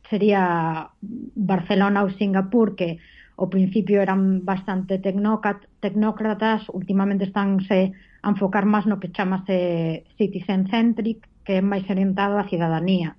sería 0.10 0.90
Barcelona 1.02 2.04
ou 2.04 2.10
Singapur 2.10 2.76
que 2.76 2.98
ao 3.40 3.48
principio 3.48 4.04
eran 4.04 4.44
bastante 4.44 5.00
tecnócratas, 5.00 6.68
últimamente 6.76 7.24
estánse 7.24 7.96
a 8.22 8.28
enfocar 8.28 8.68
máis 8.68 8.84
no 8.84 9.00
que 9.00 9.16
chamase 9.16 10.04
citizen 10.20 10.68
centric, 10.68 11.24
que 11.48 11.58
é 11.58 11.64
máis 11.64 11.88
orientado 11.88 12.36
á 12.36 12.44
cidadanía. 12.52 13.16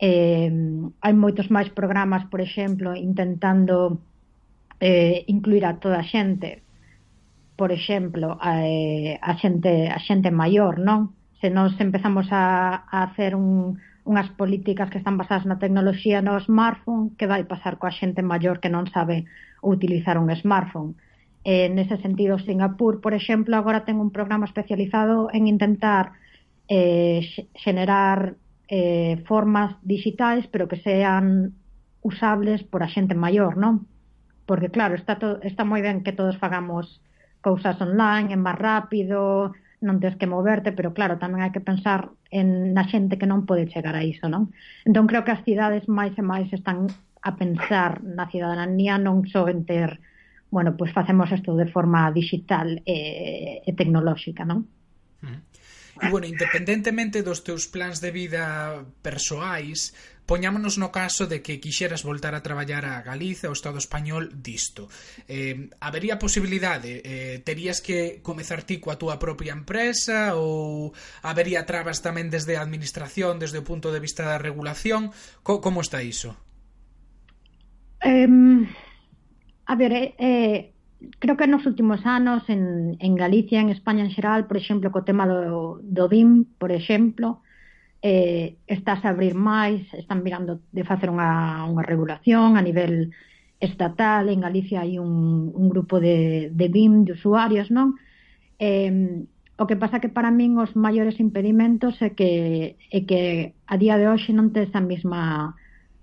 Eh, 0.00 0.48
hai 1.04 1.12
moitos 1.12 1.52
máis 1.52 1.68
programas, 1.68 2.24
por 2.32 2.40
exemplo, 2.40 2.96
intentando 2.96 4.00
eh, 4.80 5.28
incluir 5.28 5.68
a 5.68 5.76
toda 5.76 6.00
a 6.00 6.08
xente, 6.08 6.64
por 7.60 7.72
exemplo, 7.72 8.40
a, 8.40 8.64
eh, 8.64 9.20
a 9.20 9.36
xente 9.36 9.92
a 9.92 10.00
xente 10.00 10.32
maior, 10.32 10.80
non? 10.80 11.12
Se 11.44 11.52
nós 11.52 11.76
empezamos 11.76 12.32
a, 12.32 12.88
a 12.88 13.04
hacer 13.04 13.36
un, 13.36 13.76
unhas 14.06 14.30
políticas 14.38 14.88
que 14.88 15.02
están 15.02 15.18
basadas 15.18 15.44
na 15.50 15.58
tecnoloxía 15.58 16.22
no 16.22 16.38
smartphone, 16.38 17.12
que 17.18 17.26
vai 17.26 17.42
pasar 17.44 17.74
coa 17.76 17.90
xente 17.90 18.22
maior 18.22 18.62
que 18.62 18.70
non 18.70 18.86
sabe 18.86 19.26
utilizar 19.60 20.16
un 20.16 20.30
smartphone. 20.30 20.94
Eh, 21.42 21.68
nese 21.74 21.98
sentido, 21.98 22.38
Singapur, 22.38 23.02
por 23.02 23.14
exemplo, 23.14 23.58
agora 23.58 23.86
ten 23.86 23.98
un 23.98 24.14
programa 24.14 24.46
especializado 24.46 25.30
en 25.34 25.50
intentar 25.50 26.14
eh, 26.70 27.22
xenerar 27.58 28.38
eh, 28.70 29.22
formas 29.26 29.74
digitais, 29.82 30.46
pero 30.50 30.66
que 30.70 30.78
sean 30.82 31.54
usables 32.02 32.62
por 32.62 32.82
a 32.82 32.88
xente 32.88 33.14
maior, 33.14 33.58
non? 33.58 33.86
Porque, 34.46 34.70
claro, 34.70 34.94
está, 34.94 35.18
to, 35.18 35.42
está 35.42 35.66
moi 35.66 35.82
ben 35.82 36.06
que 36.06 36.14
todos 36.14 36.38
fagamos 36.38 37.02
cousas 37.42 37.78
online, 37.82 38.34
é 38.34 38.38
máis 38.38 38.58
rápido, 38.58 39.54
non 39.80 40.00
tens 40.00 40.16
que 40.16 40.30
moverte, 40.30 40.72
pero 40.72 40.96
claro, 40.96 41.20
tamén 41.20 41.44
hai 41.44 41.52
que 41.52 41.60
pensar 41.60 42.08
en 42.32 42.72
na 42.72 42.88
xente 42.88 43.20
que 43.20 43.28
non 43.28 43.44
pode 43.44 43.68
chegar 43.68 43.92
a 43.92 44.02
iso, 44.04 44.28
non? 44.32 44.52
Entón 44.88 45.04
creo 45.10 45.24
que 45.24 45.34
as 45.34 45.44
cidades 45.44 45.84
máis 45.90 46.16
e 46.16 46.24
máis 46.24 46.48
están 46.52 46.88
a 47.20 47.36
pensar 47.36 48.00
na 48.00 48.30
cidadanía 48.30 48.96
non 48.96 49.26
só 49.28 49.50
en 49.52 49.66
ter, 49.68 50.00
bueno, 50.48 50.78
pois 50.78 50.94
pues 50.94 50.96
facemos 50.96 51.28
isto 51.34 51.52
de 51.58 51.68
forma 51.68 52.08
digital 52.14 52.80
e, 52.86 53.60
e 53.66 53.70
tecnolóxica, 53.76 54.46
non? 54.48 54.64
Mm. 55.20 55.40
E 55.96 56.06
bueno, 56.12 56.28
independentemente 56.28 57.24
dos 57.24 57.40
teus 57.40 57.68
plans 57.72 58.04
de 58.04 58.12
vida 58.12 58.84
persoais, 59.00 59.96
Poñámonos 60.26 60.74
no 60.74 60.90
caso 60.90 61.30
de 61.30 61.38
que 61.38 61.62
quixeras 61.62 62.02
voltar 62.02 62.34
a 62.34 62.42
traballar 62.42 62.82
a 62.82 62.98
Galiza, 63.06 63.46
ao 63.46 63.54
Estado 63.54 63.78
español 63.78 64.34
disto. 64.42 64.90
Eh, 65.30 65.70
habería 65.78 66.18
posibilidade? 66.18 66.98
Eh, 67.06 67.38
terías 67.46 67.78
que 67.78 68.18
comezar 68.26 68.66
ti 68.66 68.82
coa 68.82 68.98
túa 68.98 69.22
propia 69.22 69.54
empresa 69.54 70.34
ou 70.34 70.90
habería 71.22 71.62
trabas 71.62 72.02
tamén 72.02 72.26
desde 72.26 72.58
a 72.58 72.66
administración, 72.66 73.38
desde 73.38 73.62
o 73.62 73.66
punto 73.66 73.94
de 73.94 74.02
vista 74.02 74.26
da 74.26 74.42
regulación? 74.42 75.14
Co 75.46 75.62
como 75.62 75.78
está 75.78 76.02
iso? 76.02 76.34
Um, 78.02 78.66
a 79.66 79.74
ver, 79.78 79.92
eh, 79.94 80.14
eh, 80.18 80.74
creo 81.22 81.36
que 81.38 81.46
nos 81.46 81.66
últimos 81.70 82.02
anos 82.02 82.42
en, 82.50 82.98
en 82.98 83.14
Galicia, 83.14 83.60
en 83.62 83.70
España 83.70 84.02
en 84.02 84.10
xeral, 84.10 84.50
por 84.50 84.58
exemplo, 84.58 84.90
co 84.90 85.06
tema 85.06 85.30
do, 85.30 85.78
do 85.82 86.04
BIM, 86.10 86.50
por 86.58 86.74
exemplo, 86.74 87.45
eh, 88.06 88.54
estás 88.70 89.02
a 89.04 89.10
abrir 89.10 89.34
máis, 89.34 89.82
están 89.98 90.22
mirando 90.22 90.62
de 90.70 90.86
facer 90.86 91.10
unha, 91.10 91.66
unha 91.66 91.82
regulación 91.82 92.54
a 92.54 92.62
nivel 92.62 93.10
estatal, 93.58 94.30
en 94.30 94.46
Galicia 94.46 94.86
hai 94.86 95.02
un, 95.02 95.50
un 95.50 95.66
grupo 95.66 95.98
de, 95.98 96.54
de 96.54 96.66
BIM, 96.70 97.02
de 97.02 97.18
usuarios, 97.18 97.66
non? 97.74 97.98
Eh, 98.62 99.26
o 99.58 99.64
que 99.66 99.74
pasa 99.74 99.98
que 99.98 100.12
para 100.12 100.30
min 100.30 100.54
os 100.62 100.78
maiores 100.78 101.18
impedimentos 101.18 101.98
é 101.98 102.14
que, 102.14 102.32
é 102.94 103.00
que 103.08 103.22
a 103.66 103.74
día 103.74 103.98
de 103.98 104.06
hoxe 104.06 104.30
non 104.30 104.54
tes 104.54 104.70
a 104.70 104.82
mesma 104.84 105.56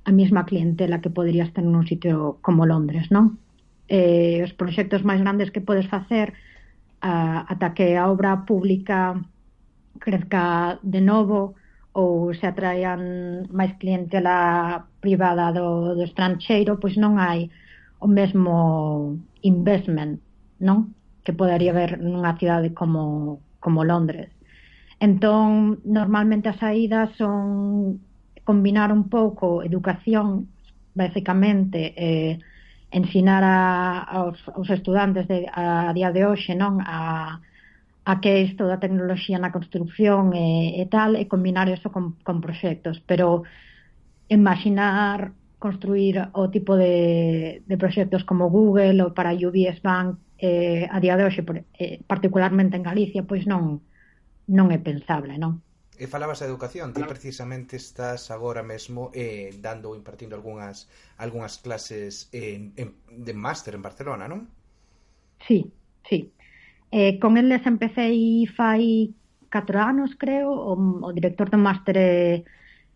a 0.03 0.11
mesma 0.11 0.43
clientela 0.43 0.99
que 0.99 1.07
poderías 1.07 1.55
ter 1.55 1.63
nun 1.63 1.87
sitio 1.87 2.43
como 2.43 2.67
Londres, 2.67 3.07
non? 3.15 3.39
Eh, 3.87 4.43
os 4.43 4.51
proxectos 4.51 5.07
máis 5.07 5.23
grandes 5.23 5.55
que 5.55 5.63
podes 5.63 5.87
facer 5.87 6.35
a, 6.99 7.47
ata 7.47 7.71
que 7.71 7.95
a 7.95 8.11
obra 8.11 8.43
pública 8.43 9.23
crezca 10.03 10.83
de 10.83 10.99
novo, 10.99 11.55
ou 11.93 12.33
se 12.33 12.45
atraían 12.49 13.45
máis 13.53 13.77
clientela 13.77 14.89
privada 14.97 15.53
do, 15.53 15.93
do 15.93 16.01
estranxeiro, 16.01 16.81
pois 16.81 16.97
non 16.97 17.21
hai 17.21 17.53
o 18.01 18.07
mesmo 18.09 18.53
investment, 19.45 20.17
non? 20.57 20.91
Que 21.21 21.37
podería 21.37 21.71
haber 21.71 22.01
nunha 22.01 22.33
cidade 22.41 22.73
como, 22.73 23.39
como 23.61 23.85
Londres. 23.85 24.33
Entón, 24.97 25.79
normalmente 25.85 26.49
as 26.49 26.57
saídas 26.57 27.13
son 27.15 28.01
combinar 28.43 28.89
un 28.91 29.07
pouco 29.07 29.61
educación, 29.61 30.49
basicamente, 30.97 31.93
eh, 31.93 32.39
ensinar 32.89 33.43
a, 33.45 34.01
aos, 34.01 34.41
aos 34.49 34.69
estudantes 34.69 35.27
de, 35.29 35.45
a, 35.45 35.89
a 35.89 35.93
día 35.93 36.09
de 36.09 36.25
hoxe, 36.25 36.57
non? 36.57 36.81
A, 36.81 37.37
a 38.05 38.19
que 38.19 38.29
é 38.35 38.39
isto 38.43 38.67
da 38.67 38.81
tecnoloxía 38.83 39.39
na 39.39 39.55
construcción 39.55 40.35
e, 40.35 40.81
e 40.81 40.85
tal, 40.91 41.15
e 41.15 41.31
combinar 41.31 41.67
eso 41.71 41.87
con, 41.95 42.19
con 42.27 42.43
proxectos, 42.43 42.99
pero 43.07 43.47
imaginar 44.27 45.31
construir 45.59 46.19
o 46.35 46.51
tipo 46.51 46.75
de, 46.75 47.63
de 47.65 47.75
proxectos 47.77 48.27
como 48.27 48.51
Google 48.51 48.99
ou 48.99 49.15
para 49.15 49.31
UBS 49.31 49.79
Bank 49.79 50.19
eh, 50.35 50.83
a 50.91 50.99
día 50.99 51.15
de 51.15 51.23
hoxe, 51.23 51.41
eh, 51.79 52.03
particularmente 52.03 52.75
en 52.75 52.83
Galicia, 52.83 53.23
pois 53.23 53.47
non 53.47 53.79
non 54.43 54.67
é 54.75 54.79
pensable, 54.83 55.39
non? 55.39 55.63
E 55.95 56.03
falabas 56.11 56.43
da 56.43 56.49
educación, 56.51 56.91
ti 56.91 56.99
precisamente 57.07 57.79
estás 57.79 58.27
agora 58.27 58.59
mesmo 58.59 59.07
eh, 59.15 59.55
dando 59.63 59.93
ou 59.93 59.95
impartindo 59.95 60.35
algunhas 60.35 60.91
algunhas 61.15 61.63
clases 61.63 62.27
en, 62.35 62.75
en, 62.75 62.99
de 63.07 63.31
máster 63.31 63.71
en 63.77 63.85
Barcelona, 63.87 64.27
non? 64.27 64.51
Sí, 65.47 65.71
sí. 66.09 66.33
Eh, 66.95 67.17
con 67.19 67.37
eles 67.41 67.65
empecé 67.65 68.05
fai 68.55 69.15
4 69.51 69.79
anos, 69.81 70.15
creo, 70.15 70.49
o, 70.53 70.73
o 71.07 71.09
director 71.17 71.49
do 71.49 71.57
máster 71.57 71.97
eh, 71.97 72.45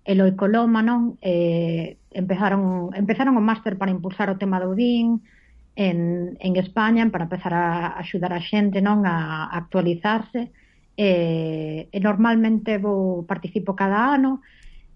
é 0.05 0.13
Eloi 0.13 0.37
Coloma, 0.37 0.85
non? 0.85 1.17
Eh, 1.21 1.97
empezaron, 2.13 2.93
empezaron 2.93 3.33
o 3.41 3.41
máster 3.49 3.73
para 3.79 3.89
impulsar 3.97 4.29
o 4.29 4.37
tema 4.37 4.61
do 4.61 4.77
DIN 4.77 5.25
en, 5.73 6.37
en 6.45 6.53
España, 6.61 7.09
para 7.09 7.25
empezar 7.25 7.53
a 7.57 7.97
axudar 8.01 8.33
a 8.37 8.41
xente, 8.49 8.85
non? 8.85 9.01
A, 9.09 9.49
a 9.49 9.57
actualizarse. 9.57 10.53
Eh, 10.93 11.89
e 11.89 11.97
normalmente 12.07 12.77
vou 12.77 13.25
participo 13.25 13.73
cada 13.73 14.13
ano, 14.13 14.45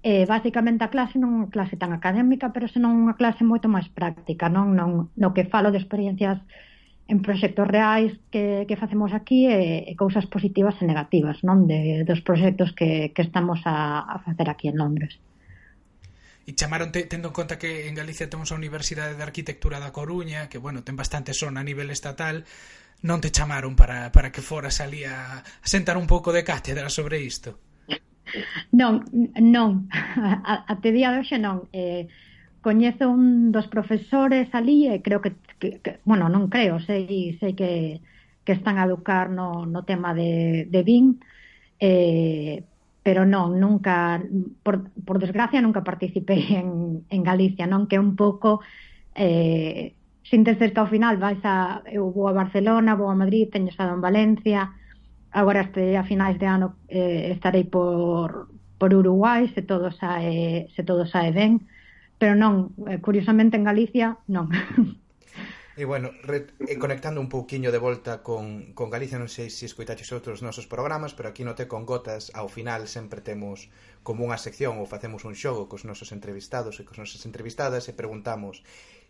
eh, 0.05 0.25
basicamente 0.29 0.85
a 0.85 0.93
clase 0.93 1.17
non 1.17 1.29
é 1.33 1.37
unha 1.45 1.53
clase 1.53 1.75
tan 1.81 1.89
académica, 1.93 2.53
pero 2.53 2.69
senón 2.69 3.01
unha 3.01 3.17
clase 3.17 3.41
moito 3.41 3.65
máis 3.65 3.89
práctica, 3.89 4.45
non, 4.49 4.77
non 4.77 5.09
no 5.17 5.33
que 5.33 5.49
falo 5.49 5.69
de 5.73 5.81
experiencias 5.81 6.37
en 7.07 7.21
proxectos 7.21 7.67
reais 7.67 8.13
que, 8.29 8.65
que 8.67 8.75
facemos 8.77 9.13
aquí 9.13 9.47
e, 9.47 9.87
e 9.87 9.93
cousas 9.95 10.25
positivas 10.27 10.77
e 10.81 10.87
negativas 10.87 11.41
non 11.41 11.65
de, 11.65 12.05
dos 12.05 12.21
proxectos 12.21 12.71
que, 12.73 13.11
que 13.15 13.23
estamos 13.23 13.61
a, 13.65 14.05
a 14.05 14.19
facer 14.25 14.47
aquí 14.47 14.67
en 14.69 14.77
Londres. 14.77 15.19
E 16.47 16.57
chamaron, 16.57 16.89
tendo 16.89 17.29
en 17.29 17.35
conta 17.35 17.61
que 17.61 17.85
en 17.85 17.93
Galicia 17.93 18.25
temos 18.25 18.49
a 18.49 18.57
Universidade 18.57 19.13
de 19.13 19.23
Arquitectura 19.23 19.77
da 19.77 19.93
Coruña, 19.93 20.49
que 20.49 20.57
bueno, 20.57 20.81
ten 20.81 20.97
bastante 20.97 21.37
son 21.37 21.57
a 21.57 21.63
nivel 21.63 21.93
estatal, 21.93 22.47
non 23.05 23.21
te 23.21 23.29
chamaron 23.29 23.77
para, 23.77 24.09
para 24.09 24.29
que 24.33 24.41
foras 24.41 24.81
ali 24.81 25.05
a, 25.05 25.41
a 25.41 25.67
sentar 25.67 25.97
un 25.97 26.05
pouco 26.09 26.33
de 26.33 26.45
cátedra 26.45 26.89
sobre 26.89 27.21
isto. 27.21 27.61
Non, 28.71 29.03
non, 29.37 29.91
até 30.71 30.95
día 30.95 31.11
de 31.11 31.19
hoxe 31.19 31.37
non. 31.37 31.67
Eh, 31.75 32.07
coñezo 32.61 33.09
un 33.09 33.51
dos 33.51 33.67
profesores 33.67 34.47
ali 34.53 34.87
e 34.87 35.01
creo 35.01 35.21
que, 35.21 35.35
que, 35.59 35.81
que 35.83 35.99
bueno, 36.05 36.29
non 36.29 36.49
creo, 36.53 36.79
sei, 36.79 37.37
sei 37.41 37.53
que, 37.57 38.01
que 38.45 38.53
están 38.53 38.77
a 38.77 38.85
educar 38.85 39.29
no, 39.29 39.65
no 39.65 39.81
tema 39.83 40.13
de, 40.13 40.65
de 40.69 40.81
BIM, 40.83 41.19
eh, 41.79 42.63
pero 43.03 43.25
non, 43.25 43.57
nunca, 43.57 44.21
por, 44.63 44.89
por 45.05 45.17
desgracia, 45.17 45.61
nunca 45.61 45.83
participei 45.83 46.53
en, 46.61 46.69
en 47.09 47.21
Galicia, 47.25 47.65
non? 47.65 47.89
Que 47.89 47.97
un 47.97 48.13
pouco 48.13 48.61
eh, 49.17 49.97
sintes 50.23 50.57
que 50.61 50.69
ao 50.77 50.87
final 50.87 51.17
vais 51.17 51.41
a, 51.43 51.81
eu 51.89 52.13
vou 52.13 52.29
a 52.29 52.37
Barcelona, 52.37 52.95
vou 52.95 53.09
a 53.09 53.17
Madrid, 53.17 53.49
teño 53.49 53.73
estado 53.73 53.93
en 53.97 54.05
Valencia, 54.05 54.69
agora 55.31 55.61
este, 55.65 55.97
a 55.97 56.03
finais 56.03 56.37
de 56.37 56.45
ano 56.45 56.77
eh, 56.87 57.33
estarei 57.33 57.65
por, 57.65 58.53
por 58.77 58.93
Uruguai, 58.93 59.49
se 59.55 59.61
todo 59.61 59.91
sae, 59.91 60.69
se 60.75 60.83
todo 60.83 61.05
sae 61.05 61.31
ben, 61.31 61.65
pero 62.21 62.37
non, 62.37 62.69
eh, 62.85 63.01
curiosamente 63.01 63.57
en 63.57 63.65
Galicia 63.65 64.21
non. 64.29 64.53
E 65.71 65.85
bueno, 65.87 66.11
re, 66.21 66.51
e 66.67 66.75
conectando 66.77 67.23
un 67.23 67.31
pouquiño 67.31 67.71
de 67.71 67.79
volta 67.79 68.21
con, 68.21 68.75
con 68.77 68.91
Galicia, 68.91 69.17
non 69.17 69.31
sei 69.31 69.49
se 69.49 69.65
escoitaches 69.65 70.11
outros 70.13 70.43
nosos 70.45 70.67
programas, 70.67 71.15
pero 71.15 71.31
aquí 71.31 71.47
no 71.47 71.55
Te 71.57 71.65
con 71.65 71.87
Gotas 71.87 72.29
ao 72.37 72.51
final 72.51 72.85
sempre 72.91 73.23
temos 73.23 73.71
como 74.05 74.27
unha 74.27 74.37
sección 74.37 74.77
ou 74.77 74.85
facemos 74.85 75.23
un 75.25 75.33
xogo 75.33 75.71
cos 75.71 75.87
nosos 75.87 76.11
entrevistados 76.11 76.77
e 76.77 76.85
cos 76.85 76.99
nosas 77.01 77.23
entrevistadas 77.25 77.87
e 77.89 77.97
preguntamos 77.97 78.61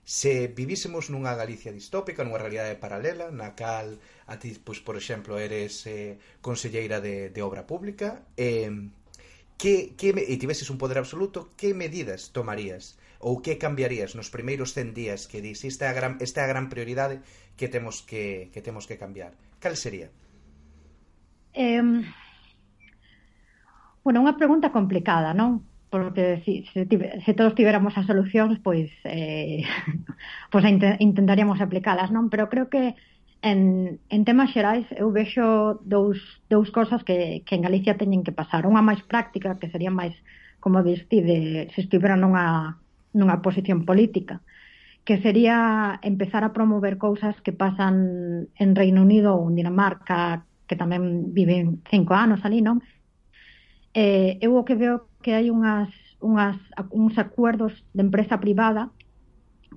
se 0.05 0.47
vivísemos 0.47 1.11
nunha 1.11 1.35
Galicia 1.35 1.75
distópica, 1.75 2.23
nunha 2.23 2.39
realidade 2.39 2.79
paralela, 2.79 3.33
na 3.33 3.57
cal 3.57 3.99
a 4.29 4.39
ti, 4.39 4.55
pois, 4.55 4.79
por 4.79 4.95
exemplo, 4.95 5.35
eres 5.41 5.83
eh, 5.89 6.15
conselleira 6.39 7.03
de, 7.03 7.33
de 7.33 7.41
obra 7.43 7.67
pública, 7.67 8.23
e... 8.39 8.71
Eh, 8.71 9.00
que, 9.61 9.93
que 9.93 10.09
e 10.17 10.35
tiveses 10.41 10.73
un 10.73 10.81
poder 10.81 10.97
absoluto, 10.97 11.53
que 11.53 11.77
medidas 11.77 12.33
tomarías? 12.33 12.97
Ou 13.21 13.45
que 13.45 13.61
cambiarías 13.61 14.17
nos 14.17 14.33
primeiros 14.33 14.73
100 14.73 14.97
días 14.97 15.29
que 15.29 15.37
dis, 15.45 15.61
esta 15.61 15.85
é 15.85 15.93
a 15.93 15.97
gran, 15.97 16.17
esta 16.17 16.41
é 16.41 16.49
a 16.49 16.51
gran 16.51 16.65
prioridade 16.65 17.21
que 17.53 17.69
temos 17.69 18.01
que, 18.01 18.49
que 18.49 18.65
temos 18.65 18.89
que 18.89 18.97
cambiar? 18.97 19.37
Cal 19.61 19.77
sería? 19.77 20.09
Eh, 21.53 21.85
bueno, 24.01 24.25
unha 24.25 24.33
pregunta 24.33 24.73
complicada, 24.73 25.37
non? 25.37 25.61
Porque 25.93 26.41
si, 26.41 26.65
se, 26.73 26.89
se 26.89 27.31
todos 27.37 27.53
tiveramos 27.53 27.93
as 28.01 28.09
solucións, 28.09 28.57
pois, 28.65 28.89
eh, 29.05 29.61
pois 30.49 30.65
int 30.65 30.81
intentaríamos 30.97 31.61
aplicalas, 31.61 32.09
non? 32.09 32.33
Pero 32.33 32.49
creo 32.49 32.65
que 32.65 32.97
en, 33.41 33.99
en 34.09 34.21
temas 34.25 34.53
xerais 34.53 34.85
eu 34.93 35.09
vexo 35.09 35.81
dous, 35.81 36.17
dous 36.49 36.69
cosas 36.69 37.01
que, 37.03 37.41
que 37.45 37.55
en 37.55 37.65
Galicia 37.65 37.97
teñen 37.97 38.23
que 38.23 38.31
pasar. 38.31 38.69
Unha 38.69 38.85
máis 38.85 39.01
práctica, 39.01 39.57
que 39.57 39.71
sería 39.73 39.89
máis 39.89 40.13
como 40.61 40.85
vestide 40.85 41.67
se 41.73 41.81
estivera 41.81 42.13
nunha, 42.13 42.77
nunha 43.17 43.41
posición 43.41 43.81
política, 43.81 44.45
que 45.01 45.17
sería 45.25 45.97
empezar 46.05 46.45
a 46.45 46.53
promover 46.53 47.01
cousas 47.01 47.33
que 47.41 47.51
pasan 47.51 48.45
en 48.53 48.69
Reino 48.77 49.01
Unido 49.01 49.33
ou 49.33 49.49
en 49.49 49.57
Dinamarca, 49.57 50.45
que 50.69 50.77
tamén 50.77 51.33
viven 51.33 51.81
cinco 51.89 52.13
anos 52.13 52.45
ali, 52.45 52.61
non? 52.61 52.85
Eh, 53.97 54.37
eu 54.39 54.53
o 54.53 54.63
que 54.63 54.77
veo 54.77 55.09
que 55.25 55.33
hai 55.33 55.49
unhas, 55.49 55.89
unhas, 56.21 56.61
uns 56.93 57.17
acuerdos 57.17 57.73
de 57.97 58.05
empresa 58.05 58.37
privada 58.37 58.93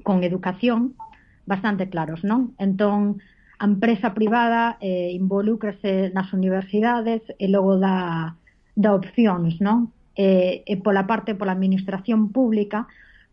con 0.04 0.20
educación 0.20 1.00
bastante 1.48 1.88
claros, 1.88 2.20
non? 2.28 2.52
Entón, 2.60 3.24
a 3.58 3.64
empresa 3.66 4.14
privada 4.14 4.76
eh, 4.80 5.12
involúcrase 5.14 6.10
nas 6.10 6.32
universidades 6.34 7.22
e 7.38 7.46
logo 7.46 7.78
dá, 7.78 8.34
dá 8.74 8.90
opcións, 8.94 9.62
non? 9.62 9.94
Eh, 10.14 10.62
e 10.66 10.74
pola 10.78 11.06
parte 11.06 11.34
pola 11.34 11.54
administración 11.54 12.30
pública, 12.30 12.86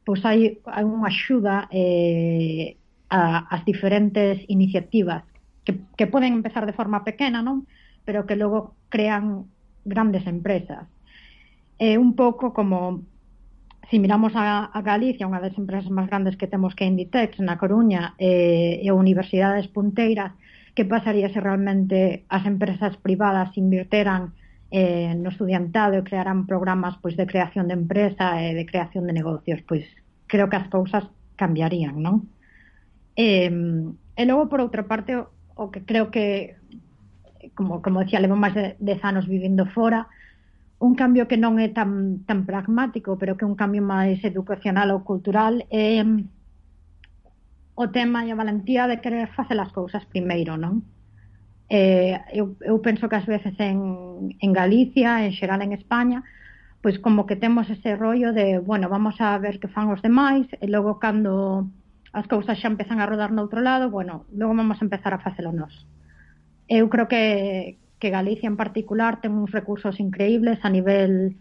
pois 0.05 0.21
hai, 0.25 0.61
hai 0.65 0.85
unha 0.85 1.09
axuda 1.09 1.69
eh, 1.73 2.77
a, 3.09 3.49
as 3.49 3.61
diferentes 3.65 4.45
iniciativas 4.47 5.25
que, 5.65 5.77
que 5.97 6.09
poden 6.09 6.33
empezar 6.33 6.65
de 6.65 6.77
forma 6.77 7.03
pequena, 7.03 7.41
non? 7.41 7.65
Pero 8.05 8.25
que 8.25 8.37
logo 8.37 8.77
crean 8.89 9.45
grandes 9.85 10.25
empresas. 10.25 10.85
É 11.81 11.97
un 11.97 12.13
pouco 12.13 12.53
como 12.53 13.01
se 13.91 13.99
miramos 13.99 14.31
a, 14.35 14.71
a 14.71 14.81
Galicia, 14.81 15.27
unha 15.27 15.43
das 15.43 15.51
empresas 15.59 15.91
máis 15.91 16.07
grandes 16.07 16.39
que 16.39 16.47
temos 16.47 16.71
que 16.79 16.87
é 16.87 16.89
Inditex, 16.89 17.43
na 17.43 17.59
Coruña, 17.59 18.15
eh, 18.15 18.79
e 18.79 18.87
universidades 18.95 19.67
punteiras, 19.67 20.31
que 20.71 20.87
pasaría 20.87 21.27
se 21.27 21.43
realmente 21.43 22.23
as 22.31 22.47
empresas 22.47 22.95
privadas 23.03 23.51
invirteran 23.59 24.31
eh, 24.71 25.11
no 25.19 25.27
estudiantado 25.27 25.99
e 25.99 26.07
crearan 26.07 26.47
programas 26.47 26.95
pois 27.03 27.19
de 27.19 27.27
creación 27.27 27.67
de 27.67 27.75
empresa 27.75 28.39
e 28.39 28.55
de 28.55 28.63
creación 28.63 29.11
de 29.11 29.11
negocios, 29.11 29.59
pois 29.67 29.83
creo 30.31 30.47
que 30.47 30.55
as 30.55 30.71
cousas 30.71 31.03
cambiarían, 31.35 31.99
non? 31.99 32.31
Eh, 33.19 33.51
e 33.51 34.23
logo, 34.23 34.47
por 34.47 34.63
outra 34.63 34.87
parte, 34.87 35.19
o, 35.19 35.27
o 35.59 35.67
que 35.67 35.83
creo 35.83 36.07
que, 36.15 36.55
como, 37.59 37.83
como 37.83 37.99
decía, 38.07 38.23
levo 38.23 38.39
máis 38.39 38.55
de 38.55 38.79
10 38.79 39.03
anos 39.03 39.27
vivindo 39.27 39.67
fora, 39.67 40.07
un 40.81 40.95
cambio 40.95 41.29
que 41.29 41.37
non 41.37 41.61
é 41.61 41.69
tan, 41.69 42.25
tan 42.25 42.49
pragmático, 42.49 43.13
pero 43.21 43.37
que 43.37 43.45
é 43.45 43.51
un 43.51 43.53
cambio 43.53 43.85
máis 43.85 44.17
educacional 44.25 44.89
ou 44.89 45.05
cultural, 45.05 45.61
é 45.69 46.01
mm, 46.01 46.25
o 47.77 47.85
tema 47.93 48.25
e 48.25 48.33
a 48.33 48.39
valentía 48.41 48.89
de 48.89 48.97
querer 48.97 49.29
facer 49.37 49.57
as 49.61 49.69
cousas 49.69 50.03
primeiro, 50.09 50.57
non? 50.57 50.81
Eh, 51.69 52.17
eu, 52.33 52.57
eu 52.65 52.81
penso 52.81 53.05
que 53.05 53.17
ás 53.21 53.29
veces 53.29 53.53
en, 53.61 54.33
en 54.41 54.51
Galicia, 54.51 55.21
en 55.21 55.37
xeral 55.37 55.61
en 55.61 55.71
España, 55.77 56.25
pois 56.81 56.97
como 56.97 57.29
que 57.29 57.37
temos 57.37 57.69
ese 57.69 57.93
rollo 57.95 58.33
de, 58.33 58.57
bueno, 58.57 58.89
vamos 58.89 59.21
a 59.21 59.37
ver 59.37 59.61
que 59.61 59.69
fan 59.69 59.93
os 59.93 60.01
demais, 60.01 60.49
e 60.57 60.65
logo 60.65 60.97
cando 60.97 61.69
as 62.09 62.25
cousas 62.25 62.57
xa 62.57 62.73
empezan 62.73 62.97
a 62.97 63.05
rodar 63.05 63.29
no 63.29 63.45
outro 63.45 63.61
lado, 63.61 63.93
bueno, 63.93 64.25
logo 64.33 64.57
vamos 64.57 64.81
a 64.81 64.85
empezar 64.89 65.13
a 65.13 65.21
facelo 65.21 65.53
nós. 65.53 65.85
Eu 66.65 66.89
creo 66.89 67.05
que, 67.05 67.77
que 68.01 68.09
Galicia 68.09 68.49
en 68.49 68.57
particular 68.57 69.21
ten 69.21 69.37
uns 69.37 69.53
recursos 69.53 70.01
increíbles 70.01 70.57
a 70.65 70.73
nivel 70.73 71.37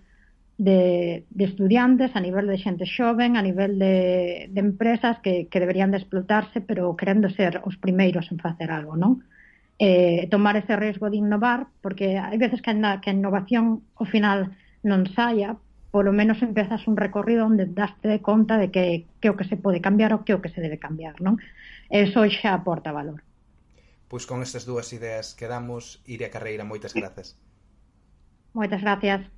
de, 0.60 1.24
de 1.32 1.44
estudiantes, 1.48 2.12
a 2.12 2.20
nivel 2.20 2.44
de 2.44 2.60
xente 2.60 2.84
xoven, 2.84 3.40
a 3.40 3.42
nivel 3.42 3.80
de, 3.80 4.52
de 4.52 4.60
empresas 4.60 5.16
que, 5.24 5.48
que 5.48 5.58
deberían 5.58 5.88
de 5.90 5.96
explotarse, 5.96 6.60
pero 6.60 6.92
querendo 7.00 7.32
ser 7.32 7.64
os 7.64 7.80
primeiros 7.80 8.28
en 8.28 8.38
facer 8.44 8.68
algo, 8.68 8.92
non? 8.92 9.24
Eh, 9.80 10.28
tomar 10.28 10.60
ese 10.60 10.76
riesgo 10.76 11.08
de 11.08 11.16
innovar, 11.16 11.72
porque 11.80 12.20
hai 12.20 12.36
veces 12.36 12.60
que 12.60 12.76
na, 12.76 13.00
que 13.00 13.08
a 13.08 13.16
innovación 13.16 13.80
ao 13.96 14.04
final 14.04 14.52
non 14.84 15.08
saia, 15.16 15.56
polo 15.88 16.12
menos 16.12 16.44
empezas 16.44 16.84
un 16.84 17.00
recorrido 17.00 17.48
onde 17.48 17.64
daste 17.64 18.20
conta 18.20 18.60
de 18.60 18.68
que, 18.68 19.08
que 19.16 19.32
o 19.32 19.36
que 19.40 19.48
se 19.48 19.56
pode 19.56 19.80
cambiar 19.80 20.12
ou 20.12 20.28
que 20.28 20.36
o 20.36 20.44
que 20.44 20.52
se 20.52 20.60
debe 20.60 20.76
cambiar, 20.76 21.24
non? 21.24 21.40
Eso 21.88 22.20
xa 22.28 22.52
aporta 22.52 22.92
valor. 22.92 23.24
Pois 24.10 24.26
con 24.26 24.42
estas 24.42 24.66
dúas 24.66 24.90
ideas 24.90 25.38
quedamos. 25.38 26.02
Iria 26.02 26.34
Carreira, 26.34 26.66
moitas 26.66 26.90
grazas. 26.98 27.38
Moitas 28.50 28.82
gracias. 28.82 29.30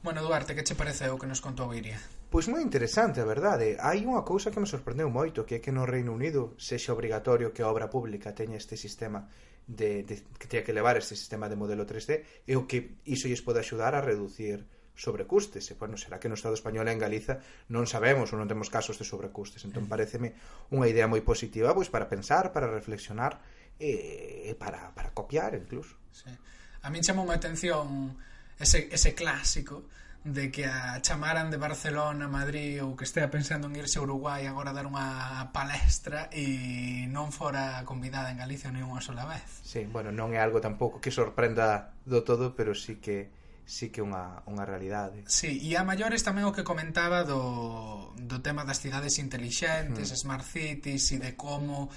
Bueno, 0.00 0.24
Duarte, 0.24 0.56
que 0.56 0.64
che 0.64 0.72
pareceu 0.72 1.20
que 1.20 1.28
nos 1.28 1.44
contou 1.44 1.68
Iria? 1.76 2.00
Pois 2.32 2.48
moi 2.48 2.64
interesante, 2.64 3.20
a 3.20 3.28
verdade. 3.28 3.76
Hai 3.76 4.08
unha 4.08 4.24
cousa 4.24 4.48
que 4.48 4.56
me 4.56 4.64
sorprendeu 4.64 5.12
moito, 5.12 5.44
que 5.44 5.60
é 5.60 5.62
que 5.62 5.68
no 5.68 5.84
Reino 5.84 6.16
Unido 6.16 6.56
sexa 6.56 6.96
obrigatorio 6.96 7.52
que 7.52 7.60
a 7.60 7.68
obra 7.68 7.92
pública 7.92 8.32
teña 8.32 8.56
este 8.56 8.80
sistema 8.80 9.28
de, 9.68 10.08
de 10.08 10.24
que 10.40 10.48
teña 10.48 10.64
que 10.64 10.72
levar 10.72 10.96
este 10.96 11.12
sistema 11.12 11.52
de 11.52 11.60
modelo 11.60 11.84
3D 11.84 12.24
e 12.48 12.56
o 12.56 12.64
que 12.64 12.96
iso 13.04 13.28
lles 13.28 13.44
pode 13.44 13.60
axudar 13.60 13.92
a 13.92 14.00
reducir 14.00 14.64
sobrecustes. 14.98 15.70
E, 15.70 15.78
bueno, 15.78 15.94
será 15.94 16.18
que 16.18 16.26
no 16.26 16.34
Estado 16.34 16.58
español 16.58 16.90
e 16.90 16.92
en 16.92 16.98
Galiza 16.98 17.38
non 17.70 17.86
sabemos 17.86 18.34
ou 18.34 18.36
non 18.42 18.50
temos 18.50 18.66
casos 18.66 18.98
de 18.98 19.06
sobrecustes. 19.06 19.62
Entón, 19.62 19.86
mm. 19.86 19.92
pareceme 19.94 20.34
unha 20.74 20.90
idea 20.90 21.06
moi 21.06 21.22
positiva 21.22 21.70
pois 21.70 21.86
para 21.86 22.10
pensar, 22.10 22.50
para 22.50 22.66
reflexionar 22.66 23.38
e, 23.78 24.58
para, 24.58 24.90
para 24.98 25.14
copiar, 25.14 25.54
incluso. 25.54 25.94
Sí. 26.10 26.34
A 26.82 26.90
min 26.90 27.06
chamou 27.06 27.22
má 27.22 27.38
atención 27.38 28.18
ese, 28.58 28.90
ese 28.90 29.14
clásico 29.14 29.86
de 30.24 30.50
que 30.50 30.66
a 30.66 31.00
chamaran 31.00 31.50
de 31.50 31.56
Barcelona, 31.56 32.26
Madrid 32.26 32.82
ou 32.82 32.98
que 32.98 33.06
estea 33.06 33.30
pensando 33.30 33.70
en 33.70 33.78
irse 33.78 34.02
a 34.02 34.04
Uruguai 34.04 34.50
agora 34.50 34.74
a 34.74 34.76
dar 34.76 34.90
unha 34.90 35.54
palestra 35.54 36.26
e 36.34 37.06
non 37.06 37.30
fora 37.30 37.86
convidada 37.86 38.34
en 38.34 38.42
Galicia 38.42 38.74
nin 38.74 38.82
unha 38.82 38.98
sola 38.98 39.30
vez. 39.30 39.46
Sí, 39.62 39.86
bueno, 39.86 40.10
non 40.10 40.34
é 40.34 40.42
algo 40.42 40.58
tampouco 40.58 40.98
que 40.98 41.14
sorprenda 41.14 41.94
do 42.02 42.26
todo, 42.26 42.58
pero 42.58 42.74
sí 42.74 42.98
que 42.98 43.30
sí 43.68 43.92
que 43.92 44.00
unha, 44.00 44.40
unha 44.48 44.64
realidade. 44.64 45.28
Sí, 45.28 45.60
e 45.60 45.76
a 45.76 45.84
maiores 45.84 46.24
tamén 46.24 46.48
o 46.48 46.56
que 46.56 46.64
comentaba 46.64 47.20
do, 47.20 48.16
do 48.16 48.40
tema 48.40 48.64
das 48.64 48.80
cidades 48.80 49.20
intelixentes, 49.20 50.08
mm. 50.08 50.16
smart 50.16 50.40
cities 50.48 51.04
e 51.12 51.20
de 51.20 51.36
como 51.36 51.92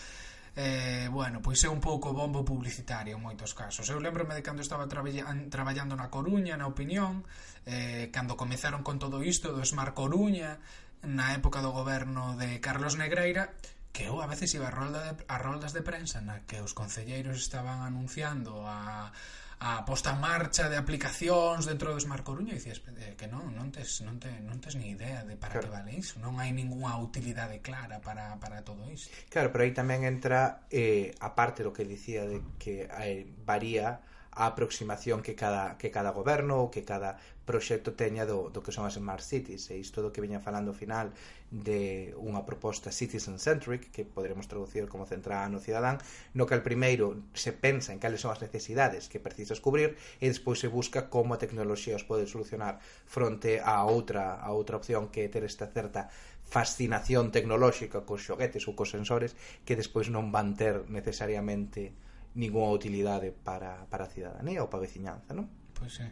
eh, 0.59 1.07
bueno, 1.07 1.39
pois 1.39 1.63
é 1.63 1.71
un 1.71 1.79
pouco 1.79 2.11
bombo 2.11 2.43
publicitario 2.43 3.15
en 3.15 3.23
moitos 3.23 3.55
casos. 3.55 3.87
Eu 3.87 4.03
lembrome 4.03 4.35
de 4.35 4.43
cando 4.43 4.59
estaba 4.59 4.83
traballando 4.91 5.95
na 5.95 6.11
Coruña, 6.11 6.59
na 6.59 6.67
Opinión, 6.67 7.23
eh, 7.63 8.11
cando 8.11 8.35
comezaron 8.35 8.83
con 8.83 8.99
todo 8.99 9.23
isto 9.23 9.55
do 9.55 9.63
Smart 9.63 9.95
Coruña, 9.95 10.59
na 11.07 11.31
época 11.31 11.63
do 11.63 11.71
goberno 11.71 12.35
de 12.35 12.59
Carlos 12.59 12.99
Negreira, 12.99 13.55
que 13.95 14.11
eu 14.11 14.19
a 14.19 14.27
veces 14.27 14.51
iba 14.59 14.67
a, 14.67 14.75
rolda 14.75 15.07
de, 15.07 15.23
a 15.31 15.39
roldas 15.39 15.71
de 15.71 15.87
prensa 15.87 16.19
na 16.19 16.43
que 16.43 16.59
os 16.59 16.75
concelleiros 16.75 17.39
estaban 17.39 17.87
anunciando 17.87 18.67
a, 18.67 19.15
a 19.61 19.85
posta 19.85 20.17
en 20.17 20.19
marcha 20.19 20.73
de 20.73 20.77
aplicacións 20.77 21.69
dentro 21.69 21.93
do 21.93 22.01
Smart 22.01 22.25
Coruña 22.25 22.57
e 22.57 22.57
dices 22.57 22.81
eh, 22.97 23.13
que 23.13 23.29
non, 23.29 23.53
non 23.53 23.69
tes, 23.69 24.01
non, 24.01 24.17
te, 24.17 24.33
non 24.41 24.57
tes 24.57 24.73
ni 24.73 24.89
idea 24.89 25.21
de 25.21 25.37
para 25.37 25.61
claro. 25.61 25.69
que 25.69 25.73
vale 25.77 25.91
iso, 26.01 26.17
non 26.17 26.41
hai 26.41 26.49
ningunha 26.49 26.97
utilidade 26.97 27.61
clara 27.61 28.01
para, 28.01 28.41
para 28.41 28.65
todo 28.65 28.89
iso 28.89 29.13
Claro, 29.29 29.53
pero 29.53 29.61
aí 29.61 29.69
tamén 29.69 30.01
entra 30.01 30.65
eh, 30.73 31.13
a 31.21 31.37
parte 31.37 31.61
do 31.61 31.69
que 31.69 31.85
dicía 31.85 32.25
de 32.25 32.41
que 32.57 32.89
eh, 32.89 33.29
varía 33.45 34.01
a 34.31 34.47
aproximación 34.47 35.21
que 35.21 35.35
cada, 35.35 35.77
que 35.77 35.91
cada 35.91 36.11
goberno 36.11 36.63
ou 36.63 36.71
que 36.71 36.87
cada 36.87 37.19
proxecto 37.43 37.91
teña 37.99 38.23
do, 38.23 38.47
do 38.47 38.63
que 38.63 38.71
son 38.71 38.87
as 38.87 38.95
Smart 38.95 39.19
Cities. 39.19 39.67
E 39.71 39.75
isto 39.75 39.99
do 39.99 40.15
que 40.15 40.23
veña 40.23 40.39
falando 40.39 40.71
ao 40.71 40.77
final 40.77 41.11
de 41.51 42.15
unha 42.15 42.47
proposta 42.47 42.95
citizen 42.95 43.35
centric 43.35 43.91
que 43.91 44.07
poderemos 44.07 44.47
traducir 44.47 44.87
como 44.87 45.03
centrada 45.03 45.51
no 45.51 45.59
cidadán 45.59 45.99
no 46.31 46.47
que 46.47 46.55
al 46.55 46.63
primeiro 46.63 47.19
se 47.35 47.51
pensa 47.51 47.91
en 47.91 47.99
cales 47.99 48.23
son 48.23 48.31
as 48.31 48.39
necesidades 48.39 49.11
que 49.11 49.19
precisas 49.19 49.59
cubrir 49.59 49.99
e 50.23 50.31
despois 50.31 50.63
se 50.63 50.71
busca 50.71 51.11
como 51.11 51.35
a 51.35 51.41
tecnoloxía 51.43 51.99
os 51.99 52.07
pode 52.07 52.23
solucionar 52.23 52.79
fronte 53.03 53.59
a 53.59 53.83
outra 53.83 54.39
a 54.39 54.55
outra 54.55 54.79
opción 54.79 55.11
que 55.11 55.27
é 55.27 55.27
ter 55.27 55.43
esta 55.43 55.67
certa 55.67 56.07
fascinación 56.47 57.35
tecnolóxica 57.35 58.07
cos 58.07 58.23
xoguetes 58.23 58.63
ou 58.71 58.75
cos 58.79 58.95
sensores 58.95 59.35
que 59.67 59.75
despois 59.75 60.07
non 60.07 60.31
van 60.31 60.55
ter 60.55 60.87
necesariamente 60.87 61.91
ninguna 62.35 62.71
utilidade 62.71 63.31
para, 63.31 63.85
para 63.89 64.05
a 64.05 64.11
cidadanía 64.11 64.63
ou 64.63 64.69
para 64.71 64.83
a 64.83 64.87
veciñanza, 64.87 65.35
non? 65.35 65.49
Pois 65.75 65.99
é. 65.99 66.11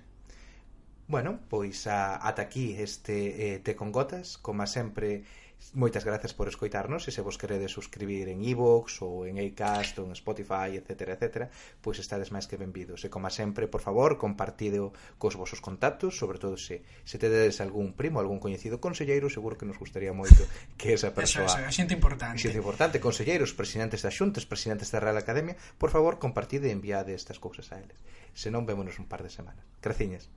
Bueno, 1.10 1.40
pois 1.50 1.88
a, 1.88 2.22
ata 2.22 2.46
aquí 2.46 2.78
este 2.78 3.56
eh, 3.56 3.60
Te 3.60 3.76
con 3.76 3.92
Gotas, 3.92 4.38
como 4.38 4.68
sempre 4.68 5.26
Moitas 5.74 6.02
gracias 6.02 6.34
por 6.34 6.50
escoitarnos 6.50 7.06
e 7.06 7.12
se 7.14 7.22
vos 7.22 7.38
queredes 7.38 7.70
suscribir 7.70 8.26
en 8.32 8.42
iVoox 8.42 9.06
ou 9.06 9.30
en 9.30 9.38
Acast 9.38 10.02
ou 10.02 10.10
en 10.10 10.18
Spotify, 10.18 10.74
etc, 10.74 11.14
etc, 11.14 11.52
pois 11.84 12.02
estades 12.02 12.34
máis 12.34 12.50
que 12.50 12.58
benvidos. 12.58 13.06
E 13.06 13.14
como 13.14 13.30
sempre, 13.30 13.70
por 13.70 13.84
favor, 13.86 14.18
compartido 14.18 14.98
cos 15.22 15.38
vosos 15.38 15.62
contactos, 15.62 16.18
sobre 16.18 16.42
todo 16.42 16.58
se, 16.58 16.82
se 17.06 17.22
tedes 17.22 17.62
algún 17.62 17.94
primo, 17.94 18.18
algún 18.18 18.42
coñecido 18.42 18.82
conselleiro, 18.82 19.30
seguro 19.30 19.62
que 19.62 19.70
nos 19.70 19.78
gustaría 19.78 20.10
moito 20.10 20.42
que 20.74 20.98
esa 20.98 21.14
persoa... 21.14 21.46
Eso, 21.46 21.62
eso, 21.62 21.70
a 21.70 21.76
xente 21.76 21.94
importante. 21.94 22.42
Xente 22.42 22.58
importante, 22.58 22.98
conselleiros, 22.98 23.54
presidentes 23.54 24.02
das 24.02 24.18
xuntas, 24.18 24.50
presidentes 24.50 24.90
da 24.90 24.98
Real 24.98 25.22
Academia, 25.22 25.54
por 25.78 25.94
favor, 25.94 26.18
compartide 26.18 26.72
e 26.72 26.76
enviade 26.76 27.14
estas 27.14 27.38
cousas 27.38 27.70
a 27.70 27.78
eles. 27.78 28.02
Se 28.34 28.50
non, 28.50 28.66
vémonos 28.66 28.98
un 28.98 29.06
par 29.06 29.22
de 29.22 29.30
semanas. 29.30 29.62
Graciñas. 29.86 30.34